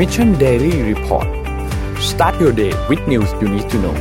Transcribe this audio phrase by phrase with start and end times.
[0.00, 1.28] Mission Daily Report
[2.10, 3.96] start your day with news you need to know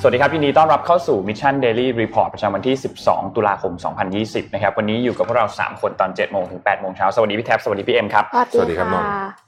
[0.00, 3.72] สวัสดีครับยินดีต้อนรับเข้าสู่ Mission Daily Report ประจำวันที่ 12 ตุลาคม
[4.14, 9.04] 2020 นะครับ วันนี้อยู่กับพวกเรา 3 คนตอน 7 โมงถึง 8 โมงเช้า สวัสดีพี่แท็บ สวัสดีพี่เอ็มครับ สวัสดีครับสวัสดีครับน้อง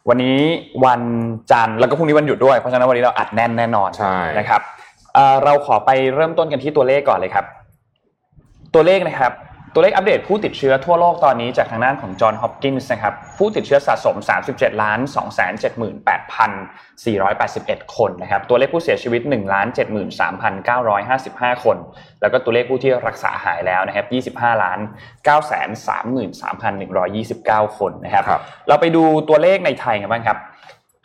[0.08, 0.38] วันนี้
[0.84, 1.02] วัน
[1.50, 4.60] จันทร์แล้วก็พรุ่งนี้วันหยุดด้วย เพราะฉะนั้นวันนี้เราอัดแน่นแน่นอนใช่นะครับ
[5.14, 7.44] เอ่อเราขอไปเริ่มต้นกันที่ตัวเลขก่อนเลยครับ
[8.74, 9.32] ตัวเลขนะครับ
[9.74, 14.16] ตัวเลขอัปเดตผู้ติดเชื้อทั่วโลกตอนนี้จากทางด้านของจอห์นฮอปกินส์นะครับผู้ติดเชื้อสะสม
[14.48, 14.98] 37ล้าน
[17.82, 19.66] 278,481 คนนะครับตัวเลขผู้เสียชีวิต1ล้าน
[20.90, 21.76] 73,955 คน
[22.20, 24.78] แล้วก็ตัวเลขผู้ที่รักษาหายแล้วนะครับ25ล้าน
[27.64, 30.38] 933,129 คนนะครับครับเราไปดูตัวเลขในไทยกันบ้างครับ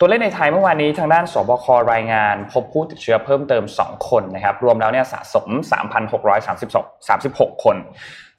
[0.02, 5.48] ตัวเลขในไทยเมื่อวานนี้ทางด้านสบครายงาน พบผู้ติดเชื้อเพิ่มเติม 2 คนนะครับรวมแล้วเนี่ยสะสม
[6.26, 7.76] 3,636 36 คน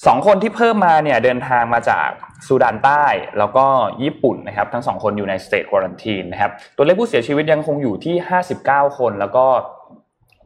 [0.05, 2.09] 2คนที่เพิ่มมาเนี่ยเดินทางมาจาก
[2.47, 3.05] ซูดานใต้
[3.37, 3.65] แล้วก็
[4.03, 8.15] ญี่ปุ่นนะครับทั้ง2คนอยู่ในสเตทควอรันทีนนะครับตัวเลขผู้เสียชีวิตยังคงอยู่ที่
[8.57, 9.45] 59 คนแล้วก็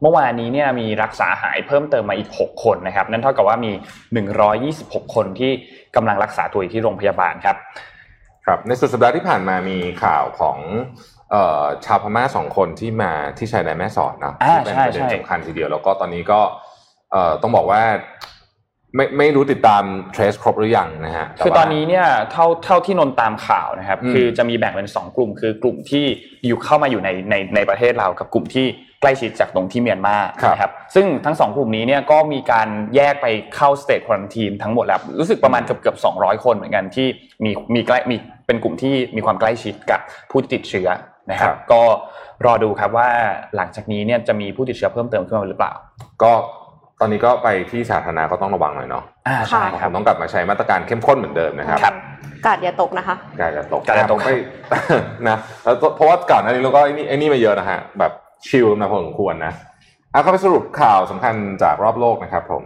[0.02, 3.72] เมื่อวานนี้เนี่ยมีรักษาหายเพิ่มเติมมาอีก 6 คนนะครับนั่นเท่ากับว่ามี
[4.42, 5.52] 126 คนที่
[5.96, 7.56] กำลังรักษาตัวอยู่ที่โรงพยาบาลครับ
[8.46, 10.58] ครับในสุดสัปดาห์ที่ผ่านมามีข่าวของ
[11.30, 16.40] เอ่อชาวพม่าสองคนที่มาที่ชายแดนแม่สอดเนอะอ่าที่เป็นใช่ประเด็นใช่สำคัญทีเดียวแล้วก็ตอนนี้ก็
[17.12, 17.82] เอ่อต้องบอกว่า
[18.94, 19.82] ไม่ไม่รู้ติดตาม
[20.14, 26.04] trace ครบหรือยังนะฮะคือแว่าตอนนี้เนี่ยเท่าเท่าที่นนตามข่าวนะครับอืมคือจะมีแบ่งเป็นสองกลุ่ม คือกลุ่มที่
[26.46, 28.66] อยู่เข้ามาอยู่ในในในประเทศเรากับกลุ่มที่
[29.00, 30.16] ใกล้ชิดจากตรงที่เมียนมา
[30.52, 37.06] นะครับซึ่งทั้งสองกลุ่มนี้เนี่ยก็มีการแยกไปเข้าสเตทควอนตีนทั้งหมดแล้วรู้สึกประมาณเกือบเกือบสองร้อยคนเหมือนกันที่
[37.44, 40.00] มีมีใกล้มีเป็นกลุ่มที่มีความใกล้ชิดกับ
[40.30, 40.88] ผู้ที่ติดเชื้อ
[41.30, 41.82] นะครับก็
[42.46, 43.08] รอดูครับว่า
[43.56, 45.72] หลังจากนี้เนี่ยจะมีผู้ติดเชื้อเพิ่มเติมขึ้นมาหรือเปล่า
[46.22, 46.32] ก็
[47.00, 51.94] ตอนนี้ก็ไปที่สาธารณะก็ต้องระวังหน่อยเนาะอ่าใช่คครับต้องกลับมาใช้มาตรการเข้มข้นเหมือนเดิมนะครับครับ
[52.46, 54.34] กาดอย่าตกนะคะ กาจะตกกาดอย่าตกไม่
[55.28, 58.12] นะแล้วเพราะว่าก่อนหน้านี้เราก็ไอ้นี่ไอ้นี่มาเยอะนะฮะแบบ
[58.48, 59.52] ชิลมาพอสมควรนะ
[60.12, 62.64] เอาเข้าไปสรุปข่าวสำคัญจากรอบโลกนะครับ ผม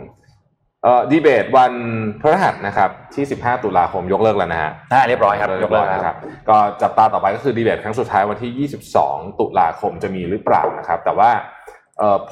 [0.82, 1.72] เอ่อดีเบตวัน
[2.20, 6.16] พฤหัสนะครับที่ 15 ตุลาคมยกเลิกแล้วนะฮะอ่าเรียบร้อยครับเรียบร้อยยกเลิกแล้วนะครับ
[6.48, 8.68] ก็จับตาต่อไปก็คือดีเบตครั้งสุดท้ายวันที่
[9.00, 11.59] 22 ตุลาคมจะมีหรือเปล่านะครับ แต่ว่าเอ่อ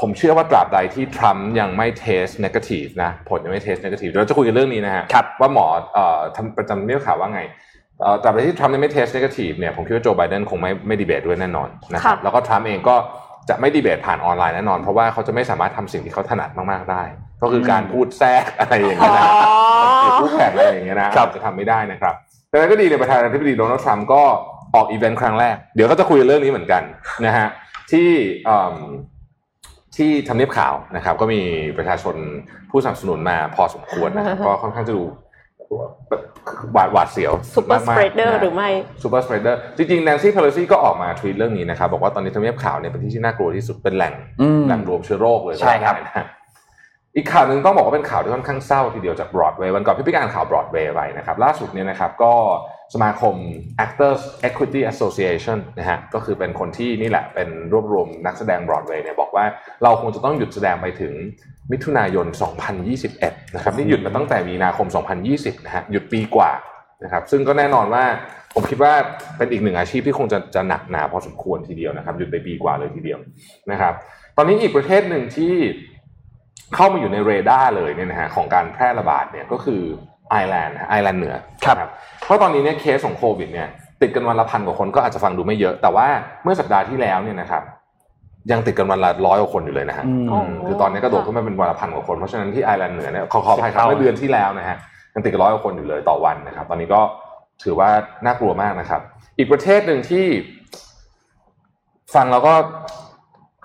[0.00, 7.40] ผมเชื่อว่าตราบใดที่ทรัมป์ยังไม่ test negative นะผลยังไม่ test negative เราจะคุยกันเรื่องนี้นะฮะครับว่าหมอเอ่อทำประจำทำเนียบขาวว่าไง
[8.02, 12.96] เอ่อตราบใดที่ทรัมป์ยังไม่ test negative เนี่ยผมคิดว่าโจไบเดนคงไม่ไม่ดีเบตด้วยแน่นอนนะครับค่ะแล้วก็ทรัมป์เองก็
[13.48, 17.02] จะไม่ดีเบตผ่านออนไลน์แน่นอน เพราะว่าเขาจะไม่สามารถทำสิ่งที่เขาถนัดมากๆได้
[17.42, 19.24] ก็คือการพูดแทรกอะไรอย่างเงี้ยนะ
[20.02, 22.14] หรือผู้แข่งอะไรอย่างเงี้ยนะครับจะทำไม่ได้นะครับ
[22.50, 24.22] แต่ก็ดีในยประธานาธิบดีโดนัลด์ทรัมป์ก็
[24.74, 26.82] ออกอีเวนต์ครั้งแรกเดี๋ยวก็จะคุยเรื่องนี้เหมือนกัน
[27.26, 27.48] นะฮะ
[27.92, 28.08] ที่
[28.46, 28.74] เอิ่ม
[29.98, 31.40] ที่ทำเนียบขาวนะครับ ก็มี
[31.78, 32.14] ประชาชน
[32.70, 35.04] ผู้สนับสนุนมาพอสมควรนะครับก็ค่อนข้างจะดู
[36.72, 38.68] หวาดหวาดเสียวซูเปอร์สมากเปรๆดเดอร์นะฮะหรือไม่
[39.02, 46.26] ซูเปอร์สเปรดเดอร์จริงๆแนนซี่เพโลซี่ก็ออกมาทวีตเรื่องนี้นะครับ บอกว่าตอนนี้ทำเนียบขาวเนี่ยเป็นที่ที่น่ากลัวที่สุดเป็นแหล่งอืมแหล่งรวมเชื้อโรคเลยใช่ครับก็ว่าได้นะ
[47.16, 52.32] อีกข่าวหนึ่งต้องบอกว่าเป็นข่าวที่ค่อนข้างเศร้าทีเดียวจากบรอดเวย์วันก่อนพี่พิการข่าวบรอดเวย์ไปนะครับล่าสุดเนี่ยนะครับก็
[52.94, 53.34] สมาคม
[53.84, 59.44] Actors Equity Association นะฮะก็คือเป็นคนที่นี่แหละเป็นรวบรวมนักแสดงบรอดเวย์เนี่ยบอกว่า
[59.82, 61.12] เราคงจะต้องหยุดแสดงไปถึง
[61.72, 62.26] มิถุนายน
[62.90, 64.86] 2021 นะครับนี่หยุดมาตั้งแต่มีนาคม
[65.26, 66.50] 2020 นะฮะหยุดปีกว่า
[67.04, 68.04] นะครับซึ่งก็แน่นอนว่า
[68.54, 68.92] ผมคิดว่า
[69.36, 73.18] เป็นอีกหนึ่งอาชีพที่คงจะจะหนักหนาพอสมควรทีเดียวนะครับหยุดไปปีกว่าเลยทีเดียว
[73.70, 73.94] นะครับ
[74.36, 75.54] ตอนนี้อีกประเทศหนึ่งที่
[76.74, 79.82] เข้ามาอยู่ในเรดาร์เลยเนี่ยนะฮะของการแพร่ระบาดเนี่ยก็คือ
[80.30, 81.34] ไอร์แลนด์นะไอร์แลนด์เหนือ
[81.64, 81.90] ครับนะ
[82.24, 83.68] เพราะตอนนี้เนี่ยเคสของโควิดเนี่ย
[84.02, 86.06] ติดกันวันละพันกว่าคนก็อาจจะฟังดูไม่เยอะ แต่ว่า
[86.42, 87.62] เมื่อสัปดาห์ที่แล้วเนี่ยนะครับ
[88.52, 94.76] ยังติดกันวันละร้อยกว่าคนอยู่เลยนะฮะอืมอ๋ออืมคือตอนนี้กระโดดขึ้นมาเป็นวันละพันกว่าคน เพราะฉะนั้นที่ไอร์แลนด์เหนือเนี่ยขอขออภัยครับเท่าเมื่อเดือนที่แล้วนะฮะ
[95.14, 97.00] ยังติดกันร้อยกว่าคนอยู่เลยต่อวันนะครับ ตอนนี้ก็
[97.64, 97.88] ถือว่า
[98.24, 99.00] น่ากลัวมากนะครับ
[99.38, 100.26] อีกประเทศหนึ่งที่
[102.14, 102.54] ฟังแล้วก็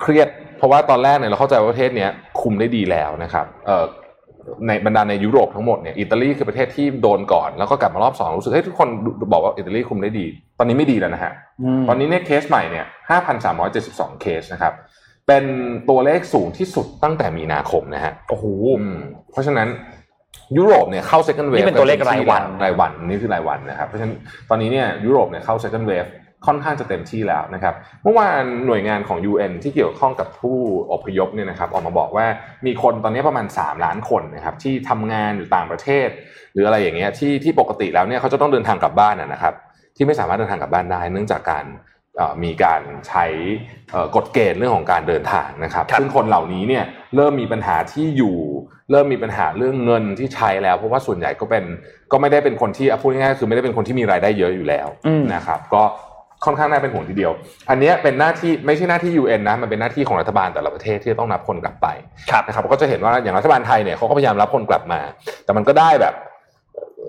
[0.01, 2.09] เครียด เพราะว่าตอนแรกเนี่ยเราเข้าใจว่าประเทศเนี้ย
[2.41, 3.85] คุมได้ดีแล้วนะครับเอ่อ
[4.67, 8.87] ในบรรดาในยุโรปทั้งหมดเนี่ยอิตาลีคือประเทศที่โดนก่อน แล้วก็กลับมารอบสองรู้สึกเฮ้ยทุกคน
[9.33, 10.25] บอกว่าอิตาลีคุมได้ดี
[10.59, 11.31] ตอนนี้ไม่ดีแล้วนะฮะ
[11.87, 12.85] ตอนนี้เนี่ยเคสใหม่เนี่ย
[13.53, 14.73] 5,372เคสนะครับ
[15.27, 15.43] เป็น
[15.89, 18.45] ตัวเลขสูงที่สุดตั้งแต่มีนาคมนะฮะโอ้โห
[18.79, 18.97] อืม
[19.31, 19.67] เพราะฉะนั้น
[20.57, 24.15] ยุโรปเนี่ยเข้า second wave นี่เป็นตัวเลขรายวันรายวันนี่คือรายวันนะครับเพราะฉะนั้น
[24.49, 26.09] ตอนนี้เนี่ยยุโรปเนี่ยเข้า second wave
[26.45, 27.73] ค่อนข้างจะเต็มที่แล้วนะครับ
[28.03, 30.57] เมื่อวานหน่วยงานของ UN ที่เกี่ยวข้องกับผู้
[30.91, 32.25] อพยพเนี่ยนะครับออกมาบอกว่า
[32.65, 36.07] มีคนตอนนี้ประมาณ 3 ล้านคนนะครับที่ทำงานอยู่ต่างประเทศ
[36.53, 39.53] หรืออะไรอย่างเงี้ยที่ที่ปกติแล้วเนี่ยเขาจะต้องเดินทางกลับบ้านนะนะครับ
[39.95, 41.65] ที่ไม่สามารถเดินทางกลับบ้านได้ เนื่องจากการ
[42.17, 43.25] เอ่อมีการใช้
[43.91, 46.83] เอ่อกฎเกณฑ์เรื่องของการเดินทางนะครับครับซึ่งคนเหล่านี้เนี่ย
[47.15, 48.37] เริ่มมีปัญหาที่อยู่
[48.91, 51.63] เริ่มมีปัญหาเรื่องเงินที่ใช้แล้ว เพราะว่าส่วนใหญ่ก็เป็น
[52.11, 55.83] ก็ไม่ได้เป็นคนที่อะพูดง่ายๆคือไม่ได้เป็นคนที่มีรายได้เยอะอยู่แล้วอืมนะครับ ก็
[56.45, 57.31] ค่อนข้างน่าเป็นห่วงทีเดียว
[57.69, 61.87] อันเนี้ยเป็นหน้าที่ไม่ใช่หน้าที่ UN นะ มันเป็นหน้าที่ของรัฐบาลแต่ละประเทศที่จะต้องนับคนกลับไป
[62.31, 65.01] ครับนะครับก็จะเห็นว่าอย่างรัฐบาลไทยเนี่ยเขาก็พยายามรับคนกลับมา
[65.45, 66.13] แต่มันก็ได้แบบ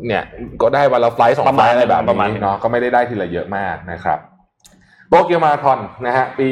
[0.07, 0.23] เนี่ย
[0.63, 4.19] ก็ได้วันละไฟล์สองประไฟมาณล์อะไรแบบประมาณนี้เนาะก็ไม่ได้ได้ทีละเยอะมากนะครับ
[5.09, 6.49] โตเกียวมาราธอนนะฮะปี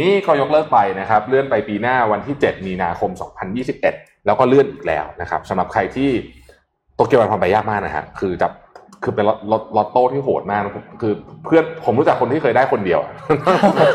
[0.00, 3.10] นี้ก็ยกเลิกไปนะครับ เลื่อนไปปีหน้าวันที่ 7 มีนาคม
[3.68, 6.10] 2021 แล้วก็เลื่อนอีกแล้วนะครับสำหรับใครที่
[6.94, 8.52] โตเกียวมาราธอนไปยากมากนะฮะคือจับ
[9.04, 11.12] คือเป็นลอตลอตลอตโต้ที่โหดมากนะคือ
[11.44, 13.00] เพื่อนผมรู้จักคนที่เคยได้คนเดียว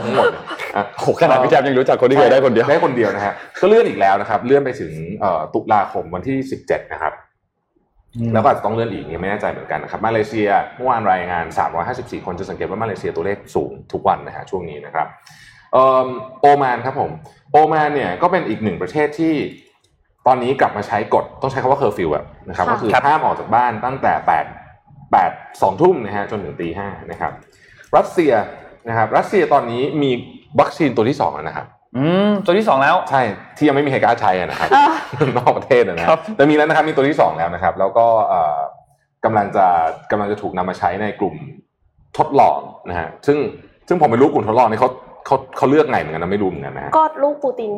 [0.03, 0.43] ทั้งหมดเนี่ย
[0.75, 6.37] อะโอ้โหขนาดพี่แจมยังรู้จักคนที่เคยได้คนเดียวได้คนเดียวนะฮะก็เลื่อนอีกแล้วนะครับ เลื่อนไปถึงเอ่อตุลาคมวันที่
[6.67, 7.13] 17นะครับ
[8.33, 11.45] แล้วก็อาจจะต้องเลื่อนอีกยังไม่แน่ใจเหมือนกันนะครับมาเลเซียเมื่อวานรายงาน
[11.85, 15.07] 354 คนจะสังเกตว่ามาเลเซียตัวเลขสูงทุกวันนะฮะช่วงนี้นะครับ
[15.73, 16.07] เอิ่ม
[16.41, 17.11] โอมานครับผม
[17.51, 19.35] โอมานเนี่ยก็เป็นอีกหนึ่งประเทศที่
[20.27, 24.13] ตอนนี้กลับมาใช้กฎต้องใช้คำว่าเคอร์ฟิวอะนะครับค่ะก็คือครับห้ามออกจากบ้านตั้งแต่
[24.43, 24.64] 8
[25.13, 27.31] 8 2ทุ่มนะฮะจนถึงตีห้านะครับ
[27.97, 28.33] รัสเซีย
[28.87, 30.11] นะครับ รัสเซียตอนนี้มี
[30.59, 31.65] วัคซีนตัวที่สองแล้วนะครับ
[31.97, 33.21] อืมตัวที่สองแล้วใช่
[33.57, 38.57] ที่ยังไม่มีใครกล้าใช้อะนะครับอะนอกประเทศอะนะครับแต่มีแล้วนะครับมีตัวที่สองแล้วนะครับ แล้วก็เอ่อ
[39.25, 39.65] กำลังจะ
[40.11, 41.35] กำลังจะถูกนำมาใช้ในกลุ่ม
[42.17, 42.59] ทดลอง
[42.89, 43.37] นะฮะซึ่ง
[43.87, 44.89] ซึ่งผมไม่รู้กลุ่มทดลองนี่เขา
[45.25, 47.71] เขาเขาเลือกไงเหมือนกันนะไม่รู้เหมือนกันนะฮะก็ลูกปูติน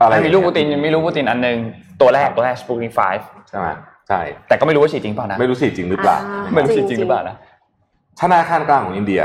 [0.00, 1.58] อะไรมีลูกปูตินมีลูกปูตินอันหนึง
[2.00, 3.00] ตัวแรกตัวแรกสปูตินไฟ
[3.48, 3.66] ใช่ไหม
[4.08, 7.36] ใช่แต่ก็ไม่รู้ว่าฉีดจริงเปล่านะไม่รู้สิจริงหรือเปล่าอ่าไม่รู้ฉีดจริงหรือเปล่านะ
[8.20, 9.22] ธนาคารกลางของอินเดีย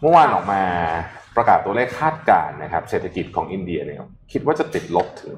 [0.00, 0.62] เมื่อวานออกมา
[1.36, 3.98] ประกาศตัวเลขคาดการณ์นะครับเศรษฐกิจของอินเดียเนี่ย
[4.32, 5.32] คิดว่าจะติดลบถึง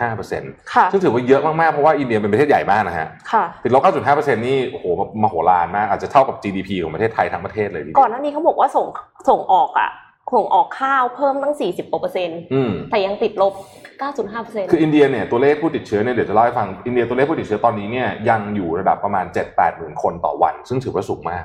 [0.00, 4.86] 9.5%ค่ะซึ่งถือว่าเยอะมากๆ เพราะว่าอินเดียเป็นประเทศใหญ่มากนะฮะค่ะติดลบ 9.5%นี่โอ้โห
[5.22, 8.86] มโหฬารมาก อาจจะเท่ากับ GDP ของประเทศไทยทั้งประเทศเลยทีเดียวก่อนหน้านี้เขาบอกว่าส่ง
[9.28, 9.90] ส่งออกอะ
[10.34, 13.52] ส่งออกข้าวเพิ่มตั้ง 40กว่าเปอร์เซ็นต์อืมแต่ยังติดลบ
[14.02, 21.44] 9.5เปอร์เซ็นต์คืออินเดียเนี่ยตัวเลขผู้ติดเชื้อเนี่ยเดี๋ยวจะเล่าให้ฟังอินเดียตัวเลขผู้ติดเชื้อตอนนี้เนี่ยยังอยู่ระดับประมาณ 7-8หมื่นคนต่อวัน ซึ่งถือว่าสูงมาก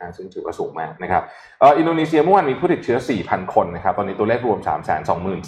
[0.00, 1.22] นะซึ่งถือว่าสูงมากนะครับ
[1.60, 4.58] เอออินโดนีเซียเมื่อวานมีผู้ติดเชื้อ 4,000 คนนะครับตอนนี้ตัวเลขรวม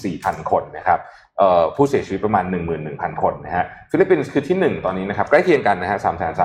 [0.01, 0.99] 324,000 คนนะครับ
[1.39, 2.45] เอ่อผู้เสียชีวิตประมาณ
[2.85, 5.99] 11,000 คนนะฮะฟิลิปปินส์คือที่ 1 ตอนนี้นะครับใกล้เคียงกันนะฮะ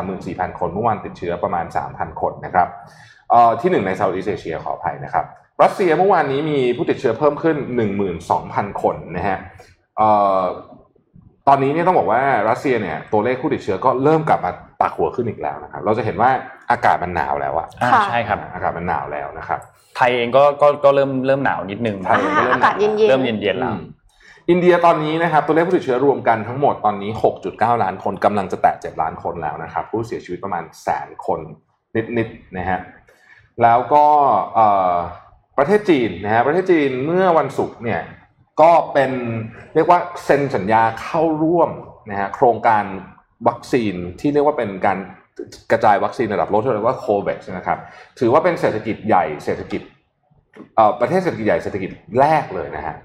[0.06, 2.68] 334,000 คนเมื่อวานติดเชื้อประมาณ 3,000 คนนะครับ
[3.30, 5.26] เอ่อที่1ใน Southeast Asia ขออภัยนะครับ
[5.64, 7.58] รัสเซียเมื่อวานนี้มีผู้ติดเชื้อเพิ่มขึ้น
[8.20, 9.68] 12,000 คนนะฮะเอ่อ
[11.48, 14.52] ตอนนี้เนี่ยต้องบอกว่ารัสเซียเนี่ยตัวเลขผู้ติดเชื้อก็เริ่มกลับมา
[14.82, 16.30] ปักหัวขึ้นอีกแล้วนะครับ เราจะเห็นว่า
[16.72, 19.60] อากาศมันหนาวแล้วอะอ่าค่ะใช่ครับ อากาศมันหนาวแล้วนะครับ
[19.96, 23.82] ไทยเองก็ก็ก็เริ่มเริ่มหนาวนิดนึงไทยอ่าอากาศเย็นๆเริ่มเย็นๆแล้วอืม
[24.50, 27.12] อินเดียตอนนี้นะครับตัวเลขผู้ติดเชื้อรวมกันทั้งหมดตอนนี้
[27.48, 31.40] 6.9 ล้านคนกำลังจะแตะ 7 ล้านคนแล้วนะครับ ผู้เสียชีวิตประมาณแสนคน
[32.18, 32.80] นิดๆนะฮะ
[33.62, 34.06] แล้วก็
[34.56, 34.96] เอ่อ
[35.58, 38.02] ประเทศจีนนะฮะประเทศจีนเมื่อวันศุกร์เนี่ย
[38.62, 39.12] ก็เป็น
[39.76, 41.70] เรียกว่าเซ็นสัญญาเข้าร่วม
[42.10, 42.84] นะฮะโครงการ
[43.48, 44.98] วัคซีนที่เรียกว่าเป็นการ
[45.72, 47.80] กระจายวัคซีนระดับโลกที่เรียกว่าโควิดนะครับ
[48.20, 49.82] ถือว่าเป็นเศรษฐกิจใหญ่เศรษฐกิจ
[50.76, 51.90] เอ่อประเทศเศรษฐกิจใหญ่เศรษฐกิจ
[52.20, 52.96] แรกเลยนะฮะ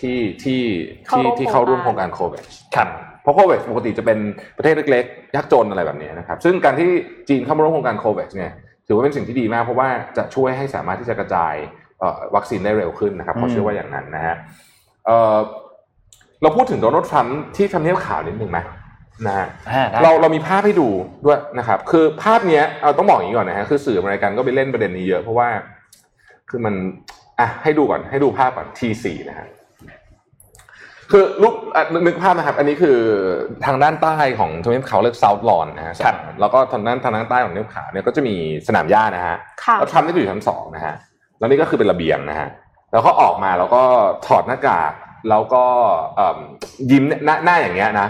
[0.00, 0.62] ที่ที่
[1.08, 2.42] ที่เข้าร่วมที่เข้าร่วมโคโครรงงกาการรโควิด
[2.76, 2.88] ครับ
[3.22, 4.18] เพราะโควิดปกติจะเป็น
[4.58, 6.88] ประเทศเล็กๆยากจนอะไรแบบนี้นะครับ ซึ่งการที่
[7.28, 8.52] จีนเข้ามาร่วมโครงการโควิดเนี่ย
[8.86, 11.54] ถือว่าเป็นสิ่งที่ดีมากเพราะว่าจะช่วยให้สามารถที่จะกระจาย
[12.00, 14.36] เอ่อวัคซีนได้เร็วขึ้นนะครับเขาอืมเชื่อว่าอย่างนั้นนะฮะ
[15.06, 15.38] เอ่อ
[16.42, 18.58] เราพูดถึงโดนัลด์ทรัมป์ที่ทำเนียบขาวนิดหนึ่งไหม
[19.26, 20.88] นะฮะอ่าได้เราเรามีภาพให้ดู
[21.24, 25.48] ด้วยนะครับ คือภาพเนี้ยเอาต้องบอกอย่างนี้ก่อนนะฮะคือสื่ออเมริกันก็ไปเล่นประเด็นนี้เยอะเพราะว่า
[26.50, 26.74] คือมัน
[27.38, 29.48] อะให้ดูก่อนให้ดูภาพก่อน T4 นะฮะ
[31.10, 32.98] คือรูปอะนึกนึกภาพนะครับ อันนี้คือ
[33.66, 38.34] ทางด้านใต้ของทวีปเขาเรียก South Lawn นะฮะครับแล้วก็ทางด้านทางด้านใต้ของทวีปขาวเนี่ยก็จะมี
[38.68, 40.94] สนามหญ้านะฮะค่ะแล้วทรัมป์นี่ก็อยู่ชั้นสองนะฮะ
[41.38, 42.48] แล้วนี่ก็คือเป็นระเบียงนะฮะ
[42.92, 43.82] แล้วก็ออกมาแล้วก็
[44.26, 44.92] ถอดหน้ากาก
[45.30, 45.64] แล้วก็
[46.16, 46.38] เอิ่ม
[46.90, 48.08] ยิ้มหน้าหน้าอย่างเงี้ยนะ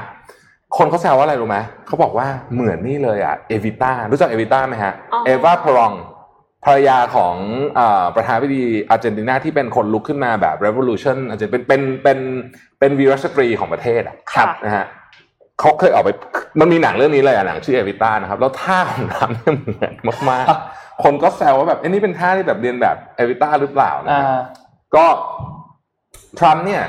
[0.77, 5.93] คนเขาแซวว่าอะไรรู้ไหมเขาบอกว่าเหมือนนี่เลยอะเอวิต้ารู้จักเอวิต้าไหมฮะอ๋อเอวาพรอง
[6.65, 7.35] ภรรยาของ
[7.77, 12.19] เออประธานาธิบดีอาร์เจนตินาที่เป็นคนลุกขึ้นมาแบบ revolution อาจจะเป็นเป็นเป็น
[12.79, 14.87] เป็นวีรสตรีของประเทศอะค่ะนะฮะ
[15.61, 16.11] เขาเคยออกไป
[16.61, 19.95] มันมีหนังเรื่องนี้เลยอะหนังชื่อเอวิต้านะครับ แล้วท่าของทำเนี่ยเหมือน
[20.31, 24.43] มากๆ คนก็แซวว่าแบบเอ้นี่เป็นท่าที่แบบเรียนแบบเอวิต้าหรือเปล่านะอ่าครับ
[24.97, 25.07] ก็
[26.39, 26.83] ทรัมป์เนี่ย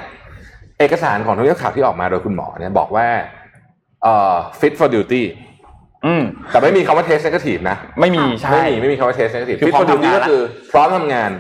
[0.80, 3.08] เอกสารของทางเรื่องข่าวที่ออกมาโดยคุณหมอเนี่ยบอกว่า
[4.04, 5.24] เอ่อ fit for duty
[6.06, 11.32] อืมแต่ไม่มีคำว่า test negative นะ ไม่มีใช่ไม่มีไม่มีคำว่า test negative คือ fit พร้อ for ม duty ทำงานก็ละคือพร้อมทำงาน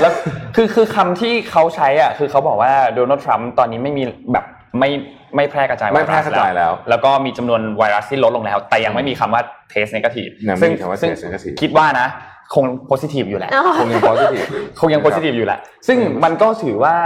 [0.00, 0.12] แล้ว
[0.56, 4.44] คือคือคำที่เขาใช้อะ คือเขาบอกว่าโดนัลด์ทรัมป์ตอนนี้ไม่มีแบบ
[4.78, 4.90] ไม่
[5.36, 12.08] ไม่แพร่กระจายไม่แพร่กระจายแล้ว แล้วก็มีจำนวนไวรัสที่ลดลงแล้ว แต่ยังไม่มีคำว่าเทสเนกาทีฟยังไม่มีคำว่าซึ่ง test negative คิดว่านะ
[12.54, 14.46] คงโพซิทีฟอยู่แหละอ๋อคงยัง positive
[14.80, 16.96] คงยังโพซิทีฟอยู่แหละ ซึ่งมันก็ถือว่า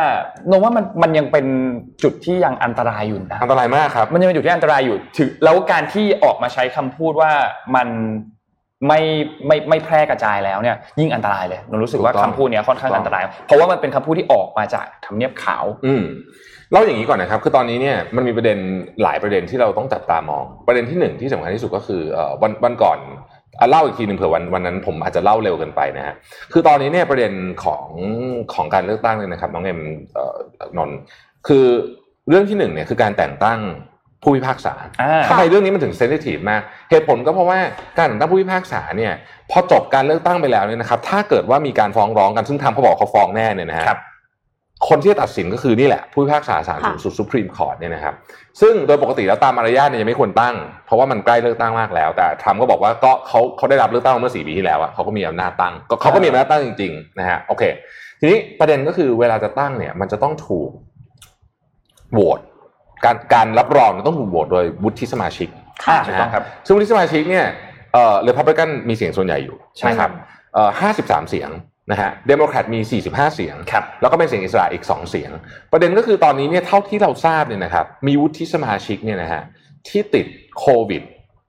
[0.49, 1.47] โนว่ามันมันยังเป็น
[2.02, 7.30] จุดที่ยังอันตรายอยู่นะอันตรายมากครับ มันยังเป็นจุดที่อันตรายอยู่ถือแล้วการที่ออกมาใช้คำพูดว่า
[7.76, 7.88] มัน
[8.88, 9.00] ไม่
[9.47, 16.04] ไม่ไม่แพร่กระจายแล้วเนี่ยยิ่งอันตรายเลยเรารู้สึกว่าถูกต้องคำพูดเนี้ยค่อนข้างถูกต้องอันตราย เพราะว่ามันเป็นคำพูดที่ออกมาจากทำเนียบขาว อืม
[16.73, 18.59] เล่าอย่างนี้ก่อนนะครับคือตอนนี้เนี่ยมันมีประเด็น
[19.02, 23.38] หลายประเด็นที่เราต้องจับตามอง ประเด็นที่หนึ่งที่สำคัญที่สุดก็คือเอ่อวันวันก่อนอะ
[23.71, 26.15] เล่าอีกทีหนึ่งเผื่อวันวันนั้นผมอาจจะเล่าเร็วเกินไปนะฮะ
[26.53, 27.33] คือตอนนี้เนี่ยประเด็น
[27.65, 27.87] ของ
[28.55, 29.81] ของการเลือกตั้งเนี่ยนะครับน้องเอ็ม
[30.15, 30.37] เอ่อ
[30.77, 30.99] นนท์
[31.49, 31.67] คือ
[32.29, 33.61] เรื่องที่หนึ่งเนี่ยคือการแต่งตั้ง
[34.23, 37.59] ผู้พิพากษาอ่าทำไมเรื่องนี้มันถึง sensitive มาก เหตุผลก็เพราะว่า
[37.97, 39.12] การแต่งตั้งผู้พิพากษาเนี่ย
[39.50, 44.00] พอจบการเลือกตั้งไปแล้วเนี่ยนะครับ ถ้าเกิดว่ามีการฟ้องร้องกันซึ่งทรัมป์เขาบอกเขาฟ้องแน่เนี่ยนะฮะครับ
[44.88, 48.14] คนที่จะตัดสินก็คือนี่แหละ ผู้พิพากษาศาลสูงสุด Supreme Court เนี่ยนะครับ
[48.61, 50.54] ซึ่งโดยปกติแล้วตามมารยาทเนี่ยยังไม่ควรตั้ง
[50.87, 57.62] เพราะว่ามันใกล้เลือกตั้งมากแล้ว แต่ทรัมป์ก็บอกว่าก็เขาเขาได้รับเลือกตั้งมาเมื่อสี่ปีที่แล้วอะเขาก็มีอำนาจตั้งก็เขาก็มีอำนาจตั้งจริงๆนะฮะโอเค
[58.20, 60.70] ทีนี้ประเด็นก็คือเวลาจะตั้งเนี่ย มันจะต้องถูก
[62.12, 62.40] โหวต
[63.04, 65.49] การการรับรองมันต้องถูกโหวตโดยวุฒิสมาชิก
[65.88, 67.47] อ่าค่ะถูกต้องครับซึ่งวุฒิสมาชิกเนี่ย
[67.92, 70.11] เอ่อเรพับลิกันมีเสียงส่วนใหญ่อยู่ใช่นะครับ
[70.54, 71.50] เอ่อห้าสิบสามเสียง
[71.90, 75.30] นะฮะเดโมแครตมีสี่สิบห้าเสียงครับแล้วก็เป็นเสียงอิสระอีกสองเสียง
[75.73, 79.42] ประเด็นก็คือตอนนี้เนี่ยเท่าที่เราทราบเนี่ยนะครับมีวุฒิสมาชิกเนี่ยนะฮะ
[79.88, 80.26] ที่ติด
[80.59, 81.02] โควิด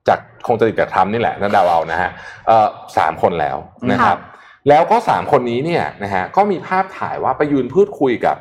[0.08, 2.10] จากคงจะติดจากทรัมป์นี่แหละนั่นเดาเอานะฮะ
[2.46, 2.66] เอ่อ
[2.96, 3.56] สามคนแล้ว
[3.92, 4.18] นะครับ
[4.68, 8.36] แล้วก็สามคนนี้เนี่ยนะฮะก็มีภาพถ่ายว่าไปยืนพูดคุยกับ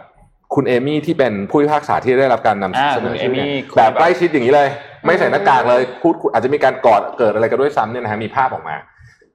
[0.56, 4.70] คุณเอมี่ที่เป็นผู้พิพากษาที่ได้รับการนำอ่าเสนอชื่อเนี่ยคุณเอมี่แบบใกล้ชิดอย่างนี้เลย
[5.06, 8.76] ไม่ใส่หน้ากากเลยพูดคุยอาจจะมีการกอดเกิดอะไรกันด้วยซ้ำเนี่ยนะฮะมีภาพออกมา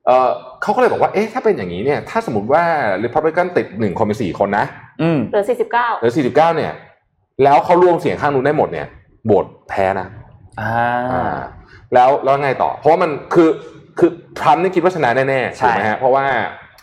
[0.06, 0.28] เออ
[0.62, 2.62] เขาก็เลยบอกว่าเอ๊ะถ้าเป็นอย่างนี้เนี่ยถ้าสมมติว่า
[3.04, 4.64] Republican ติดหนึ่งคนเป็นสี่คนนะ
[5.02, 6.72] อืมเหลือสี่สิบเก้าหรือสี่สิบเก้าเนี่ย
[7.44, 8.86] แล้วเขารวมเสียงข้างนู้นได้หมดเนี่ย
[9.24, 10.08] โหวตแพ้นะ
[10.60, 10.72] อ่า
[11.12, 11.38] อ่า
[11.94, 13.48] แล้วแล้วไงต่อ เพราะว่ามันคือ
[13.98, 16.24] คือทรัมป์นี่คิดว่าชนะแน่ๆใช่ถูกไหมฮะเพราะว่า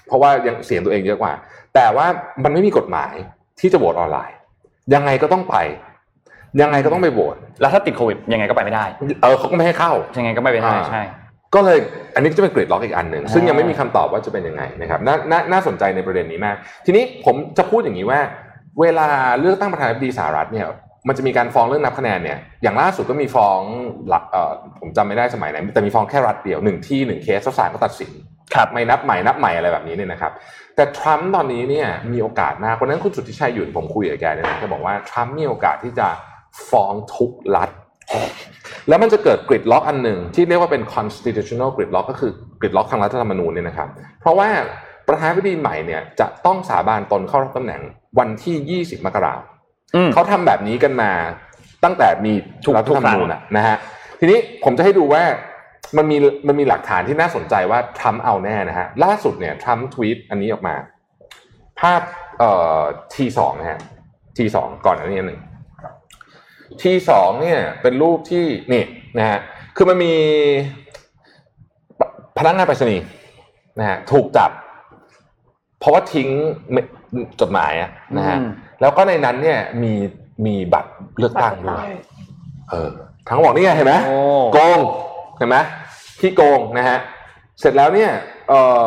[0.08, 1.34] เพราะว่ายังเสียงตัวเองเยอะกว่า
[1.76, 2.06] แต่ว่า
[2.44, 3.14] มันไม่มีกฎหมาย
[3.60, 4.36] ที่จะโหวตออนไลน์
[4.94, 5.56] ยังไงก็ต้องไป
[6.62, 8.86] ยังไงก็ต้องไปโหวตแล้วถ้าติดโควิดยังไงก็ไปไม่ได้
[9.22, 11.02] เออเขาก็ไม่ให้เข้ายังไงก็ไม่ไปได้อ่าใช่
[11.56, 11.80] ก็เลย
[12.16, 16.56] อันนี้ก็จะเป็นเกรดล็อกอีกอันหนึ่งอ่าซึ่งยังไม่มีคำตอบว่าจะเป็นยังไงนะครับนานาน่าสนใจในประเด็นนี้มาก
[16.86, 18.20] ทีนี้ผมจะพูดอย่างนี้ว่า
[18.82, 19.08] เวลา
[19.40, 20.68] เลือกตั้งประธานาธิบดีสหรัฐเนี่ย
[21.08, 23.60] มันจะมีการฟ้องเรื่องนับคะแนนเนี่ยอย่างล่าสุดก็มีฟ้อง
[24.10, 28.12] หลักเอ่อผมจำไม่ได้สมัยไหนแต่มีฟ้องแค่รัฐเดียวหนึ่งที่หนึ่งเคสแล้วศาลก็ตัดสิน
[28.56, 30.32] ครับไม่นับใหม่นับใหม่อะไรแบบนี้เนี่ยนะครับ
[30.76, 36.08] แต่ทรัมป์ตอนนี้เนี่ยมีโอกาสมากวันนั้นคุณสุทธิชัยหยุ่นผมคุยกับแกเนี่ยนะแกบอกว่าทรัมป์มีโอกาสที่จะ
[36.70, 37.70] ฟ้องทุกรัฐ
[38.90, 43.90] แล้วมันจะเกิดกริดล็อกอันหนึ่งที่เรียกว่าเป็น constitutional grid lock ก็คือกริดล็อกทางรัฐธรรมนูญเนี่ยนะครับ
[44.22, 44.50] เพราะว่า
[45.08, 47.82] ประธานาธิบดีใหม่เนี่ยจะต้องสาบานตนเข้ารับตำแหน่ง
[48.20, 49.42] วันที่ 20 มกราคม
[49.96, 51.12] อืมเขาทำแบบนี้กันมา
[51.84, 52.34] ตั้งแต่มี
[52.66, 53.78] ทุกรัฐธรรมนูญอะนะฮะ
[54.20, 55.24] ทีนี้ผมจะให้ดูว่า
[55.98, 60.76] มันมีมันมีหลักฐานที่น่าสนใจว่าทรัมป์เอาแน่นะฮะล่าสุดเนี่ยทรัมป์ทวีตอันนี้ออกมา
[61.80, 62.02] ภาพ
[62.40, 62.80] เอ่อ
[63.16, 63.80] ทีสองนะฮะ
[64.38, 65.42] ทีสองก่อนอันนี้อันหนึ่ง
[66.82, 68.84] ทีสองเนี่ยเป็นรูปที่นี่
[69.18, 69.40] นะฮะ
[69.76, 70.14] คือมันมี
[72.38, 73.06] พนักงานไปรษณีย์
[73.80, 74.52] นะฮะถูกจับ
[75.80, 76.30] เพราะว่าทิ้ง
[77.42, 78.50] จดหมายอะนะฮะอืม
[78.82, 79.94] แล้วก็ในนั้นเนี่ยมี
[80.46, 81.84] มีบัตรเลือกตั้งด้วย
[82.70, 82.92] เออ
[83.30, 84.18] ทั้งบอกนี่ไงเห็นไหมโอ้
[84.54, 84.80] โกง
[85.38, 85.58] เห็นไหม
[86.20, 86.98] ที่โกงนะฮะ
[87.60, 88.12] เสร็จแล้วเนี่ย
[88.50, 88.84] เออ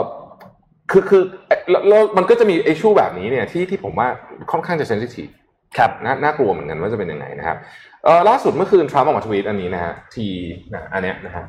[0.90, 4.08] คือคือเอ่อแล้วแล้วมันก็จะมีไอชูแบบนี้เนี่ยที่ที่ผมว่า
[4.50, 5.28] ค่อนข้างจะเซนซิทีฟ
[5.78, 7.56] ครับน่าน่ากลัวเหมือนกันว่าจะเป็นยังไงนะครับ
[8.04, 10.26] เออล่าสุดเมื่อคืนทรัมป์ออกมาทวีตอันนี้นะฮะที
[10.74, 11.44] นะอันเนี้ยนะฮะ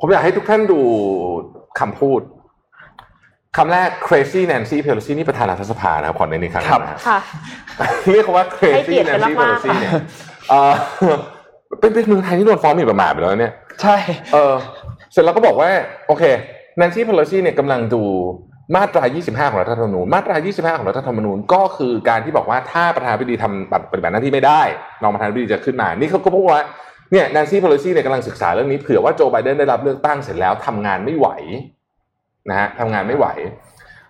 [0.00, 0.80] ผมอยากให้ทุกท่านดู
[1.80, 2.20] คำพูด
[3.56, 7.18] คำแรก crazy Nancy Pelosi นี่ประธานรัฐสภานะครับขอในนี้ครั้งครับนะฮะค่ะ
[8.12, 9.92] เรียกเขาว่าให้ crazy เกียรติกัน Nancy มากๆ Pelosi เนี่ย
[10.50, 10.72] เออ
[11.80, 13.52] เป็นเป็นเมืองไทยที่โดนฟ้องหมิ่นประมาทไปแล้วเนี่ย
[13.82, 13.96] ใช่
[14.32, 14.54] เออ
[15.12, 15.70] เสร็จแล้วก็บอกว่า
[16.06, 16.24] โอเค
[16.80, 18.02] Nancy Pelosi เนี่ยกำลังดู
[18.76, 24.62] มาตรา 25 ของรัฐธรรมนูญ มาตรา 25 ของรัฐธรรมนูญก็คือการที่บอกว่าถ้าประธานาธิบดีทำปฏิบัติหน้าที่ไม่ได้
[25.02, 26.60] รองประธานาธิบดีจะขึ้นมา นี่เขาก็พูดว่า
[27.12, 31.28] เนี่ย Nancy Pelosi เนี่ยกำลังศึกษาเรื่องนี้เผื่อว่าโจไบเดนได้รับเลือกตั้งเสร็จแล้วทำงานไม่ไหว
[32.48, 33.26] นะฮะทำงานไม่ไหว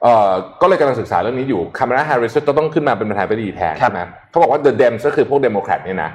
[0.02, 4.00] เอ่อก็เลยกำลังศึกษาเรื่องนี้อยู่คามาลาแฮร์ริสจะต้องขึ้นมาเป็นประธานาธิบดีแทนครับใช่ไหม
[4.30, 6.10] เขาบอกว่า the Dems ก็คือพวกเดโมแครตเนี่ยนะ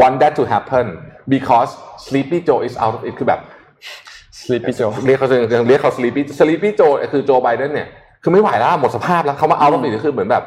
[0.00, 0.86] want that to happen
[1.34, 1.70] because
[2.04, 3.40] Sleepy Joe is out of it คือแบบ
[4.50, 5.28] Sleepy Joe เรียกเขา
[5.68, 7.88] เรียกเขา Sleepy Sleepy Joe คือโจไบเดนเนี่ย
[8.22, 10.44] คือไม่ไหวแล้วหมดสภาพแล้วเขามา out of it ก็คือเหมือนแบบ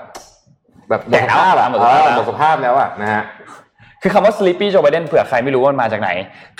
[0.89, 3.23] แบบหมดสภาพอะหมดสภาพแล้วเออหมดสภาพแล้วอะนะฮะ
[4.01, 6.09] คือคำว่า Sleepy Joe Biden เผื่อใครไม่รู้ว่ามันมาจากไหน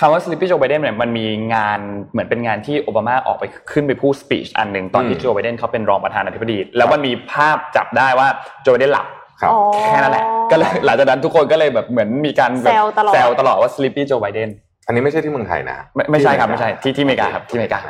[0.00, 1.78] คำว่า Sleepy Joe Biden เนี่ยมันมีงาน
[2.12, 8.28] เหมือนเป็นงานที่โอบามาออกไปขึ้นไปพูดสปีชอันหนึ่งตอนที่อืมโจไบเดนเขาเป็นรองประธานาธิบดี แล้วมันมีภาพจับได้ว่า
[8.62, 9.06] โจไบเดนหลับ
[9.40, 14.50] ครับอ๋อแค่นั้นแหละก็เลยหลังจากนั้นทุกคนก็เลยแบบเหมือนมีการแบบแซวตลอดแซวตลอดว่า Sleepy Joe Biden
[14.86, 17.80] อันนี้ไม่ใช่ที่เมืองไทยนะไม่ไม่ใช่ครับไม่ใช่ที่ที่อเมริกาครับที่อเมริกา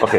[0.00, 0.16] โอเค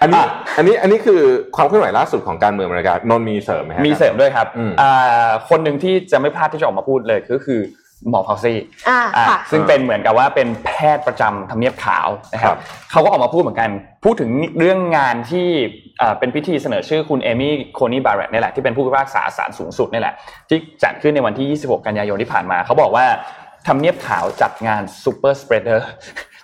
[0.00, 1.20] อันนี้อะอันนี้อันนี้คือ
[1.56, 7.60] ความเคลื่อนไหวล่าสุดของการเมืองอเมริกานนท์มีเสริมไหมฮะมีเสริมด้วยครับอืมอ่าคนหนึ่งที่จะไม่พลาดที่จะออกมาพูดเลยก็คือ
[8.10, 12.60] หมอฟาวซี่อ่าอ่าค่ะซึ่งเป็นเหมือนกับว่าเป็นแพทย์ประจำทำเนียบขาวนะคครัรับบ
[12.90, 13.70] เขาก็ออกมาพูดเหมือนกัน
[14.04, 15.48] พูดถึงเรื่องงานที่
[16.00, 20.14] อ่าเป็นพิธีเสนอชื่อคุณเอมี่โคนีบาร์เรตนี่แหละที่เป็นผู้พิพากษาศาลสูงสุดนี่แหละ
[20.48, 23.04] ที่จัดขึ้นในวันที่ 26 กันยายนที่ผ่านมา เขาบอกว่า
[23.66, 25.86] ทำเนียบขาวจัดงาน superspreader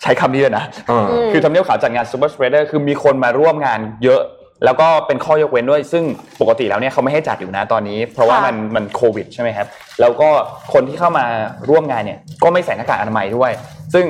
[0.02, 4.22] ใช้คำนี้เลยนะเออคือทำเนียบขาวจัดงาน superspreader คือมีคนมาร่วมงานเยอะ
[4.64, 6.04] แล้วก็เป็นข้อยกเว้นด้วย ซึ่ง
[6.40, 9.66] ปกติแล้วเนี่ยเขาไม่ให้จัดอยู่นะตอนนี้ เพราะว่าค่ะมันมันโควิดใช่ไหมครับ
[10.00, 10.28] แล้วก็
[10.72, 11.24] คนที่เข้ามา
[11.68, 13.50] ร่วมงานเนี่ยก็ไม่ใส่หน้ากากอนามัยด้วย
[13.94, 14.04] ซึ่ง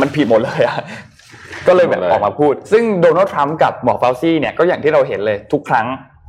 [0.00, 0.78] มันผิดหมดเลยอะ
[1.68, 5.86] ก็เลยแบบหมดเลยออกมาพูด ซึ่งโดนัลด์ทรัมป์กับหมอฟาวซี่เนี่ยก็อย่างที่เราเห็นเลยทุกครั้ง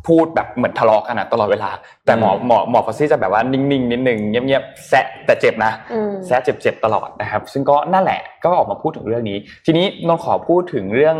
[0.08, 1.70] พูดแบบเหมือนทะเลาะกันอะตลอดเวลา
[2.06, 11.18] แต่หมอหมอหมอฟาวซี่จะแบบว่านิ่งๆนิดนึงเงียบๆแซะแต่เจ็บนะอืมแซะเจ็บๆตลอดนะครับ ซึ่งก็นั่นแหละก็ออกมาพูดถึงเรื่องนี้ ทีนี้นนท์ขอพูดถึงเรื่อง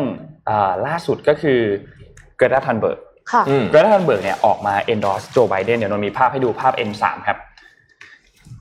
[0.50, 1.59] อาล่าสุดก็คือ
[2.38, 3.00] เกรตาทันเบิร์ก
[3.31, 7.38] ค่ะอืมเกรตาทันเบิร์กเนี่ยออกมา endorse โจไบเดนเดี๋ยวนนท์มีภาพให้ดูภาพ N3 ครับ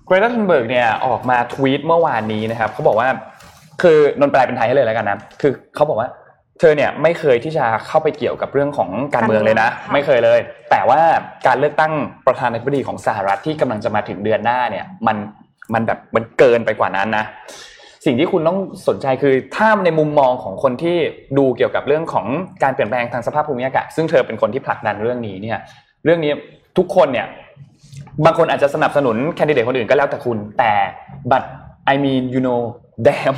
[0.07, 3.09] เกรตาทันเบิร์กเนี่ยออกมาทวีตเมื่อวานนี้นะครับเขาบอกว่า
[3.83, 6.09] คือนนท์แปลเป็นไทยให้เลยแล้วกันนะคือเขาบอกว่า
[6.61, 10.39] เธอเนี่ยไม่เคยที่จะเข้าไปเกี่ยวกับเรื่องของการเมืองเลยนะการเมืองค่ะไม่เคยเลย
[10.71, 11.01] แต่ว่า
[11.47, 11.93] การเลือกตั้ง
[12.27, 15.17] ประธานาธิบดีของสหรัฐที่กำลังจะมาถึงเดือนหน้าเนี่ย มัน
[15.75, 17.25] มันแบบมันเกินไปกว่านั้นนะ
[18.07, 20.97] สิ่งที่คุณต้องสนใจคือถ้าในมุมมองของคนที่
[21.39, 22.27] ดูเกี่ยวกับเรื่องของ
[22.63, 25.59] การเปลี่ยนแปลงทางสภาพภูมิอากาศ ซึ่งเธอเป็นคนที่ผลักดันเรื่องนี้เนี่ย
[26.05, 26.33] เรื่องนี้
[26.79, 27.27] ทุกคนเนี่ย
[28.25, 30.73] บางคนอาจจะสนับสนุนแคนดิเดตคนอื่นก็แล้วแต่คุณ แต่
[31.31, 31.43] but
[31.93, 32.61] I mean you know
[33.07, 33.37] damn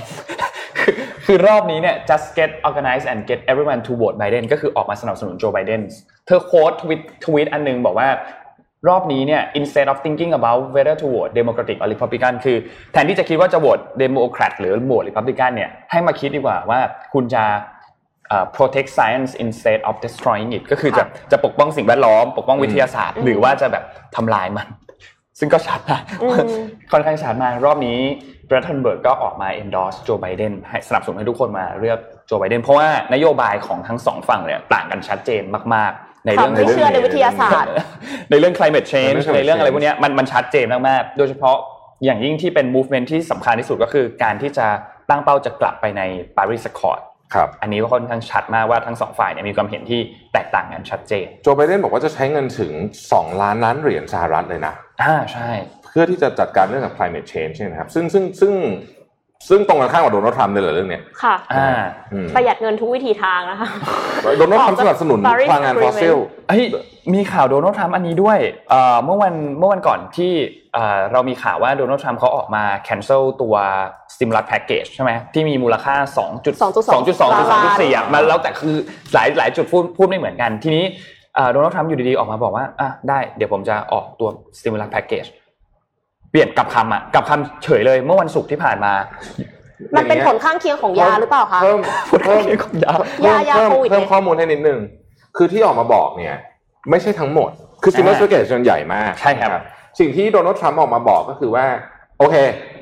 [0.81, 0.95] คือ
[1.27, 5.81] คือรอบนี้เนี่ย just get organized and get everyone to vote Biden ก็คือออกมาสนับสนุนโจไบเดน
[6.27, 8.09] เธอโค้ดทวิตทวิตอันหนึงบอกว่า
[8.89, 12.57] รอบนี้เนี่ย instead of thinking about whether to vote Democratic or Republican คือ
[12.93, 16.81] แทนที่จะคิดว่าจะโหวต Democrat หรือโหวต Republican เนี่ยให้มาคิดดีกว่าว่า
[17.13, 17.45] คุณจะ
[18.29, 23.85] เอ่อ protect science instead of destroying it ก็คือจะจะปกป้องสิ่งแวดล้อม ปกป้องวิทยาศาสตร์ หรือว่าจะแบบ
[24.17, 24.69] ทำลายมัน
[25.39, 26.49] ซึ่งก็ชัดนะอืม
[26.93, 27.99] ค่อนข้างชัดมากรอบนี้
[28.40, 35.43] เบ รตันเบิร์กก็ออกมา endorse โจไบเดนให้สนับสนุนให้ทุกคนมาเลือกโจไบเดนเพราะว่านโยบายของทั้งสองฝั่งเนี่ยต่างกันชัดเจน
[35.75, 37.73] มากๆ ในเรื่องไม่เชื่อในวิทยาศาสตร์
[38.31, 41.57] ในเรื่อง climate change ในเรื่อง climate ในเรื่องอะไร change พวกเนี้ยมันมันชัดเจนมากๆโดยเฉพาะ
[42.05, 44.67] อย่างยิ่งที่เป็น movement ที่สำคัญที่สุดก็คือการที่จะ
[45.11, 46.03] ตั้งเป้าจะกลับไปใน
[46.37, 47.01] Paris Accord
[47.35, 50.01] ครับอันนี้ก็ค่อนข้างชัดมากว่าทั้งสองฝ่ายเนี่ยมีความเห็นที่
[50.33, 52.73] แตกต่างกันชัดเจน โจไบเดนบอกว่าจะใช้เงินถึง
[53.09, 55.51] 2 ล้านล้านเหรียญสหรัฐเลยนะอ่าใช่
[55.91, 58.53] เพื่อที่จะจัดการเรื่องกับ climate change ใช่ไหมครับซึ่งซึ่งซึ่ง
[59.49, 61.81] ซึ่งตรงกันข้ามกับโดนัลด์ทรัมป์เลยเหรอเรื่องเนี้ยค่ะอ่า
[62.13, 63.69] อืมประหยัดเงินทุกวิธีทางนะคะ
[64.39, 66.17] โดนัลด์ทรัมป์สนับสนุน Paris พลังงานฟอสซิล
[66.49, 66.65] เฮ้ย
[67.15, 68.39] มีข่าวโดนัลด์ทรัมป์อันนี้ด้วย
[68.71, 70.33] เอ่อเมื่อวันเมื่อวันก่อนที่
[70.75, 73.55] เอ่อเรามีข่าวว่าโดนัลด์ทรัมป์เขาออกมา cancel ตัว
[74.15, 76.83] stimulus package ใช่ไหมที่มีมูลค่า 2 2 2 2
[77.81, 78.75] 2 4อะมันแล้วแต่คือ
[79.15, 80.85] หลายหลายจุดพูดพูดไม่เหมือนกันทีนี้
[81.53, 85.29] โดนัลด์ทรัมป์อยู่ดีๆออกมาบอกว่าอะได้เดี๋ยวผมจะออกตัว stimulus package
[86.31, 88.93] เปลี่ยนกลับคำอะกลับคำเฉยเลยเมื่อวันศุกร์ที่ผ่านมา
[89.97, 94.81] มันเป็นผลข้างเคียงของยาหรือเปล่าคะเพิ่มผลข้างเคียงของยาเพิ่มยายาเพิ่มโควิดเพิ่มเนี่ยข้อมูลให้นิดนึง
[95.37, 96.37] คือที่ออกมาบอกเนี่ย
[96.91, 97.51] ไม่ใช่ทั้งหมด
[97.83, 99.63] คือ stimulus อ่า package ส่วนใหญ่มากใช่ครับนะ
[99.99, 101.67] สิ่งที่โดนัลด์ทรัมป์ออกมาบอกก็คือว่า
[102.19, 102.37] โอเค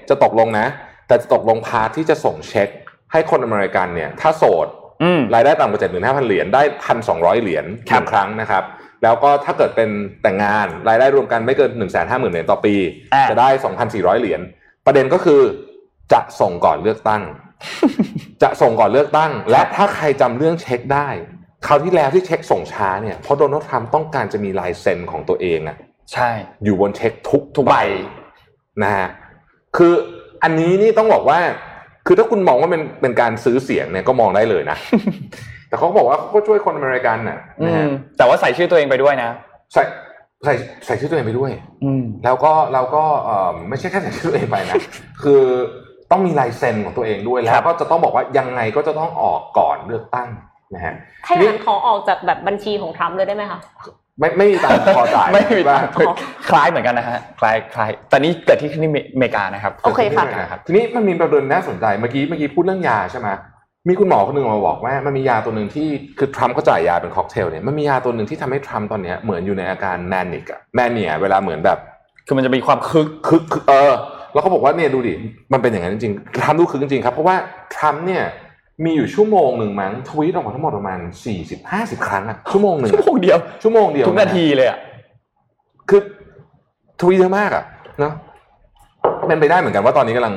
[0.09, 0.67] จะตกลงนะ
[1.09, 2.69] แต่จะตกลง part ที่จะส่งเช็ค
[3.13, 4.67] ให้คนอเมริกันเนี่ย ถ้าโสด
[5.03, 6.63] อืมรายได้ต่ำกว่า75,000เหรียญได้
[7.03, 8.65] 1,200เหรียญครับหนึ่งครั้งนะครับ
[9.03, 9.89] แล้วก็ถ้าเกิดเป็น
[10.23, 12.75] แต่งงานรายได้รวมกันไม่เกิน150,000เหรียญต่อปี
[13.15, 13.49] อ่าจะได้
[13.87, 14.41] 2,400 เหรียญ
[14.87, 15.41] ประเด็นก็คือ
[16.13, 17.23] จะส่งก่อนเลือกตั้ง
[18.43, 21.09] จะส่งก่อนเลือกตั้ง และถ้าใครจำเรื่องเช็คได้
[21.67, 25.77] คราวที่แล้วที่เช็คส่งช้าเนี่ยเพราะโดนัลด์ทรัมป์ต้องการจะมีลายเซ็นของตัวเองอะ
[26.13, 26.31] ใช่
[26.65, 27.77] อยู่บนเช็คทุกทุกใบ
[28.83, 29.09] นะฮะ
[29.77, 29.93] คือ
[30.43, 31.41] อันนี้นี่ต้องบอกว่า
[32.07, 34.79] คือถ้าคุณมองว่าเป็นเป็นการซื้อเสียงเนี่ยก็มองได้เลยนะ
[35.68, 39.31] แต่เขาก็บอกว่าเขาก็ช่วยคนอเมริกันน่ะอืมนะฮะแต่ว่าใส่ชื่อตัวเองไปด้วยนะ
[39.74, 39.83] ใส่
[40.44, 40.54] ใส่
[40.87, 41.50] ใส่ชื่อตัวเองไปด้วย
[41.85, 44.76] อืมแล้วก็เราก็เอ่อไม่ใช่แค่ใส่ชื่อตัวเองไปนะ
[45.22, 45.42] คือ
[46.11, 50.28] ต้องมีลายเซ็นของตัวเองด้วยคแล้รัวบก็จะต้องบอกว่ายังไงก็จะต้องออกก่อนเลือกตั้ง
[50.74, 50.94] นะฮะ
[51.26, 53.61] ถ้าอย่างนั้นขอออกจากแบบบัญชีของทรัมป์เลยได้ไหมคะ
[54.20, 56.09] ไม่ไม่มีตังค์พอจ่ายไม่มีว่าทาง
[56.50, 58.81] คล้ายเหมือนกันนะฮะคล้ายคล้ายแต่นี่เกิดที่ที่
[59.14, 63.28] อเมริกานะครับโอเคค่ะกิดที่อมริกาครับทีนี้มันมีประเด็นน่าสนใจเมื่อกี้เมื่อกี้พูดเรื่องยาใช่ไหม
[63.87, 65.88] มีคุณหมอคนหนึ่งมาบอกว่ามันมียาตัวหนึ่งที่
[66.19, 71.79] คือทรัมป์เขาจ่ายยาเป็นค็อกเทลเนี่ยมันมียาตัวหนึ่งที่ทำให้ทรัมป์ตอนเนี้ยเหมือนอยู่ในอาการ manic อะ mania เวลาเหมือนแบบ
[72.27, 73.93] คือมันจะมีความคึกคึกคึกเออ
[74.33, 75.14] แล้วเขาบอกว่าเนี่ยดูดิ
[75.53, 77.37] มันเป็นอย่างนั้นจริงๆทรัมป์ดูคึกจริงๆครับเพราะว่า
[77.75, 78.23] ทรัมป์เนี่ย
[78.85, 84.79] มีอยู่ชั่วโมงหนึ่งมั้งทวีตออกมาทั้งหมดประมาณสี่สิบห้าสิบครั้งอะชั่วโมงหนึ่งชั่วโมงเดียวชั่วโมงเดียวทุกนาทีเลยอะ
[85.91, 86.01] คือ
[87.01, 87.64] ทวีตเยอะมากอะ
[88.01, 88.12] เนาะ
[89.27, 90.35] เป็นไปได้เหมือนกันว่าตอนนี้กำลัง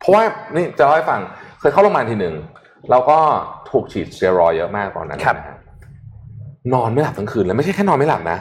[0.00, 0.22] เพราะว่า
[0.54, 1.20] นี่จะเล่าให้ฟัง
[1.60, 2.34] เคยเข้าโรงพยาบาลทีหนึ่ง
[2.90, 3.18] เราก็
[3.70, 5.56] ถูกฉีดสเตียรอยด์เยอะมากตอนนั้นครับนะฮะ
[6.74, 8.38] นอนไม่หลับทั้งคืนแล้วไม่ใช่แค่นอนไม่หลับนะ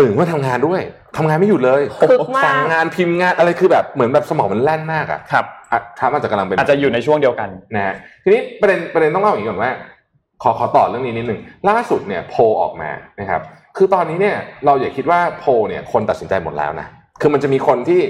[0.00, 0.80] ตื่นมาทำงานด้วย
[1.16, 9.72] ทำงานไม่หยุดเลยคึกมากสั่งงานพิมพ์งานอะไรคือแบบเหมือนแบบสมองมันแล่นมากอะครับอะทามอาจจะกำลังเป็นอาจจะอยู่ในช่วงเดียวกันนะฮะทีนี้ประเด็นประเด็นต้องเล่าอย่างนี้ก่อนว่า
[10.42, 12.90] ขอขอต่อเรื่องนี้นิดหนึ่งล่าสุดเนี่ยโพลออกมา
[13.20, 13.40] นะครับ
[13.76, 16.86] คือตอนนี้เนี่ยเราอย่าคิดว่าโพลเนี่ยคนตัดสินใจหมดแล้วนะ
[17.20, 18.00] คือมันจะมีคนที่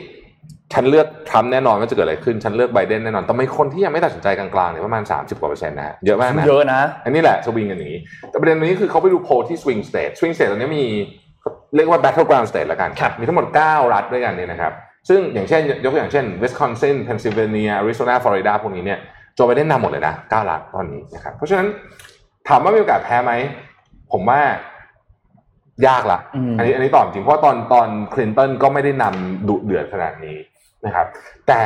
[0.73, 10.85] ฉันเลือกทรัมป์แน่นอนว่าจะเกิดอะไรขึ้น ฉันเลือกไบเดนแน่นอนแต่มีคนที่ยังไม่ตัดสินใจกลางๆเนี่ยประมาณ 30กว่าเปอร์เซ็นต์นะฮะเยอะมากนะเยอะนะ อันนี้แหละสวิงกันอย่างนี้ แต่ประเด็นนี้คือเขาไปดูโพลที่ swing state swing state ตอนนี้มี
[11.77, 14.73] เรียกว่า battleground state ละกันครับมีทั้งหมด 9 รัฐด้วยกันเนี่ยนะครับ
[15.09, 18.99] ซึ่งอย่างเช่นยกตัวอย่างเช่น Wisconsin Pennsylvania Arizona Florida พวกนี้เนี่ย
[19.35, 21.67] โจไบเดนนำหมดเลยนะ 9 รัฐตอนนี้นะครับเพราะฉะนั้น
[22.49, 23.33] ถามว่ามีโอกาสแพ้ไหม
[24.13, 24.41] ผมว่า
[25.87, 30.37] ยากละอืมอันนี้อันนี้ตอบจริงเพราะว่าตอนตอนคลินตันก็ไม่ได้นำดุเดือดขนาดนี้
[30.87, 31.07] นะครับ
[31.49, 31.64] แต่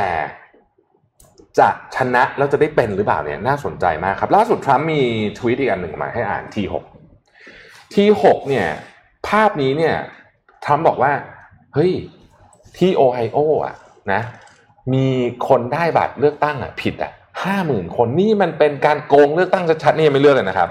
[1.59, 5.01] จะชนะแล้วจะได้เป็นหรือเปล่าเนี่ยน่าสนใจมากครับ ล่าสุดทรัมป์มี
[5.37, 6.83] ทวีตอีกอันหนึ่งมาให้อ่านทีหก
[7.93, 8.67] ทีหกเนี่ย
[9.27, 9.95] ภาพนี้เนี่ย
[10.65, 11.11] ทรัมป์บอกว่า
[11.73, 11.91] เฮ้ย
[12.77, 13.75] ที่โอไฮโออะ
[14.13, 14.21] นะ
[14.93, 15.05] มี
[15.47, 17.11] คนได้บัตรเลือกตั้งอะผิดอะ
[17.43, 20.69] ห้าหมื่นคนนี่มันเป็นการโกงเลือกตั้งชัดๆนี่ยังไม่เลือกเลยนะครับ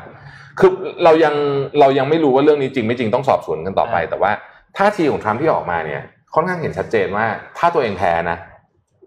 [0.58, 0.70] คือ
[1.04, 1.34] เรายัง
[1.80, 4.32] เรายังไม่รู้ว่าเรื่องนี้จริงไม่จริงต้องสอบสวนกันต่อไป แต่ว่า
[4.76, 6.02] ท่าทีของทรัมป์ที่ออกมาเนี่ย
[6.34, 7.26] ค่อนข้างเห็นชัดเจนว่า
[7.58, 8.38] ถ้าตัวเองแพ้นะ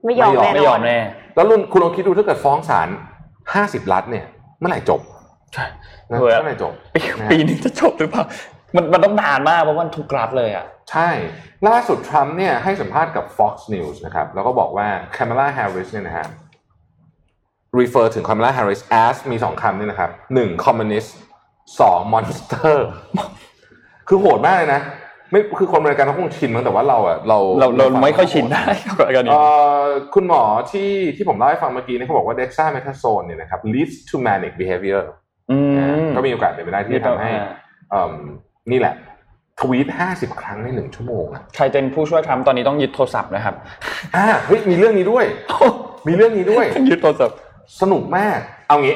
[0.06, 1.00] ไม่ยอมไม่ยอมแน่ไม่นยออนมแน่
[1.36, 2.88] แล้วลุนคุณลองคิดดูถ้าเกิดฟ้องศาล
[3.54, 4.26] ห้าสิบล้านเนี่ย
[4.60, 5.02] เมื่อไหร่จบ
[5.54, 5.66] ใช่
[6.10, 8.24] นะเออเมื่อไหร่จบปีนะปีนี้จะจบหรือเปล่า
[8.76, 11.10] มันมันต้องนานมากเพราะว่ามันทุกรัฐเลยอะใช่
[11.68, 16.28] ล่าสุดทรัมป์เนี่ยให้สัมภาษณ์กับ Fox News นะครับ แล้วก็บอกว่า Kamala Harris เนี่ยนะฮะ
[17.80, 21.10] refer ถึง Kamala Harris as มีสองคำนี่นะครับหนึ่ง communist
[21.80, 22.80] สอง monster
[24.08, 24.82] คือโหดมากเลยนะ
[25.32, 29.42] ไม่คือคนอเมริกันเขาคงชินมั้งแต่ว่าเราอะเราเราเราไม่ค่อยชินได้กับการนี้เอ่
[29.82, 29.84] อ
[30.16, 35.02] คุณหมอที่ที่ผมเล่าให้ฟังเมื่อกี้เนี่ยเขาบอกว่า dexamethasone เนี่ยนะครับ leads to manic behavior
[35.52, 35.58] อื
[36.02, 37.32] มก็มีโอกาสเป็นไปได้ที่จะทำให้
[37.90, 38.14] เอิ่ม
[38.72, 38.96] นี่แหละ
[39.60, 43.56] ทวีตห้าสิบครั้งในหนึ่งชั่วโมงอะใครเป็นผู้ช่วยทรัมป์ตอนนี้ต้องยึดโทรศัพท์นะครับ
[44.16, 45.26] อ่าเฮ้ยมีเรื่องนี้ด้วย
[46.08, 47.38] มีเรื่องนี้ด้วยต้องยึดโทรศัพท์
[47.82, 48.96] สนุกมาก เอางี้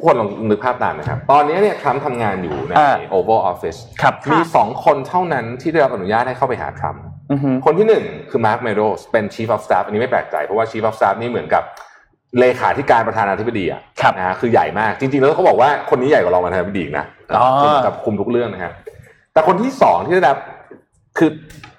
[0.00, 11.62] ทุกคนลองนึกภาพตามนะครับ ตอนนี้เนี่ยทรัมป์ทำงานอยู่ในอ่า Oval Office ครับมีสองคนเท่านั้นที่ได้รับอนุญาตให้เข้าไปหาทรัมป์อือฮึคนที่หนึ่งคือมาร์คเมโดสเป็น Chief of Staff อันนี้ไม่แปลกใจ เพราะว่า Chief of Staff นี่เหมือนกับ
[12.38, 17.04] เลขาธิการประธานาธิบดีอะครับนะฮะคือใหญ่มากจริงๆ แล้วเขาบอกว่าคนนี้ใหญ่กว่ารองประธานาธิบดีอีกนะ
[17.36, 17.46] อ๋อ
[17.86, 18.72] กับคุมทุกเรื่องนะครับ
[19.32, 20.38] แต่คนที่สองที่ได้รับ
[21.18, 21.30] คือ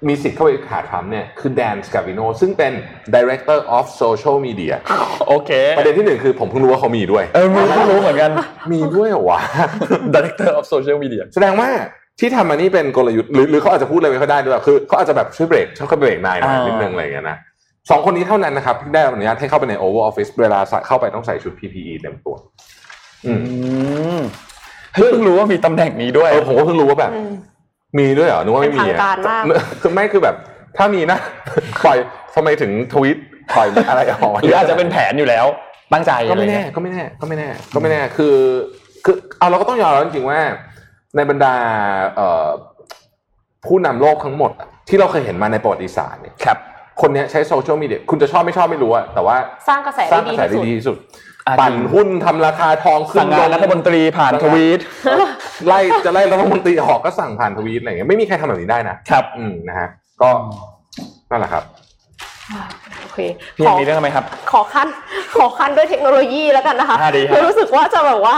[0.08, 2.72] มีสิทธิ์เข้าไปหาทรัมป์เนี่ยคือแดนสกาวิโนซึ่งเป็น
[3.14, 4.74] Director of Social Media
[5.28, 8.30] โอเค ประเด็นที่หนึ่งคือผมเพิ่งรู้ว่าเขามีด้วย เออไม่ไม่รู้เหมือนกัน
[8.72, 9.40] มีด้วยเหรอวะ
[10.14, 11.68] Director of Social Media แสดงว่า
[12.20, 17.36] ที่ทำมานี่เป็นกลยุทธ์หรือหรือเขาอาจจะพูดอะไรไม่ค่อยได้ด้วยคือเขาอาจจะแบบช่วยเบรกช่วยเขาเบรกนายหน่อยอ่านินิดนึงอะไรอย่างเงี้ยนะ
[17.90, 22.36] สองคนนี้เท่านั้นนะครับที่ได้รับอนุญาตให้เข้าไปใน Oval Office เวลาเข้าไปต้องใส่ชุด PPE เต็มตัว
[23.26, 23.54] อืมอื
[24.18, 24.20] ม
[24.94, 27.20] เฮ้ยเพิ่งรู้ว่ามีตำแหน่งนี้ด้วยเออผมก็เพิ่งรู้ว่าแบบอื
[27.96, 29.42] มมีด้วยเหรอนึกว่าไม่มีเป็นทางการมาก
[29.80, 30.36] คือไม่คือแบบ
[30.76, 31.18] ถ้ามีนะ
[31.84, 31.98] ปล่อย
[32.34, 33.16] ทำไมถึงทวีต
[33.56, 35.46] ปล่อยอะไรออกมาหรืออาจจะเป็นแผนอยู่แล้ว
[35.92, 38.36] ตั้งใจก็อะไรไม่แน่เงี้ยก็ไม่แน่ก็ไม่แน่ก็ไม่แน่คือ
[39.04, 40.40] คือเอาเราก็ต้องยอมรับจริงๆว่า
[41.16, 41.54] ในบรรดา
[42.16, 42.48] เอ่อ
[43.66, 46.58] ผู้นำโลกทั้งหมดอะที่เราเคยเห็นมาในประวัติศาสตร์เนี่ยครับ
[47.00, 49.36] คนเนี้ยใช้โซเชียลมีเดียคุณจะชอบไม่ชอบไม่รู้อะแต่ว่า
[49.68, 51.06] สร้างกระแสสได้ร้างกดีระแสได้ที่สุดดีที่สุดอะ
[51.60, 54.80] ปั่นหุ้นทำราคาทองขึ้นสั่งงานลรัฐมนตรีผ่านทวีต
[55.66, 59.88] ไล่จะไล่รัฐมนตรีออกก็สั่งผ่านทวีตอะไรอย่างเงี้ยไม่มีใครทำแบบนี้ได้นะครับอืมนะฮะ
[60.22, 60.30] ก็
[61.30, 61.64] นั่นแหละครับ
[63.02, 63.18] โอเค
[63.56, 64.88] พี่ขยัองมีเรื่องอะไรไหมครับ ขอขั้น
[65.36, 68.36] ขอขั้นด้วยเทคโนโลยีแล้วกันนะคะอ่าดีครับคือรู้สึกว่าจะแบบว่า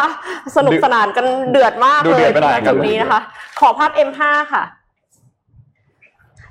[0.57, 3.21] สนุกสนานกันเดือดมากดูเลเดือยดไปหน่อยจุดนี้นะคะ
[3.61, 4.21] ขอภาพ M5
[4.53, 4.63] ค่ะ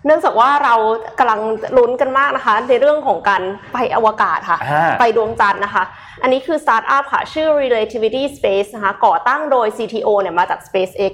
[0.05, 0.75] เนื่องจากว่าเรา
[1.19, 1.39] กำลัง
[1.77, 3.41] ลุ้นกันมากนะคะ ในเรื่องของการ
[3.73, 5.83] ไปอวกาศค่ะอ่าไปดวงจันทร์นะคะ
[6.21, 11.13] อันนี้คือสตาร์ทอัพค่ะ ชื่อ Relativity Space นะคะ ก่อตั้งโดย CTO เนี่ยมาจาก SpaceX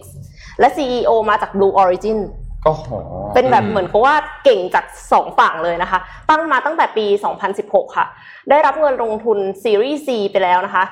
[0.59, 2.19] และ CEO มาจาก Blue Origin
[2.65, 2.87] โอ้โห
[3.35, 5.99] เป็นแบบอืมเหมือนกับว่าเก่งจากสองฝั่งเลยนะคะ
[6.29, 7.05] ตั้งมาตั้งแต่ปี
[7.51, 8.05] 2016 ค่ะ
[8.49, 10.83] ได้รับเงินลงทุนซีรีส์ C ไปแล้วนะคะ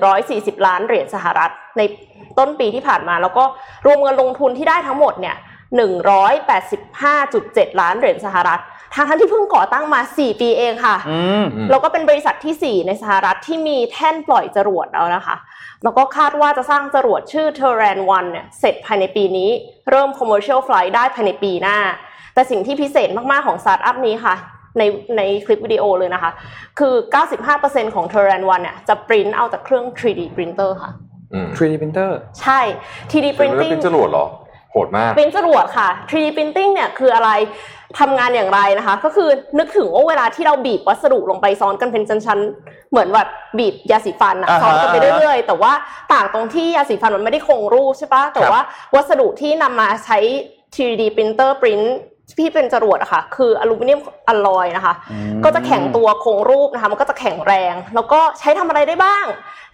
[0.00, 1.82] 140 ล้านเหรียญสหรัฐใน
[2.38, 3.44] ต้นปีที่ผ่านมา แล้วก็
[3.86, 5.36] รวมเงินลงทุนที่ได้ทั้งหมดเนี่ย
[5.78, 8.60] 185.7 ล้านเหรียญสหรัฐ
[8.94, 15.36] ทางทั้งที่เพิ่งก่อตั้งมา 4 ปีเองค่ะอืมอืมแล้วก็เป็นบริษัททีสี่ 4 ในสหรัฐที่มีแท่นปล่อยจรวดแล้วนะคะ
[15.84, 19.50] แล้วก็คาดว่าจะสร้างจรวดชื่อ Terran 1เนี่ยเสร็จภายในปีนี้
[19.90, 21.78] เริ่ม commercial flight ได้ภายในปีหน้า
[22.34, 24.34] แต่สิ่งที่พิเศษมากๆของสตาร์ทอัพนี้ค่ะ
[24.78, 24.82] ใน
[25.16, 26.30] ในคลิปวิดีโอเลยนะคะ
[26.78, 26.94] คือ
[27.44, 30.90] 95%ของ Terran 1เนี่ยจะปริ้นเอาจากเครื่อง 3D printer ค่ะ
[31.32, 32.60] อืม 3D printer ใช่
[33.10, 34.26] 3D เป็น printing เป็นจรวดเหรอ
[34.72, 37.30] โหดมากปริ้นจรวดค่ะ 3D printing เนี่ยคืออะไร
[38.00, 39.28] ทำงานอย่างไรนะคะ ก็คือ
[39.58, 43.28] นึกถึงว่าเวลาที่เราบีบวัสดุลงไปซ้อนกันเป็นชั้นๆเหมือนแบบ
[43.58, 45.72] บีบยาสีฟันอะอ่าฮะซ้อนกันไปเรื่อยๆ แต่ว่า
[46.12, 48.60] ต่างตรงที่ยาสีฟันมันไม่ได้คงรูปใช่ปะแต่ว่า
[48.94, 50.18] วัสดุที่นำมาใช้
[50.74, 51.86] 3D printer print
[52.38, 54.94] ที่เป็นจรวดอะค่ะ คืออลูมิเนียมอลลอยนะคะ
[55.44, 59.24] ก็จะแข็งตัวคงรูปนะคะ มันก็จะแข็งแรง แล้วก็ใช้ทำอะไรได้บ้าง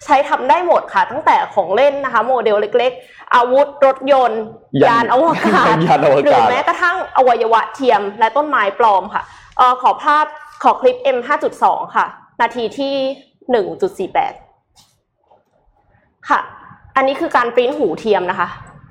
[0.05, 4.41] ใช้ทำได้หมดค่ะ ตั้งแต่ของเล่นนะคะ โมเดลเล็ก ๆ อาวุธรถยนต์
[4.83, 9.23] ยันยานอวกาศยานอวกาศหรือแม้กระทั่งอวัยวะเทียมและต้นไม้ปลอมค่ะ
[9.57, 10.25] เออขอภาพ
[10.63, 11.17] ขอคลิป M
[11.57, 12.05] 5.2 ค่ะ
[12.41, 12.93] นาทีที่
[14.13, 16.39] 1.48 ค่ะ
[16.95, 18.47] อันนี้คือการปริ้นหูเทียมนะคะ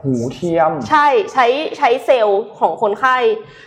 [0.07, 1.47] หูเทียม ใช่ใช้
[1.79, 3.16] ใช้เซลล์ของคนไข้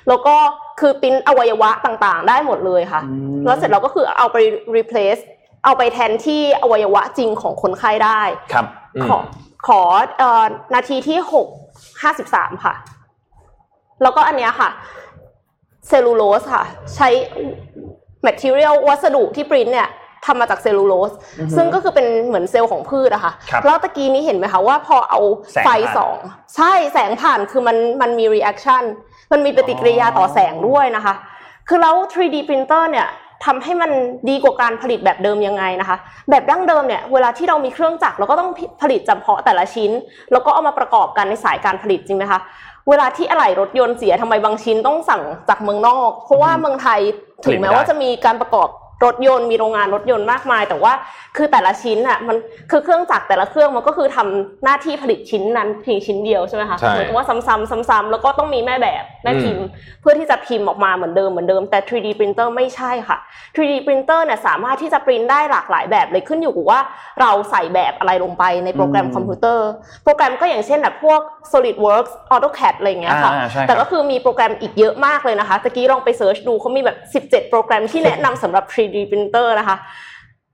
[0.07, 0.35] แล้วก็
[0.79, 4.37] คือปริ้นอวัยวะต่างๆ ได้หมดเลยค่ะอืมแล้วเสร็จเราก็คือเอาไป
[4.77, 5.21] replace
[5.65, 8.21] เอาไปแทนที่อวัยวะจริงของคนไข้ได้
[8.53, 9.17] ครับอืมขอ
[9.67, 9.81] ขอ
[10.17, 11.47] เอ่อนาทีที่หก
[12.01, 12.73] ห้าสิบสามค่ะ
[14.01, 14.69] แล้วก็อันเนี้ยค่ะ
[15.87, 16.63] เซลลูโลสค่ะ
[16.95, 17.09] ใช้
[18.25, 19.89] material วัสดุที่ปริ้นเนี่ย
[20.25, 25.19] ทำมาจากเซลลูโลสอือฮึซึ่งก็คือเป็นเหมือนเซลล์ของพืชอะค่ะครับแล้วตะกี้นี้เห็นไหมคะว่าพอเอา
[25.53, 26.17] แสงไฟผ่านสอง
[26.55, 28.83] ใช่แสงผ่านคือมันมันมี reaction
[29.31, 31.13] มันมีปฏิกิริยาต่อแสงด้วยนะคะ
[31.67, 33.07] คือแล้ว 3D printer เนี่ย
[33.45, 33.91] ทำให้มัน
[34.29, 35.97] ดีกว่าการผลิตแบบเดิมยังไงนะคะ
[36.29, 38.49] แบบดั้งเดิมเนี่ยเวลาที่เรามีเครื่องจักรเราก็ต้อง
[38.81, 39.91] ผลิตจำเพาะแต่ละชิ้น
[40.31, 42.39] แล้วก็เอามาประกอบกันในสายการผลิตจริงไหมคะ
[42.89, 46.99] เวลาที่อะไหล่รถยนต์เสียทำไมบางชิ้นต้องสั่งจากเมืองนอก เพราะว่าเมืองไทย
[47.45, 48.69] ถึงแม้ว่าจะมีการประกอบ
[49.05, 50.93] รถยนต์มีโรงงานรถยนต์มากมาย แต่ว่า
[51.37, 52.37] คือแต่ละชิ้นอะมัน
[52.71, 59.65] คือเครื่องจักรแต่ละเครื่องมันก็คือทำหน้าที่ผลิตชิ้นนั้นเพียงชิ้นเดียวใช่ไหมคะใช่เหมือนกับว่าซ้ำๆซ้ำๆแล้วก็ต้องมีแม่แบบแม่พิมพ์
[60.01, 63.17] เพื่อที่จะพิมพ์ออกมาเหมือนเดิมเหมือนเดิมแต่ 3D printer ไม่ใช่ค่ะ
[63.55, 66.79] 3D printer เนี่ยสามารถที่จะปริ้นได้หลากหลายแบบเลยขึ้นอยู่กับว่า
[67.21, 69.69] เราใส่แบบอะไรลงไปในโปรแกรมอืมคอมพิวเตอร์
[70.03, 79.77] โปรแกรมก็อย่างเช่นแบบพวก SolidWorks AutoCAD อะไรอย่างเงี้ยค่ะอ่าใช่ครับแต่ก็คือมีโปรแกรมอีกเยอะมากเลยนะคะตะกี้ลองไปเสิร์ชดูเขามีแบบ 17 โปรแกรมที่แนะนำสำหรับ 3D printer นะคะ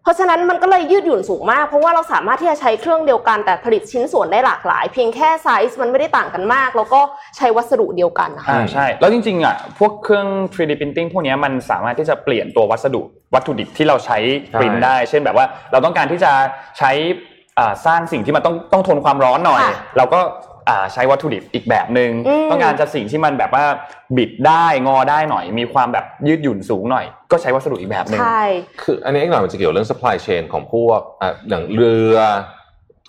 [0.04, 7.02] เพราะฉะนั้นมันก็เลยยืดหยุ่นสูงมาก เพราะว่าเราสามารถที่จะใช้เครื่องเดียวกันแต่ผลิตชิ้นส่วนได้หลากหลาย เพียงแค่ไซส์มันไม่ได้ต่างกันมาก แล้วก็
[7.38, 13.02] ใช้วัสดุเดียวกันนะคะ อ่าใช่ แล้วจริงๆอะพวกเครื่อง 3D printing พวกเนี้ยมันสามารถที่จะเปลี่ยนตัววัสดุ
[13.34, 14.17] วัตถุดิบที่เราใช้
[14.60, 16.32] ปริ้นได้ เช่นแบบว่าเราต้องการที่จะ
[16.78, 16.91] ใช้
[17.60, 20.54] อ่าสร้างสิ่งที่มันต้องต้องทนความร้อนหน่อย ค่ะ เราก็อ่า
[20.93, 23.65] ใช้วัตถุดิบอีกแบบหนึง่งอืมต้องการจะสิ่งที่มันแบบว่า
[24.17, 28.43] บิดได้งอได้หน่อย มีความแบบยืดหยุ่นสูงหน่อย ก็ใช้วัสดุอีกแบบหนึ่งใช่
[28.84, 32.17] คืออันนี้อีกหน่อยมันจะเกี่ยวเรื่อง supply chain ของพวกอะอย่างเรือ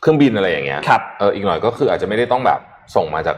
[0.01, 2.61] เครื่องบินอะไรอย่างเงี้ยครับเอออีกหน่อยก็คืออาจจะไม่ได้ต้องแบบ
[2.97, 3.37] ส่งมาจาก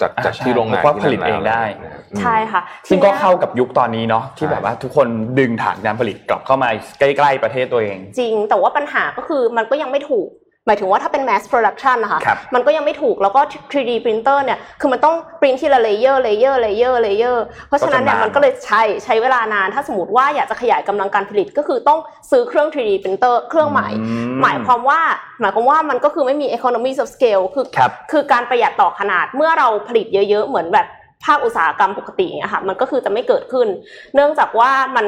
[0.00, 6.68] จากอ่าจากใช่ที่โรงงานเพราะว่าที่ผลิตเองได้นั่นแล้วใช่ค่ะ ซึ่งก็ทีนี้ยเข้ากับยุคตอนนี้เนาะที่แบบว่าทุกคนดึงฐานการผลิตกลับเข้ามา
[7.00, 10.28] ใกล้ ๆ ประเทศตัวเอง จริงแต่ว่าปัญหาก็คือมันก็ยังไม่ถูก
[10.66, 13.40] หมายถึงว่าถ้าเป็น mass production นะคะครับมันก็ยังไม่ถูกแล้วก็
[13.72, 21.98] 3D printer เนี่ย คือมันต้องปริ้นทีละ layer layer layer layer เพราะฉะนั้นเนี่ยก็จะนานมันก็เลยใช้ใช้เวลานาน ถ้าสมมติว่าอยากจะขยายกำลังการผลิตก็คือต้อง
[22.30, 25.00] ซื้อเครื่อง 3D printer เครื่องใหม่อืมหมายความว่า
[25.40, 30.86] หมายความว่ามันก็คือไม่มี economy of scale คือครับคือการประหยัดต่อขนาดเมื่อเราผลิตเยอะ ๆ เหมือนแบบ
[31.24, 33.68] ภาคอุตสาหกรรมปกติอย่างเงี้ยค่ะมันก็คือจะไม่เกิดขึ้น
[34.14, 35.06] เนื่องจากว่ามัน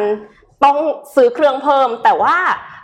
[0.65, 0.77] ต้อง
[1.15, 2.37] ซื้อเครื่องเพิ่มแต่ว่า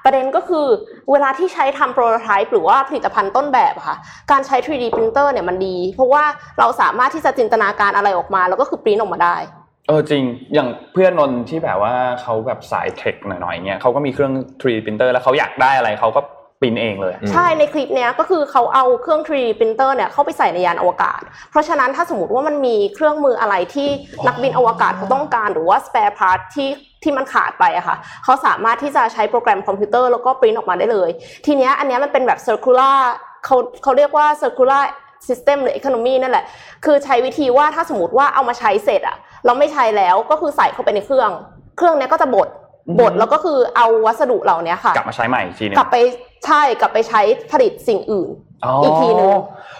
[0.08, 0.66] ประเด็นก็คือ
[1.12, 3.96] เวลาที่ใช้ทำโปรโตไทป์หรือว่าผลิตภัณฑ์ต้นแบบอะค่ะ
[4.30, 6.24] การใช้ 3D printer เนี่ยมันดี เพราะว่า
[6.58, 9.36] เราสามารถที่จะจินตนาการอะไรออกมา แล้วก็คือปริ้นออกมาได้
[9.88, 10.22] เออจริง
[10.54, 16.20] อย่างเพื่อนนนท์ที่แบบว่าเขาแบบสายเทคหน่อยๆเงี้ยเขาก็มีเครื่อง 3D printer แล้วเขาอยากได้อะไรเขาก็
[16.60, 23.88] ปริ้นเองเลยอืมใช่ในคลิปเนี้ยก็คือเขาเอาเครื่อง 3D printer เนี่ยเข้าไปใส่ในยานอวกาศ เพราะฉะนั้นถ้าสมมติว่ามันมีเครื่องมืออะไรที่
[24.26, 26.68] นักบินอวกาศเขาต้องการหรือว่า spare part ที่
[27.02, 31.11] ที่มันขาดไปอะค่ะเขาสามารถที่จะใช้โปรแกรมคอมพิวเตอร์แล้วก็ปริ้นออกมาได้เลย
[31.46, 32.98] ทีเนี้ยอันเนี้ยมันเป็นแบบ circular
[33.44, 34.82] เขาเขาเรียกว่า circular
[35.28, 36.44] system หรือ economy นั่นแหละ
[36.84, 41.30] คือใช้วิธีว่าถ้าสมมติว่าเอามาใช้เสร็จอะเราไม่ใช้แล้วก็คือใส่เข้าไปในเครื่อง
[41.76, 42.48] เครื่องเนี้ยก็จะบด
[42.88, 45.96] อืมบดแล้วก็คือเอาวัสดุเหล่านี้ค่ะ กลับมาใช้ใหม่อีกทีหนึงกลับไป
[46.46, 47.20] ใช่กลับไปใช้
[47.53, 48.31] ผลิตสิ่งอื่น
[48.83, 49.31] อีกทีหนึ่ง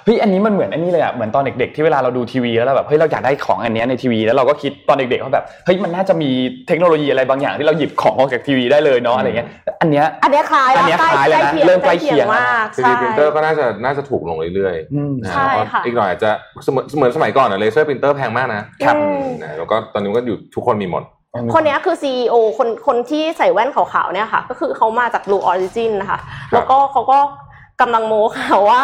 [0.05, 6.31] เฮ้ยอันนี้มันเหมือนอันนี้เลยอะเหมือนตอนเด็กๆที่เวลาเราดูทีวีแล้วเราแบบเฮ้ยเราอยากได้ของอันเนี้ยในทีวีแล้วเราก็คิดตอนเด็กๆว่าแบบเฮ้ยมันน่าจะมี
[6.69, 9.49] เทคโนโลยีอะไรบางอย่างที่เราหยิบของออกจากทีวีได้เลยเนาะอะไรเงี้ย
[9.81, 16.31] อันเนี้ยอันเนี้ยคล้ายอันเนี้ยใกคล้ายแล้วนะใกเริ่มใกล้เคียงมาก 3D ใช่ printer ก็น่าจะน่าจะถูกลงเรื่อยอืมๆนะใช่แล้วก็ค่ะอีกหน่อยอาจจะ
[16.65, 21.03] เสมือนเสมือนสมัยก่อนอะ laser printer แพงมากนะครับอืมนะแล้วก็ตอนนี้ก็อยู่ทุกคนมีหมด
[21.55, 26.21] คนเนี้ยคือ CEO คนคนที่ใส่แว่นขาวๆเนี่ยค่ะ ก็คือเขามาจาก Blue Origin นะคะ
[26.53, 27.19] แล้วก็เขาก็
[27.81, 28.83] กำลังโม้ค่ะว่า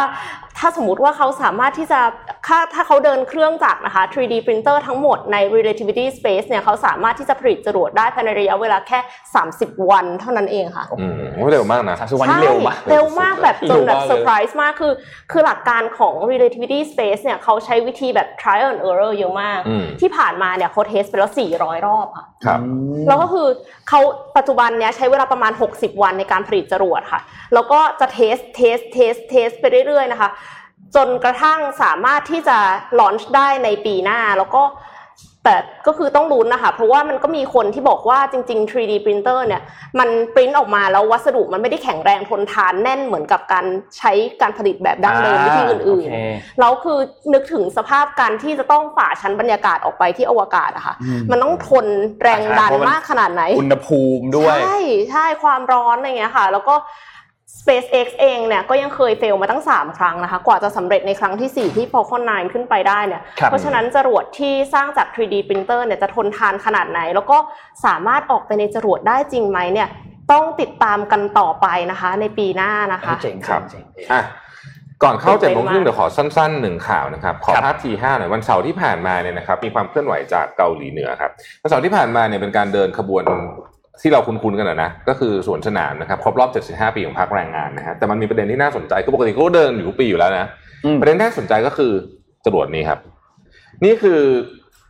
[0.58, 2.00] ถ้าสมมติว่าเขาสามารถที่จะ
[2.46, 8.98] ถ้าถ้าเขาเดินเครื่องจักรนะคะ 3D printer ทั้งหมดใน relativity space เนี่ยเขาสามารถที่จะผลิตจรวดได้ภายในระยะเวลาแค่
[9.44, 14.92] 30 วันเท่านั้นเองค่ะอืมโอ้เร็วมากนะสามสิบวันนี้เร็วมากใช่เร็วมากแบบจนแบบเร็วมากเลยเซอร์ไพรส์มากคือ
[15.32, 22.60] คือหลักการของ relativity space เนี่ยเขาใช้วิธีแบบ trial and error เยอะมากอืมที่ผ่านมาเนี่ยเขา test ไปแล้ว 400 รอบค่ะครับ
[23.08, 23.48] แล้วก็คือ
[23.88, 24.00] เขา
[24.36, 27.20] ปัจจุบันเนี้ยใช้เวลาประมาณ 60 วันในการผลิตจรวดค่ะ
[27.54, 30.30] แล้วก็จะ test test test test ไปเรื่อยๆนะคะ
[30.96, 32.58] จนกระทั่งสามารถที่จะ
[32.98, 34.62] launch ได้ในปีหน้าแล้วก็
[35.46, 39.62] แต่ก็คือต้องลุ้นนะคะ เพราะว่ามันก็มีคนที่บอกว่าจริง ๆ 3D printer เนี่ย
[39.98, 43.64] มันปริ้นออกมาแล้ววัสดุมันไม่ได้แข็งแรงทนทานแน่นเหมือนกับการ
[43.98, 46.98] ใช้การผลิตแบบดั้งเดิมวิธีอื่นโอเคๆแล้วคือ
[47.32, 50.94] นึกถึงสภาพการที่จะต้องฝ่าชั้นบรรยากาศออกไปที่อวกาศอะค่ะ
[51.30, 51.86] มันต้องทน
[52.22, 54.78] แรงดันมากขนาดไหน อุณหภูมิด้วย ใช่
[55.10, 56.74] ใช่ความร้อนอะไรเงี้ยค่ะ แล้วก็
[57.60, 67.38] SpaceX เองเนี่ยก็ยังเคยเฟลมาตั้ง 3 ครั้งนะคะ กว่าจะสำเร็จในครั้งที่ 4 ที่ Falcon 9 ขึ้นไปได้เนี่ยครับเพราะฉะนั้นจรวดที่สร้างจาก 3D printer เนี่ยจะทนทานขนาดไหน แล้วก็
[67.84, 69.88] สามารถออกไปในจรวดได้จริงไหมเนี่ย
[70.32, 74.22] ต้องติดตามกันต่อไปนะคะ ในปีหน้านะคะเจ๋งครับเจ๋งอะ
[75.02, 81.30] ก่อนเข้าตื่เจ็ดนเต้โมนงครึ่งมากเดี๋ยวขอสั้นๆหนึ่งข่าวนะครับ ขอครับภาพทีห้าหน่อยวันเสาร์ที่ผ่านมาเนี่ยนะครับมีความเคลื่อนไหวจากเกาหลีเหนือครับ
[81.62, 83.22] วันเสาร์ที่ผ่านมาเนี่ยเป็นการเดินขบวน
[84.02, 90.46] ที่เราคุ้นๆกันนะนะก็คือสวนสนามนะครับครบรอบ 75 ปีของพรรคแรงงานนะฮะแต่มันมีประเด็นที่น่าสนใจคือปกติเขาก็เดินอยู่ทุกปีอยู่แล้วนะ
[90.84, 91.92] อืมประเด็นที่น่าสนใจก็คือ
[92.46, 92.98] จรวดนี้ครับ
[93.84, 94.20] นี่คือ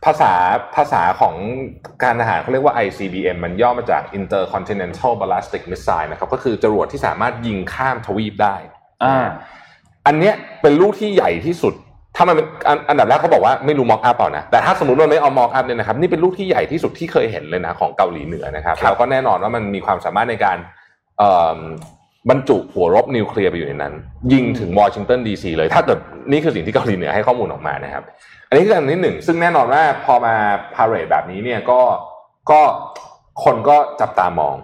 [0.05, 0.33] ภาษา
[0.75, 1.35] ภาษาของ
[2.03, 8.55] การทหารเขาเรียกว่า ICBM มันย่อมาจาก Intercontinental Ballistic Missile นะครับก็คือจรวดที่สามารถยิงข้ามทวีปได้
[9.03, 9.17] อ่า
[10.07, 11.73] อันเนี้ยเป็นลูกที่ใหญ่ที่สุด
[12.15, 20.57] ถ้ามันเป็นอันอันดับแรกเขาบอกว่าไม่รู้ mock-up เปล่านะแต่ถ้าสมมติว่าไม่เอา mock-up เนี่ยนะครับนี่เป็นลูกที่ใหญ่ที่สุดที่เคยเห็นเลยนะของเกาหลีเหนือนะครับแล้วก็แน่นอนว่ามันมีความสามารถในการ
[21.17, 21.59] เอ่อ
[22.29, 23.93] บรรจุหัวรบนิวเคลียร์ไปอยู่ในนั้น
[24.33, 25.99] ยิงถึงวอชิงตันดีซีเลย ถ้าเกิด
[26.31, 28.03] นี่คือสิ่งที่เกาหลีเหนือให้ข้อมูลออกมานะครับ
[28.49, 30.35] อันนี้คืออันที่หนึ่งซึ่งแน่นอนว่าพอมา
[30.75, 31.81] พาเรดแบบนี้เนี่ยก็
[32.51, 32.61] ก็
[33.43, 34.55] คนก็จับตามอง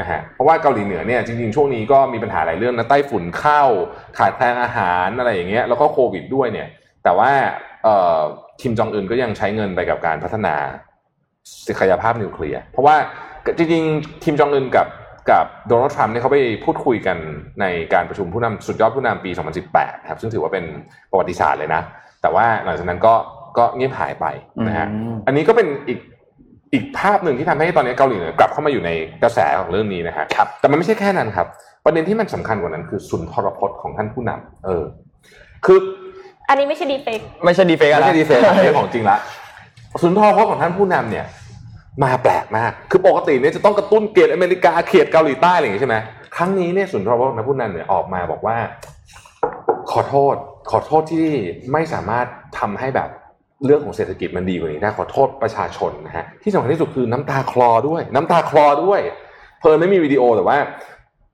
[0.00, 3.62] นะฮะเพราะว่าเกาหลีเหนือเนี่ยจริงๆ ช่วงนี้ก็มีปัญหาหลายเรื่องนะไต้ฝุ่นเข้า
[4.18, 6.68] ขาดแคลนอาหารอะไรอย่างเงี้ยแล้วก็โควิดด้วยเนี่ย
[7.04, 7.30] แต่ว่า
[7.84, 8.20] เอ่อ
[8.60, 10.54] คิมจองอึนก็ยังใช้เงินไปกับการพัฒนา
[11.66, 12.96] ศักยภาพนิวเคลียร์เพราะว่า
[13.58, 14.86] จริงๆคิมจองอึนกับ
[15.30, 17.16] กับโดนัลด์ทรัมป์เนี่ยเขาไปพูดคุยกัน
[17.60, 19.30] ในการประชุมผู้นำสุดยอดผู้นำปี
[19.70, 20.64] 2018 ครับ ซึ่งถือว่าเป็น
[21.10, 21.82] ประวัติศาสตร์เลยนะ
[22.22, 23.14] แต่ว่าหลังจากนั้นก็
[23.58, 24.26] ก็เงียบหายไป
[24.66, 25.98] นะฮะอืมอันนี้ก็เป็นอีก
[26.72, 28.90] อีกภาพหนึ่งที่ทำให้ตอนนี้เกาหลีเหนือกลับเข้ามาอยู่ใน
[29.22, 31.46] กระแสของเรื่องนี้นะฮะครับแต่มันไม่ใช่แค่นั้นครับ
[31.84, 34.84] ประเด็นที่มันสำคัญกว่านั้นคือสุนทรพจน์ของท่านผู้นำเออ
[35.66, 35.78] คือ
[36.50, 39.18] อันนี้ไม่ใช่ดีเฟกไม่ใช่ดีเฟกไม่ใช่ดีเซลไม่ใช่ของจริงละ
[40.02, 41.24] สุนทรพจน์ของท่านผู้นำเนี่ย
[42.02, 45.96] มาแปลกมาก คือปกติเนี่ยจะต้องกระตุ้นเกลียดอเมริกาเกลียดเกาหลีใต้อะไรอย่างงี้ใช่ไหม
[46.36, 48.56] ครั้งนี้เนี่ยสุนทรพจน์ของท่านผู้นำเนี่ยออกมาบอกว่า
[49.92, 50.34] ขอโทษ
[50.70, 51.26] ขอโทษที่
[51.72, 52.26] ไม่สามารถ
[52.58, 53.08] ทำให้แบบ
[53.64, 59.00] เรื่องของเศรษฐกิจมันดีกว่านี้ได้ขอโทษประชาชนนะฮะที่สำคัญที่สุดคือน้ำตาคลอด้วย น้ำตาคลอด้วย
[59.60, 60.58] เพลินไม่มีวิดีโอแต่ว่า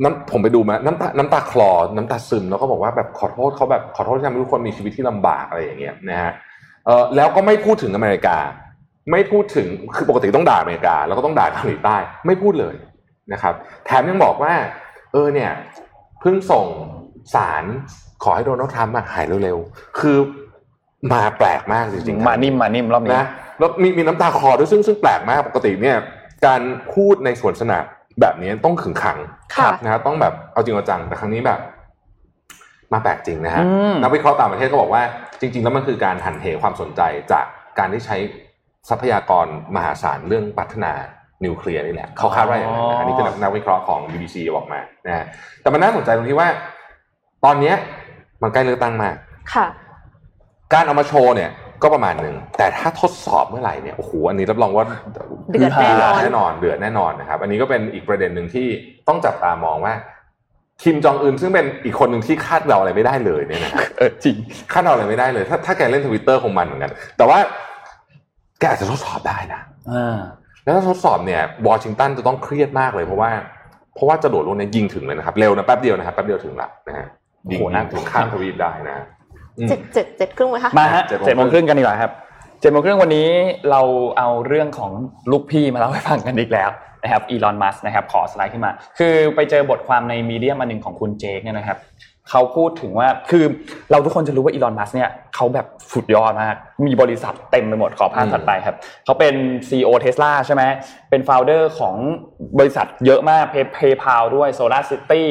[0.02, 6.32] น้ำผมไปดูมาน้ำตาน้ำตาคลอ น้ำตาซึมแล้วก็บอกว่าแบบขอโทษเขาแบบขอโทษที่ทำให้ทุกคนมีชีวิตที่ลำบากอะไรอย่างเงี้ยนะฮะ
[6.86, 8.36] เออแล้วก็ไม่พูดถึงอเมริกา
[9.10, 12.74] ไม่พูดถึงคือปกติต้องด่าอเมริกา แล้วก็ต้องด่าเกาหลีใต้ ไม่พูดเลย
[13.32, 13.54] นะครับ
[13.86, 14.54] แถมยังบอกว่า
[15.12, 15.50] เออเนี่ย
[16.20, 16.66] เพิ่งส่ง
[17.34, 17.64] สาร
[18.22, 20.18] ขอให้โดนัลด์ทรัมป์อะหายเร็วๆคือ
[21.12, 23.26] มาแปลกมากจริงๆมานิ่มมานิ่มรอบนี้นะ
[23.58, 25.96] แล้วมีมีน้ำตาคลอด้วยซึ่งซึ่งแปลกมากปกติเนี่ย
[26.46, 26.60] การ
[26.94, 27.84] พูดในสวนสนาม
[28.20, 29.18] แบบนี้ต้องขึงขัง
[29.56, 31.60] ค่ะนะครับต้องแบบเอาจริงเอาจังแต่ครั้งนี้แบบ
[32.92, 35.02] มาแปลกจริงนะฮะอืมนักวิเคราะห์ต่างประเทศก็บอกว่า
[35.40, 37.00] จริง ๆ แล้วมันคือการหันเหความสนใจ
[37.32, 37.44] จาก
[37.78, 38.16] การที่ใช้
[38.88, 40.92] ทรัพยากรมหาศาลเรื่องพัฒนา
[41.44, 45.24] นิวเคลียร์นี่แหละเขาคาดว่าอย่างนั้นนะอันนี้คือนักวิเคราะห์ของ BBC บอกมานะฮะ
[45.62, 46.48] แต่มันน่าสนใจตรงที่ว่า
[47.44, 47.76] ตอนเนี้ย
[48.42, 49.16] มันใกล้เลือกตั้งมาก
[49.54, 49.66] ค่ะ
[50.72, 51.50] การเอามาโชว์เนี่ย
[51.82, 54.86] ก็ประมาณหนึ่งแต่ถ้าทดสอบเมื่อไหร่เนี่ยโอ้โหอันนี้รับรองว่า
[55.52, 58.66] เดือดแน่นอนแน่นอนเดือดแน่นอนนะครับ อันนี้ก็เป็นอีกประเด็นหนึ่งที่
[59.08, 59.94] ต้องจับตามองว่า
[60.82, 64.36] คิมจองอึนซึ่งเป็นอีกคนหนึ่งที่คาดเดาอะไรไม่ได้เลยเนี่ยนะครับเออจริง
[64.72, 67.38] คาดเดาอะไรไม่ได้เลย ถ้าถ้าแกเล่นทวิตเตอร์คงมันเหมือนกัน แต่ว่า
[68.58, 69.60] แกอาจจะทดสอบได้นะ
[69.92, 70.18] อ่า
[70.64, 73.30] แล้วถ้าทดสอบเนี่ยวอชิงตันจะต้องเครียดมากเลยเพราะว่า
[73.94, 77.06] เพราะว่าจะโดดลงเนี่ยยิงถึงเลยนะครับ เร็วนะแป๊บเดียวนะครับแป๊บเดียวถึงละนะฮะ
[77.50, 79.06] ยิงโอ้โหน่าถึงข้ามทวีปได้นะอืม
[79.68, 82.12] เจ็ดเจ็ดเจ็ดครึ่งไหมคะมาฮะเจ็ดโมงเจ็ดโมงครึ่งกันดีกว่าครับ
[82.60, 83.28] เจ็ดโมงครึ่งวันนี้
[83.70, 83.82] เรา
[84.18, 84.92] เอาเรื่องของ
[85.30, 86.70] ลูกพี่มาเล่าให้ฟังกันอีกแล้ว
[87.02, 91.78] นะครับอีลอนมัสนะครับขอสไลด์ขึ้นมา คือไปเจอบทความในมีเดียมาหนึ่งของคุณเจคเนี่ยนะครับ
[92.30, 93.44] เขาพูดถึงว่าคือ
[93.90, 99.34] เราทุกคนจะรู้ว่าอีลอนมัสเนี่ยเขาแบบสุดยอดมาก มีบริษัทเต็มไปหมดขอภาพอืมถัดไปครับเขาเป็น
[99.68, 100.62] CEO Tesla ใช่ไหม
[101.10, 101.94] เป็น founder ของ
[102.58, 103.44] บริษัทเยอะมาก
[103.76, 105.24] PayPal ด้วย Solar City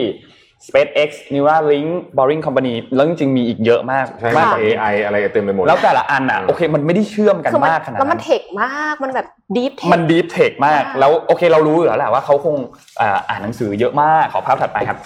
[0.68, 12.56] SpaceX Neuralink Boring Company แล้วจริงๆมีอีกเยอะมากใช่มากมากกว่านี้ AI อะไรเต็มไปหมด แล้วแต่ละอันอะอืมโอเคมันไม่ได้เชื่อมกันคือมันมากขนาดแล้วมันั้นนเเทคมากมันแบบ deep tech มัน deep tech มากมากแล้วโอเคเรารู้อยู่แล้วแหละว่าเขาคง
[13.00, 14.98] อ่าอ่านหนังสือเยอะมากขอภาพถัดไปครับ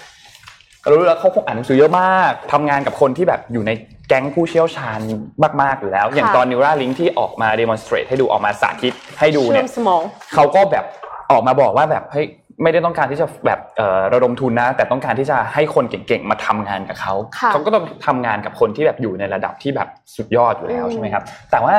[0.88, 3.72] เรารู้แล้วเขาคงอ่านหนังสือเยอะมากทำงานกับคนที่แบบอยู่ใน
[4.08, 5.00] แก๊งผู้เชี่ยวชาญ
[5.62, 10.02] มากๆอยู่แล้ว อย่างตอน Neuralink ที่ออกมา demonstrate ให้ดูออกมาสาธิตให้ดูเชื่เนี่อมสมองเนี่ย
[10.34, 10.86] เขาก็แบบ
[11.32, 12.28] ออกมาบอกว่าแบบเฮ้ย
[12.64, 21.76] ไม่ได้ต้องการที่จะแบบเอ่อระดมทุนนะ แต่ต้องการที่จะให้คนเก่งๆมาทำงานกับเขาค่ะเขาก็ต้องทำงานกับคนที่แบบอยู่ในระดับที่แบบสุดยอดอยู่แล้วอืมใช่ไหมครับ แต่ว่า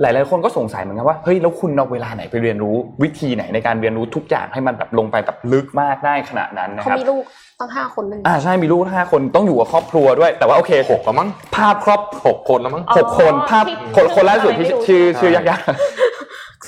[0.00, 7.24] หลายๆคนก็สงสัยเหมือนกันว่าเฮ้ยแล้วคุณเอาเวลาไหนไปเรียนรู้วิธีไหนในการเรียนรู้ทุกอย่างให้มันแบบลงไปแบบลึกมากได้ขนาดนั้นนะเขาครับมีลูก
[7.60, 16.13] ตั้งห้าคนเป็นอ่าใช่มีลูกห้าคนต้องอยู่กับครอบครัวด้วย แต่ว่าโอเคหกแล้วมั้งภาพครอบหกคนแล้วมั้งหกคนภาพที่คนคนล่าสุดที่ไม่รู้ชื่อใช่ชื่อยากๆ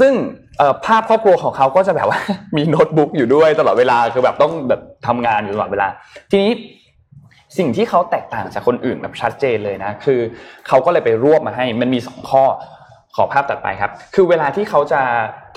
[0.00, 0.12] ซึ่ง
[0.58, 2.20] เอ่อภาพครอบครัวของเขาก็จะแบบว่า
[2.56, 5.86] มีโน้ตบุ๊กอยู่ด้วยตลอดเวลาคือแบบต้องแบบทำงานอยู่ตลอดเวลา
[6.30, 6.52] ทีนี้
[7.58, 10.20] สิ่งที่เขาแตกต่างจากคนอื่นแบบชัดเจนเลยนะคือ
[10.68, 12.44] เขาก็เลยไปรวบมาให้มันมีสองข้อ
[13.16, 15.00] ขอภาพตัดไปครับ คือเวลาที่เขาจะ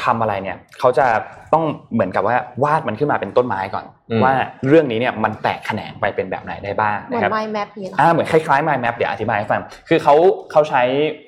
[0.04, 1.06] ทำอะไรเนี่ยเขาจะ
[1.54, 1.64] ต้อง
[1.94, 4.34] เหมือนกับว่าวาดมันขึ้นมาเป็นต้นไม้ก่อนอืมว่า
[4.68, 10.16] เรื่องนี้เนี่ยมันแตกแขนงไปเป็นแบบไหนได้บ้างเหมือนะนครับไมแมปนี่เหรออ่าเหมือนคล้ายๆ mind map เดี๋ยวอธิบายให้ฟังคือเขา
[10.52, 10.82] เขาใช้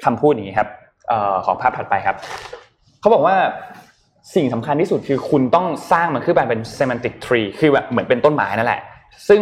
[0.06, 0.70] คำพูดอย่างนี้ครับ
[1.08, 2.16] เอ่อของภาพถัดไปครับ
[3.02, 3.36] เขาบอกว่า
[4.36, 8.82] สิ่งสำคัญที่สุดคือคุณต้องสร้างมันขึ้นมาเป็น semantic tree คือแบบเหมือนเป็นต้นไม้นั่นแหละ
[9.30, 9.42] ซึ่ง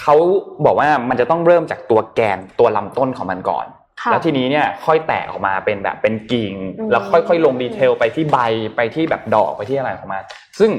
[0.00, 0.16] เขา
[0.64, 3.66] บอกว่ามันจะต้องเริ่มจากตัวแกนตัวลำต้นของมันก่อน
[4.00, 8.38] ค่ะแล้วทีนี้เนี่ยค่อยแตกออกมาเป็นแบบเป็นกิ่งอืมแล้วค่อยๆลงดีเทลไปที่ใบ
[8.76, 10.22] ไปที่แบบดอกไปที่อะไรของมัน
[10.58, 10.70] ซึ่ง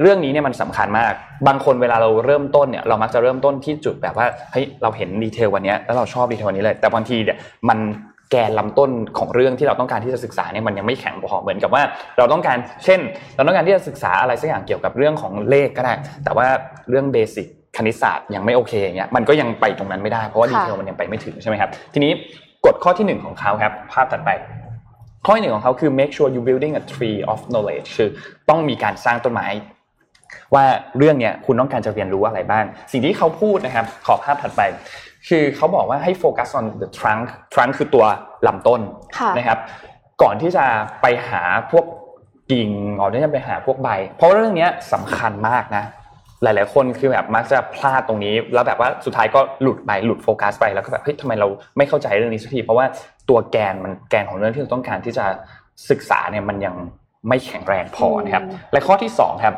[0.00, 1.12] เรื่องนี้เนี่ยมันสำคัญมาก
[1.46, 7.38] บางคนเวลาเราเริ่มต้นเนี่ยเรามักจะเริ่มต้นที่จุดแบบว่าเฮ้ยเราเห็นดีเทลวันเนี้ยแล้วเราชอบดีเทลวันนี้เลย แต่บางทีเนี่ย
[7.68, 7.78] มัน
[8.30, 11.82] แกนลำต้นของเรื่องที่เราต้องการที่จะศึกษาเนี่ยมันยังไม่แข็งพอเหมือนกับว่า
[12.18, 13.00] เราต้องการเช่น
[13.36, 15.92] เราต้องการที่จะศึกษาอะไรสักอย่างเกี่ยวกับเรื่องของเลขก็ได้
[16.24, 16.46] แต่ว่า
[16.88, 22.12] เรื่องเบสิกคณิตศาสตร์ยังไม่โอเคอย่างเงี้ยมันก็ยังไปตรงนั้นไม่ได้เพราะว่าดีค่ะเทลมันยังไปไม่ถึงใช่ไหมครับทีนี้
[22.66, 24.30] กฎข้อที่หนึ่งของเขาครับ ภาพถัดไป
[25.24, 28.08] ข้อที่หนึ่งของเขาคือ make sure you building a tree of knowledge คือ
[28.48, 29.48] ต้องมีการสร้างต้นไม้
[30.54, 30.64] ว่า
[30.98, 34.62] เรื่องเนี้ยคุณต้องการจะเรียนรู้อะไรบ้าง สิ่งที่เขาพูดนะครับ ขอภาพถัดไป
[35.28, 38.04] คือเขาบอกว่าให้โฟกัส on the trunk trunk คือตัว
[38.46, 38.80] ลำต้น
[39.18, 39.58] ค่ะนะครับ
[40.22, 40.64] ก่อนที่จะ
[41.02, 41.84] ไปหาพวก
[42.52, 42.70] กิ่ง
[43.00, 45.84] ก่อนที่จะไปหาพวกใบ เพราะว่าเรื่องเนี้ยสำคัญมากนะ
[46.42, 52.86] หลาย ๆ คนคือแบบมักจะพลาดตรงนี้ แล้วแบบว่าสุดท้ายก็หลุดไปหลุดโฟกัสไปแล้วก็แบบเฮ้ยทำไมเราไม่เข้าใจเรื่องนี้สักทีเพราะว่า
[53.28, 55.24] ตัวแกนมันแกนของเรื่องที่เราต้องการที่จะ
[55.90, 56.74] ศึกษาเนี่ยมันยัง
[57.28, 59.54] ไม่แข็งแรงพอนะครับอืมและข้อที่สองครับ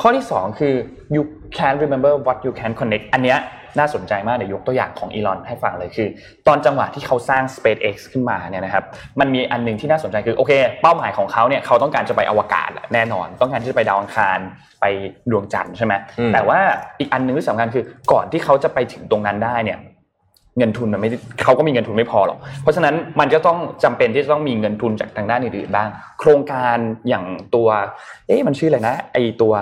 [0.00, 0.74] ข้อที่สองคือ
[1.14, 1.22] you
[1.56, 3.38] can remember what you can connect อันเนี้ย
[3.78, 6.08] น่าสนใจมากเดี๋ยวยกตัวอย่างของอีลอนให้ฟังเลยคือ
[6.46, 8.84] ตอนจังหวะที่เขาสร้าง SpaceX ขึ้นมาเนี่ยนะครับ
[9.20, 10.52] มันมีอันหนึงที่น่าสนใจคือโอเค
[10.82, 14.38] เป้าหมายของเขาเนี่ยเขาต้องการจะไปอวกาศแหละแน่นอน ต้องการที่จะไปดาวอังคาร
[14.80, 14.84] ไป
[15.30, 16.58] ดวงจันทร์ใช่ไหมอืมแต่ว่า
[16.98, 19.78] อีกอันหนึงที่สำคัญคือก่อนที่เขาจะไปถึงตรงนั้นได้เนี่ย
[20.58, 25.88] เงินทุนมันไม่ได้เขาก็มีเงินทุนไม่พอหรอก เพราะฉะนั้นมันจะต้องจำเป็นที่จะต้องมีเงินทุนจากทางด้านอื่นๆบ้าง
[26.20, 26.76] โครงการ
[27.08, 27.68] อย่างตัว
[28.26, 29.54] เอ๊ะมันชื่ออะไรนะ ไอตัว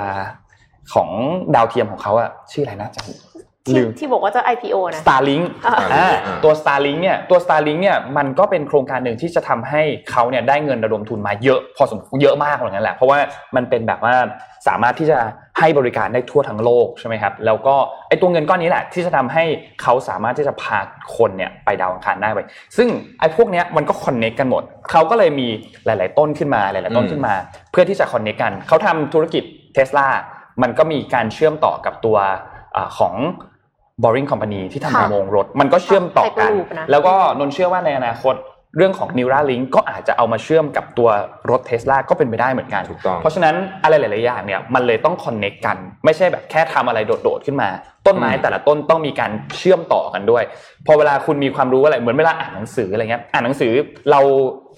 [0.95, 1.09] ของ
[1.55, 3.28] ดาวเทียมของเขาอะชื่ออะไรนะจำ
[3.69, 6.15] ที่ลืมที่บอกว่าจะ IPO นะ Starlink อ่าอ่าอ่า
[6.45, 13.19] ตัว Starlink เนี่ยตัว Starlink เนี่ยมันก็เป็นโครงการหนึ่งที่จะทำให้เขาเนี่ยได้เงินระดมทุนมาเยอะพอสมควรเยอะมากเหมือนกันแหละเพราะว่า
[13.57, 14.15] มันเป็นแบบว่า
[14.69, 15.19] สามารถที่จะ
[15.59, 17.77] ให้บริการได้ทั่วทั้งโลกใช่ไหมครับแล้วก็
[18.09, 19.45] ไอตัวเงินก้อนนี้แหละ ที่จะทำให้
[19.83, 20.79] เขาสามารถที่จะพา
[21.17, 22.39] คนเนี่ยไปดาวอังคารได้ไป
[22.77, 22.89] ซึ่ง
[23.21, 25.49] ไอพวกเนี้ยมันก็คอนเน c t กันหมดเขาก็เลยมี
[25.87, 27.35] หลาย ๆ ต้นขึ้นมาหลาย ๆ ต้นขึ้นมา
[27.73, 29.45] เพื่อที่จะคอนเน c t กันเขาทำธุรกิจ
[29.75, 30.09] เทสลา
[30.63, 32.17] มันก็มีการเชื่อมต่อกับตัว
[32.77, 32.89] อ่า
[33.99, 38.37] ของ Boring Company ที่ทำค่ะประมงรถ มันก็เชื่อมต่อกัน Hyperloop นะแล้วก็นนท์เชื่อว่าในอนาคต
[38.77, 41.09] เรื่องของ Neuralink ก็อาจจะเอามาเชื่อมกับตัว
[41.51, 47.69] รถเทสลาก็เป็นไปได้เหมือนกันถูกต้องเพราะฉะนั้นอะไรหลาย ๆ อย่างเนี่ยมันเลยต้องคอนเน็กกัน ไม่ใช่แบบแค่ทำอะไรโดด ๆ ขึ้นมา
[48.07, 50.43] ต้นไม้อืมแต่ละต้นต้องมีการเชื่อมต่อกันด้วย
[50.87, 53.73] พอเวลาคุณมีความรู้อะไรเหมือนเวลาอ่านหนังสืออะไรเงี้ยอ่านหนังสือ
[54.11, 54.21] เรา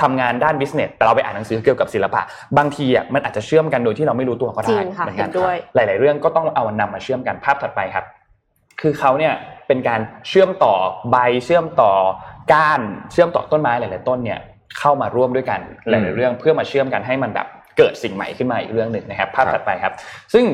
[0.03, 2.23] ทำงานด้านบิสเนสแต่เราไปอ่านหนังสือเกี่ยวกับศิลปะ
[2.59, 8.05] บางทีอะมันอาจจะเชื่อมกันโดยที่เราไม่รู้ตัวก็จริได้งค่ะเหมือนกันเห็นด้วยหลาย ๆ เรื่องก็ต้องเอานำมาเชื่อมกันภาพถัดไปครับ
[8.81, 9.35] คือเขาเนี่ย
[9.67, 10.75] เป็นการเชื่อมต่อ
[11.11, 11.93] ใบเชื่อมต่อ
[12.53, 12.81] ก้าน
[13.13, 14.41] เชื่อมต่อต้นไม้หลาย ๆ ต้นเนี่ย
[14.79, 17.47] เข้ามาร่วมด้วยกันหลาย ๆ เรื่องเพื่อมาเชื่อมกันให้มันแบบ
[17.79, 19.95] เกิดสิ่งใหม่ขึ้นมาอีกเรื่องหนึ่งนะครับ ภาพถัดไปครับ
[20.35, 20.45] ซึ่ง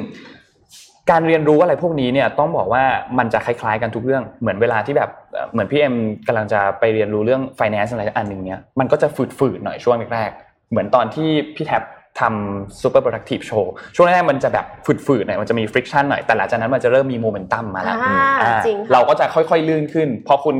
[1.11, 2.85] การเรียนรู้อะไรพวกนี้เนี่ยต้องบอกว่า
[3.19, 5.95] มันจะคล้ายๆกันทุกเรื่องเหมือนเวลาที่แบบเอ่อเหมือนพี่เอ็ม
[6.27, 9.09] กำลังจะไปเรียนรู้เรื่อง finance อะไรอันหนึ่งเนี่ยมันก็จะ
[9.39, 11.83] ฝืดๆหน่อยช่วงแรกๆเหมือนตอนที่พี่แท็บ
[12.21, 13.65] ทำ super productive show
[13.97, 14.67] ช่วงแรกๆมันจะแบบ
[15.07, 20.57] ฝืดๆหน่อยมันจะมี friction หน่อยแต่หลังจากนั้นมันจะเริ่มมี momentum มาแล้วอ่าอ่าจริงค่ะเราก็จะค่อยๆลื่นขึ้น พอคุณ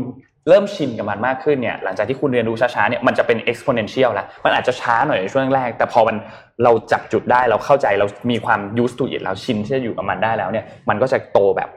[0.49, 6.17] เริ่มชินกับมันมากขึ้นเนี่ยหลังจากที่คุณเรียนรู้ช้าๆเนี่ยมันจะเป็น exponential แล้วมันอาจจะช้าหน่อยในช่วงแรก แต่พอมัน
[6.65, 11.71] เราจับจุดได้เราเข้าใจเรามีความ used to it แล้วชินที่จะอยู่กับมันได้แล้วเนี่ยมันก็จะโตแบบ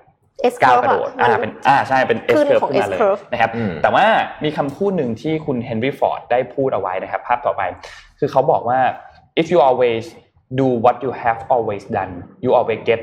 [0.54, 4.06] S ก้าว curve กระโดดอะอ่ามันเป็นอ่าใช่เป็น S ขึ้น curve ของขึ้นมา S เลย curve นะครับอืมแต่ว่า
[4.44, 7.62] มีคำพูดหนึ่งที่คุณเฮนรี่ฟอร์ดได้พูดเอาไว้นะครับ ภาพต่อไป
[8.20, 8.80] คือเขาบอกว่า
[9.42, 10.04] if you always
[10.60, 12.14] do what you have always done
[12.44, 13.02] you always get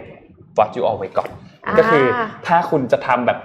[0.58, 1.30] what you always got
[1.66, 2.04] อ่าก็คือ
[2.46, 3.38] ถ้าคุณจะทำแบบ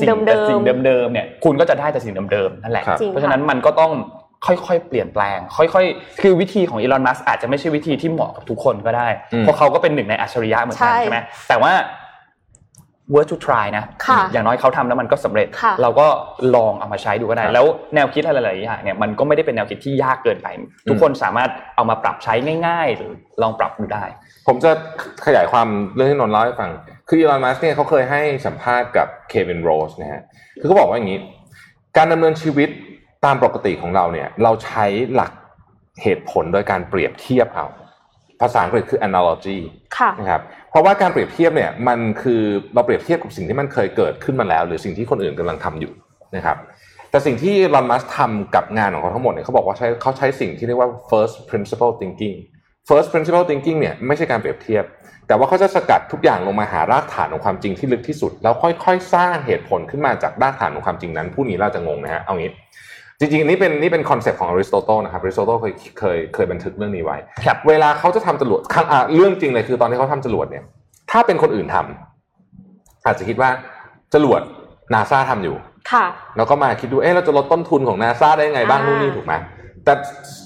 [0.00, 3.92] สิ่งเดิมๆแต่สิ่งเดิมๆเนี่ยคุณก็จะได้แต่สิ่งเดิมๆนั่นแหละครับจริงเพราะฉะนั้นมันก็ต้อง
[4.46, 11.18] ค่อยๆ เปลี่ยนแปลง ค่อยๆ คือวิธีของอีลอน มัสอาจจะไม่ใช่วิธีที่เหมาะกับทุกคนก็ได้อืมเพราะเขาก็เป็นหนึ่งในอัจฉริยะเหมือนกันใช่ใช่ไหม
[11.48, 11.72] แต่ว่า
[13.14, 16.06] worth to try นะค่ะอย่างน้อยเขาทำแล้วมันก็สำเร็จค่ะเราก็
[16.56, 20.48] ลองเอามาใช้ดูก็ได้ครับแล้วแนวคิดอะไรหลายๆอย่างเนี่ยมันก็ไม่ได้เป็นแนวคิดที่ยากเกินไป
[20.88, 22.34] ทุกคนสามารถเอามาปรับใช้
[22.66, 24.04] ง่าย ๆ หรือลองปรับดูได้
[24.46, 24.70] ผมจะ
[25.26, 26.70] ขยายความเรื่องที่นนท์เล่าให้ฟัง
[27.08, 30.22] คืออีลอนมัสเนี่ยเขาเคยให้สัมภาษณ์กับเควินโรสนะฮะ
[30.60, 31.20] คือเขาบอกว่าอย่างนี้
[31.96, 32.68] การดำเนินชีวิต
[33.24, 35.32] ตามปกติของเราเนี่ย เราใช้หลัก
[36.02, 37.66] เหตุผลโดยการเปรียบเทียบเอา
[38.40, 39.58] ภาษาอังกฤษคือ analogy
[39.98, 42.42] ค่ะนะครับ เพราะว่าการเปรียบเทียบเนี่ยมันคือ
[42.74, 45.92] เราเปรียบเทียบกับสิ่งที่มันเคยเกิดขึ้นมาแล้ว หรือสิ่งที่คนอื่นกำลังทำอยู่
[46.36, 46.56] นะครับ
[47.10, 52.36] แต่สิ่งที่ลอนมัสทำกับงานของเขาทั้งหมดเนี่ยเขาบอกว่าใช้เขาใช้สิ่งที่เรียกว่า first principle thinking
[52.88, 54.84] first principle thinking เนี่ยไม่ใช่การเปรียบเทียบ
[55.26, 62.50] แต่ว่าเขาจะสกัดทุกอย่างลงมาหารากฐานของความจริงที่ลึกที่สุด แล้วค่อยๆ สร้างเหตุผลขึ้นมาจากรากฐานของความจริงนั้น ผู้นี้เราจะงงนะฮะเอางี้
[63.20, 67.16] จริงๆนี่เป็นนี่เป็นคอนเซปต์ของอริสโตเติลนะครับอริสโตเติลเคยเคยเคยบันทึกเรื่องนี้ไว้
[67.46, 70.64] ครับเวลาเขาจะทำจรวดข้างอะเรื่องจริงเลยคือตอนที่เขาทำจรวดเนี่ย
[71.10, 73.50] ถ้าเป็นคนอื่นทำอาจจะคิดว่า
[74.14, 74.40] จรวด
[74.94, 75.56] นาซาทำอยู่
[75.92, 76.04] ค่ะ
[76.36, 79.34] แล้วก็มาคิดดูเอ๊ะเราจะลดต้นทุนของนาซาได้ยังไงบ้างอ่านู่นนี่ถูกไหม
[79.84, 79.94] แต่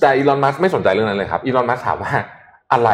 [0.00, 2.12] แต่อีลอนมัสก์ไม่สนใจเรื่องนั้นเลยครับอีลอนมัสก์ถามว่า
[2.72, 2.90] อะไร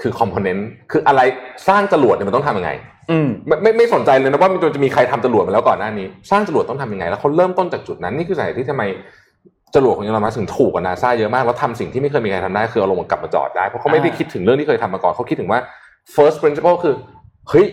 [0.00, 1.20] คือ component คืออะไร
[1.68, 2.99] สร้างจรวดเนี่ยมันต้องทำยังไงอืม
[3.46, 8.84] ไม่ไม่ไม่สนใจเลยนะว่ามันจะมีใครทำจรวดมาแล้วก่อนหน้านี้ สร้างจรวดต้องทำยังไง แล้วเขาเริ่มต้นจากจุดนั้นนี่คือสาเหตุที่ทำไม
[9.74, 15.60] จรวดของอีลอนมัสถึงถูกกว่านาซาเยอะมากแล้วทำสิ่งที่ไม่เคยมีใครทำได้คือเอาลงมากลับมาจอดได้เพราะเขาไม่ได้อ่าคิดถึงเรื่องที่เคยทำมาก่อนเขาคิดถึงว่า
[16.14, 16.94] first principle คือ
[17.50, 17.66] เฮ้ย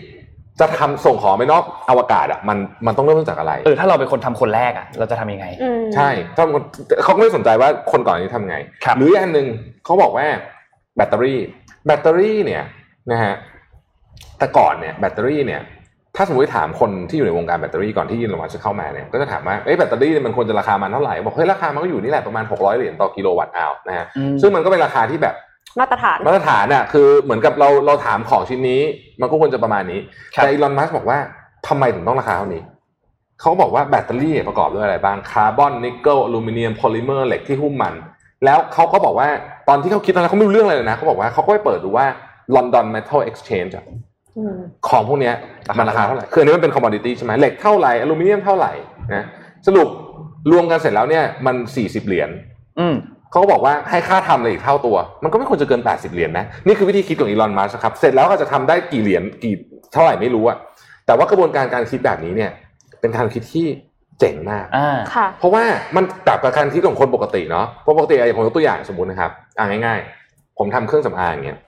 [0.60, 6.62] จะทำส่งของไปนอกอวกาศอะมันมันต้องเริ่มต้นจากอะไรเออถ้าเราเป็นคนทำคนแรกอะเราจะทำยังไงอืมใช่ถ้ามัน
[7.04, 9.46] เขาก็ไม่สนใจว่าคนก่อนนี้ทำไงครับหรืออย่างหนึ่ง
[9.84, 10.26] เขาบอกว่า
[10.96, 11.38] แบตเตอรี่
[11.86, 12.62] แบตเตอรี่เนี่ย
[13.10, 13.34] นะฮะ
[14.38, 15.62] แต่ก่อนเนี่ยแบตเตอรี่เนี่ย
[16.16, 25.34] ถ้าสมมติถามคนที่อยู่ในวงการแบตเตอรี่ก่อนที่ยินหลงมาจะเข้ามาเนี่ยก็จะถามว่าเอ้ยแบตเตอรี่เนี่ยมันควรจะราคามันเท่าไหร่บอกเฮ้ยราคามันก็อยู่นี่แหละประมาณ 600 เหรียญต่อกิโลวัตต์อาวนะฮะอืมซึ่งมันก็เป็นราคาที่แบบ
[25.80, 28.80] มาตรฐานมาตรฐานอะคือเหมือนกับเราเราถามของชิ้นนี้
[29.20, 30.00] มันก็ควรจะประมาณนี้
[30.34, 31.18] ครับแต่อีลอนมัสก์บอกว่า
[31.68, 32.62] ทำไมถึงต้องราคาเท่านี้
[33.40, 37.94] เขาบอกว่าแบตเตอรี่ประกอบด้วยอะไรบ้างคาร์บอนนิกเกิลอลูมิเนียมโพลิเมอร์เหล็กที่หุ้มมัน
[38.44, 39.28] แล้วเขาก็บอกว่า
[39.68, 42.06] ตอนที่เขาคิดตอนนั้นเขาไม่รู้เรื่องอะไรเลยนะเขาบอกว่าเขาก็ไปเปิดดูว่า
[42.54, 43.98] London Metal Exchange อะอืม
[44.88, 45.34] ของพวกเนี้ย
[45.78, 48.72] มันราคาเท่าไหร่คืออันนี้มันเป็น commodity ใช่ไหมเหล็กเท่าไหร่อลูมิเนียมเท่าไหร่
[49.14, 49.24] นะ
[49.66, 49.88] สรุป
[50.52, 52.30] รวมกันเสร็จแล้วเนี่ยมัน40เหรียญ
[52.78, 52.94] อืม
[53.30, 59.54] เขาก็บอกว่าให้ค่าทำเลยอีกเท่าตัว มันก็ไม่ควรจะเกิน 80 เหรียญนะ นี่คือวิธีคิดของอีลอนมัสครับ เสร็จแล้วก็จะทำได้กี่เหรียญกี่
[59.92, 60.56] เท่าไหร่ไม่รู้อะ
[61.06, 62.50] แต่ว่ากระบวนการการคิดแบบนี้เนี่ย
[63.00, 63.66] เป็นการคิดที่
[64.20, 65.64] เจ๋งมากอ่าค่ะเพราะว่า
[65.96, 71.58] มันต่างกับการคิดของคนปกติเนาะเพราะปกติอย่างผมยกตัวอย่างสมมตินะครับอ่าง่าย ๆ ผมทำเครื่องสำอางเงี้ย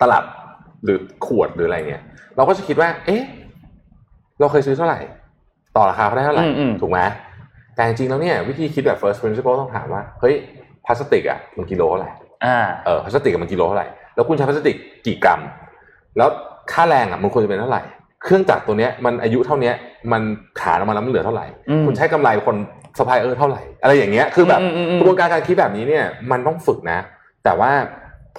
[0.00, 0.24] ตลับ
[0.84, 2.02] หรือขวดหรืออะไรเงี้ย
[2.36, 3.22] เราก็จะคิดว่า เอ๊ะ
[4.40, 4.98] เราเคยซื้อเท่าไหร่
[5.76, 7.00] ต่อราคาเขาได้เท่าไหร่อืมอืมถูกไหม
[7.74, 10.34] แต่จริงๆแล้วเนี่ยวิธีคิดแบบ first principle ต้องถามว่า เฮ้ย
[10.84, 12.10] พลาสติกอะมันกิโลเท่าไหร่
[12.44, 14.76] อ่าเออพลาสติกอะมันกิโลเท่าไหร่ แล้วคุณใช้พลาสติก
[15.06, 15.40] กี่กรัม
[16.16, 16.28] แล้ว
[16.72, 17.82] ค่าแรงอะมันควรจะเป็นเท่าไหร่
[18.22, 19.74] เครื่องจักรตัวเนี้ยมันอายุเท่าเนี้ย
[20.12, 20.22] มัน
[20.60, 22.56] ขายออกมาแล้วมันเหลือเท่าไหร่อืมคุณใช้กำไรคน
[22.98, 26.98] สปายเออร์เท่าไหร่ อะไรอย่างเงี้ย คือแบบอืมอืมอืมกระบวนการการคิดแบบนี้เนี่ยมันต้องฝึกนะ
[27.44, 27.70] แต่ว่า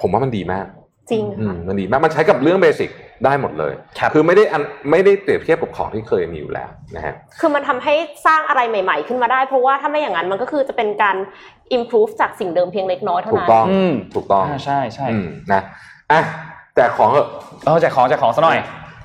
[0.00, 0.66] ผมว่ามันดีมาก
[1.10, 2.90] จริงอืค่ะมมันดีมากมันใช้กับเรื่องเบสิก
[3.24, 7.94] ได้หมดเลยครับคือไม่ได้อันไม่ได้เปรียบเทียบกับของที่เคยมีอยู่แล้วนะฮะคือมันทำให้
[8.26, 11.16] สร้างอะไรใหม่ ๆ ขึ้นมาได้ เพราะว่าถ้าไม่อย่างนั้นมันก็คือจะเป็นการ
[11.76, 15.62] improve จากสิ่งเดิมเพียงเล็กน้อยเท่าถูกนั้นต้องอืมถูกต้องอ่าใช่ใช่อืมนะ
[16.12, 16.20] อะ
[16.76, 17.28] แต่ของเถอะ
[17.64, 18.58] เออแจกของแจกของซะหน่อย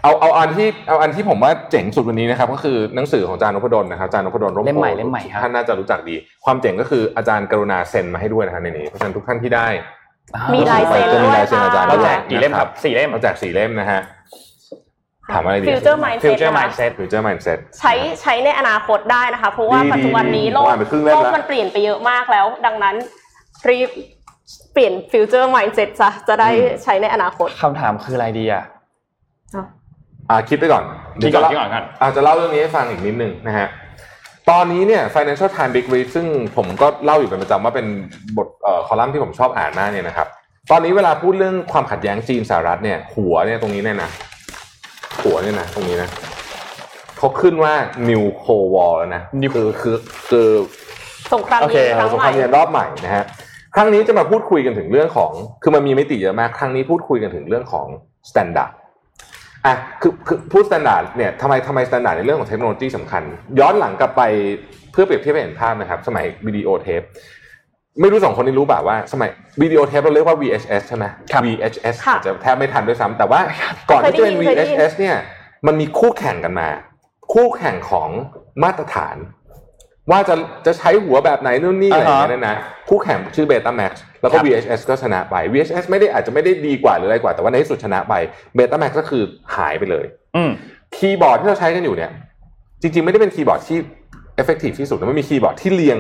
[0.04, 9.68] เอาเอาอันที่เอาอันที่ผมว่าเจ๋งสุดวันนี้นะครับก็คือหนังสือของอาจารย์นพดลนะครับอาจารย์นพดลร่มโพเล่มใหม่เล่มใหม่ครับท่านน่าจะรู้จักดี ความเจ๋งก็คืออาจารย์กรุณาเซ็นมาให้ด้วยนะครับในนี้เพราะฉะนั้นทุกท่านที่ได้
[10.54, 14.02] มีลายเซ็นจะมีด้วยลายเซ็นอาจารย์เราด้วยแจกกี่เล่มครับสี่เล่มเราแจกสี่เล่มนะฮะ
[15.34, 22.96] ถามอะไรดี Future Mindset Future นะคะ Mindset Future Mindset ใช้ใช้ในอนาคตได้นะคะ เพราะว่าดีปัจจุบันนี้ดีโลกอ่านไปครึ่งเล่มโลกแล้วมันเปลี่ยนไปเยอะมากแล้ว ดังนั้น
[23.70, 23.90] รีบ
[24.74, 26.50] เปลี่ยน future mindset ซะจะได้
[26.84, 28.64] ใช้ในอนาคตคำถามคืออะไรดีอะ
[30.30, 30.84] อ่าคิดไปก่อน
[31.22, 33.68] คิดก่อนเยวจะคิดก่อนครับอาจจะเล่าเรื่องนี้ให้ฟังอีกนิดนึงนะฮะ
[34.50, 36.26] ตอนนี้เนี่ย Financial Times Big Read ซึ่ง
[36.58, 37.88] ผมก็เล่าอยู่เป็นประจำว่าเป็น
[38.38, 40.28] บทเอ่อคอลัมน์ที่ผมชอบอ่านมากเนี่ยนะครับ
[40.72, 44.10] ตอนนี้เวลาพูดเรื่องความขัดแย้งจีนสหรัฐเนี่ย หัวเนี่ยตรงนี้เนี่ยนะ
[45.24, 46.10] หัวเนี่ยนะตรงนี้นะ
[47.18, 47.74] เขาขึ้นว่า
[48.10, 49.98] New Cold War แล้วนะ New คือคือ
[50.30, 50.50] คือ
[51.34, 53.26] สงครามโอเคเย็นครั้งสงใหคม่รามเย็นรอบใหม่นะฮะ
[53.76, 55.32] ครั้งนี้จะมาพูดคุยกันถึงเรื่องของ
[55.64, 57.88] คือมันมีมิติเยอะมาก ครั้งนี้พูดคุยกันถึงเรื่องของ
[58.30, 58.72] standard
[59.66, 63.24] อะคือคือพูด standard เนี่ยทำไมทำไม standard ในเรื่องของเทคโนโลยีสำคัญ
[63.60, 64.22] ย้อนหลังกลับไป
[64.92, 67.02] เพื่อเปรียบเทียบให้เห็นภาพนะครับ สมัยวิดีโอเทป
[68.02, 69.30] ไม่รู้สองคนนี้รู้ป่าว่า สมัย
[69.62, 73.40] วิดีโอเทปเราเรียกว่า VHS ใช่ไหมครับ VHS ค่ะอาจจะแทบไม่ทันด้วยซ้ำแต่ว่า
[73.90, 75.18] ก่อนที่จะเป็นเคยได้ยิน VHS เนี่ย
[75.68, 76.70] มันมีคู่แข่งกันมา
[77.34, 78.10] คู่แข่งของ
[78.64, 79.16] มาตรฐาน
[80.12, 80.36] ว่าจะ
[80.66, 82.56] จะใช้หัวแบบไหนนู่นนี่อะไรอย่างเงี้ยนะนะ
[82.90, 83.92] คู่แข่งชื่อ Betamax
[84.22, 88.14] แล้วก็ครับ VHS ก็ชนะไป VHS ไม่ได้อาจจะไม่ได้ดีกว่าหรืออะไรกว่า แต่ว่าในที่สุดชนะไป
[88.58, 89.24] Betamax ก็คือ
[89.56, 90.06] หายไปเลย
[90.36, 90.52] อืม
[90.96, 92.12] คีย์บอร์ดที่เราใช้กันอยู่เนี่ย
[92.82, 93.78] จริง ๆ ไม่ได้เป็นคีย์บอร์ดที่
[94.42, 96.00] effective ที่สุดนะมันมีคีย์บอร์ดที่เรียง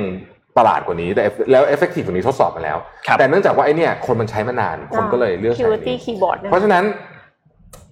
[0.57, 6.83] ประหลาดกว่านี้แต่แล้ว effective กว่านี้ทดสอบมาแล้วครับแต่เนื่องจากว่าไอเนี่ยคนมันใช้มานานคนก็เลยเลือกใช้ QWERTY นี้ keyboard นะเพราะฉะนั้น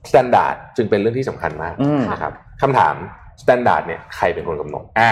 [0.10, 2.96] standard จึงเป็นเรื่องที่สำคัญมากอืมนะครับคำถาม
[3.42, 5.12] standard เนี่ยใครเป็นคนกำหนดอ่า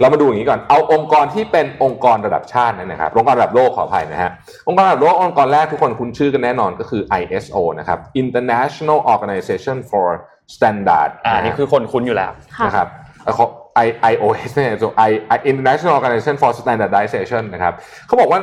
[0.00, 4.30] เรามาดูอย่างนี้ก่อนเอาองค์กรที่เป็นองค์กรระดับชาตินะครับองค์กรระดับโลกขออภัยนะฮะ
[4.68, 10.08] องค์กรระดับโลกองค์กรแรกทุกคนคุ้นชื่อกันแน่นอนก็คือ ISO นะครับ International Organization for
[10.54, 12.88] Standard อ่านะฮะนี่คือคนคุ้นอยู่แล้วค่ะนะครับ
[13.24, 13.46] เอ่อเขา
[13.84, 17.74] I IOS เนี่ย so I I International Organization for Standardization นะครับ
[18.06, 18.40] เขาบอกว่า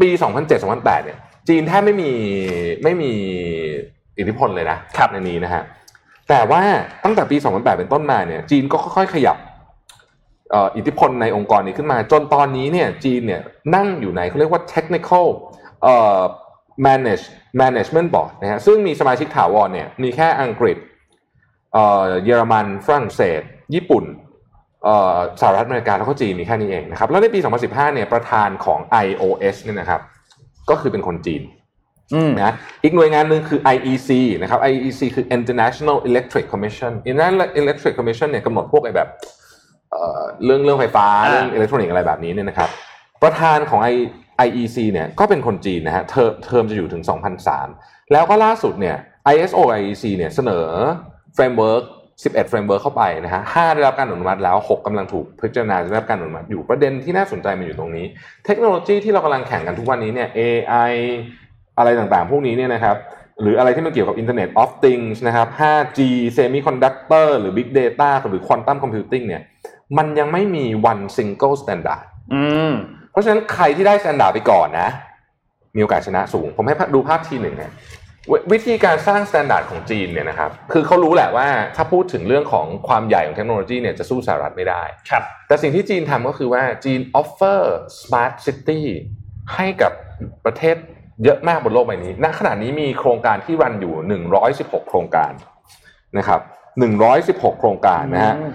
[0.00, 0.08] ปี
[0.56, 1.18] 2007-2008 เนี่ย
[1.48, 2.10] จีนแทบไม่มี
[2.82, 3.12] ไม่มี
[4.18, 5.62] อิทธิพลเลยนะครับในนี้นะฮะ
[6.28, 6.62] แต่ว่า
[7.04, 9.36] ตั้งแต่ปี 2008 เป็นต้นมาเนี่ย จีนก็ค่อยๆขยับ
[10.76, 13.42] อิทธิพลในองค์กรนี้ขึ้นมา จนตอนนี้เนี่ยจีนเนี่ย
[13.74, 15.26] นั่งอยู่ในเขาเรียกว่า technical
[16.86, 17.24] manage
[17.60, 20.76] management board นะฮะซึ่งมีสมาชิกถาวรเนี่ยมีแค่อังกฤษ
[21.72, 23.40] เอ่อเยอรมันฝรั่งเศส
[23.74, 24.04] ญี่ปุ่น
[25.40, 30.00] สหรัฐอเมริกาแล้วก็จีนมีแค่นี้เองนะครับแล้วในปี 2015 เนี่ยประธานของ iOS เนี่ยนะครับ
[30.70, 31.42] ก็คือเป็นคนจีน
[32.38, 34.10] นะอีกหน่วยงานหนึ่งคือ IEC
[34.42, 39.08] นะครับ IEC คือ International Electric Commission International Electric Commission เนี่ยกำหนดพวกไอ้แบบ
[39.90, 42.68] เอ่อเรื่องเรื่องไฟฟ้าอ่าเรื่องอิเล็กทรอนิกส์อะไรแบบนี้เนี่ยนะครับ
[43.22, 43.96] ประธานของ I
[44.46, 47.02] IEC เนี่ยก็เป็นคนจีนนะฮะเทอมเทอมจะอยู่ถึง
[47.56, 48.96] 2003 แล้วก็ล่าสุดเนี่ย
[49.34, 50.66] ISO IEC เนี่ยเสนอ
[51.36, 51.84] framework
[52.24, 58.06] 11 framework เข้าไปนะฮะ5ได้รับการอนุมัติแล้ว 6กำลังถูกพิจารณาจะได้รับการอนุมัติอยู่ประเด็นที่น่าสนใจมันอยู่ตรงนี้
[58.46, 60.92] เทคโนโลยีที่เรากำลังแข่งกันทุกวันนี้เนี่ย AI
[61.78, 62.96] อะไรต่างๆ พวกนี้เนี่ยนะครับ
[63.40, 66.00] หรืออะไรที่มันเกี่ยวกับ Internet of Things นะครับ 5G
[66.36, 69.42] Semiconductor หรือ Big Data หรือ Quantum Computing เนี่ย
[69.98, 72.04] มันยังไม่มี one single standard
[72.34, 72.72] อืม
[73.10, 74.88] เพราะฉะนั้นใครที่ได้ standard ไปก่อนนะ
[75.76, 77.72] มีโอกาสชนะสูง ผมให้ดูภาพทีหนึ่งนะ
[78.30, 87.60] ววิธีการสร้าง standard ของจีนเนี่ยนะครับ คือเขารู้แหละว่าถ้าพูดถึงเรื่องของความใหญ่ของเทคโนโลยีเนี่ยจะสู้สหรัฐไม่ได้ ครับ แต่สิ่งที่จีนทำก็คือว่าจีน offer
[88.00, 88.80] smart city
[89.54, 89.92] ให้กับ
[90.44, 90.76] ประเทศ
[91.24, 93.94] เยอะมากบนโลกใบนี้ ณ ขณะนี้มีโครงการที่รันอยู่
[94.40, 95.32] 116 โครงการ
[96.18, 96.40] นะครับ
[97.00, 98.52] 116 โครงการนะฮะอืม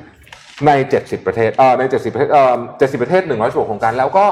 [0.68, 4.26] ใน 70 ประเทศ เอ่อ ใน 70 ประเทศ เอ่อ 70 ประเทศ 116 โครงการ แล้วก็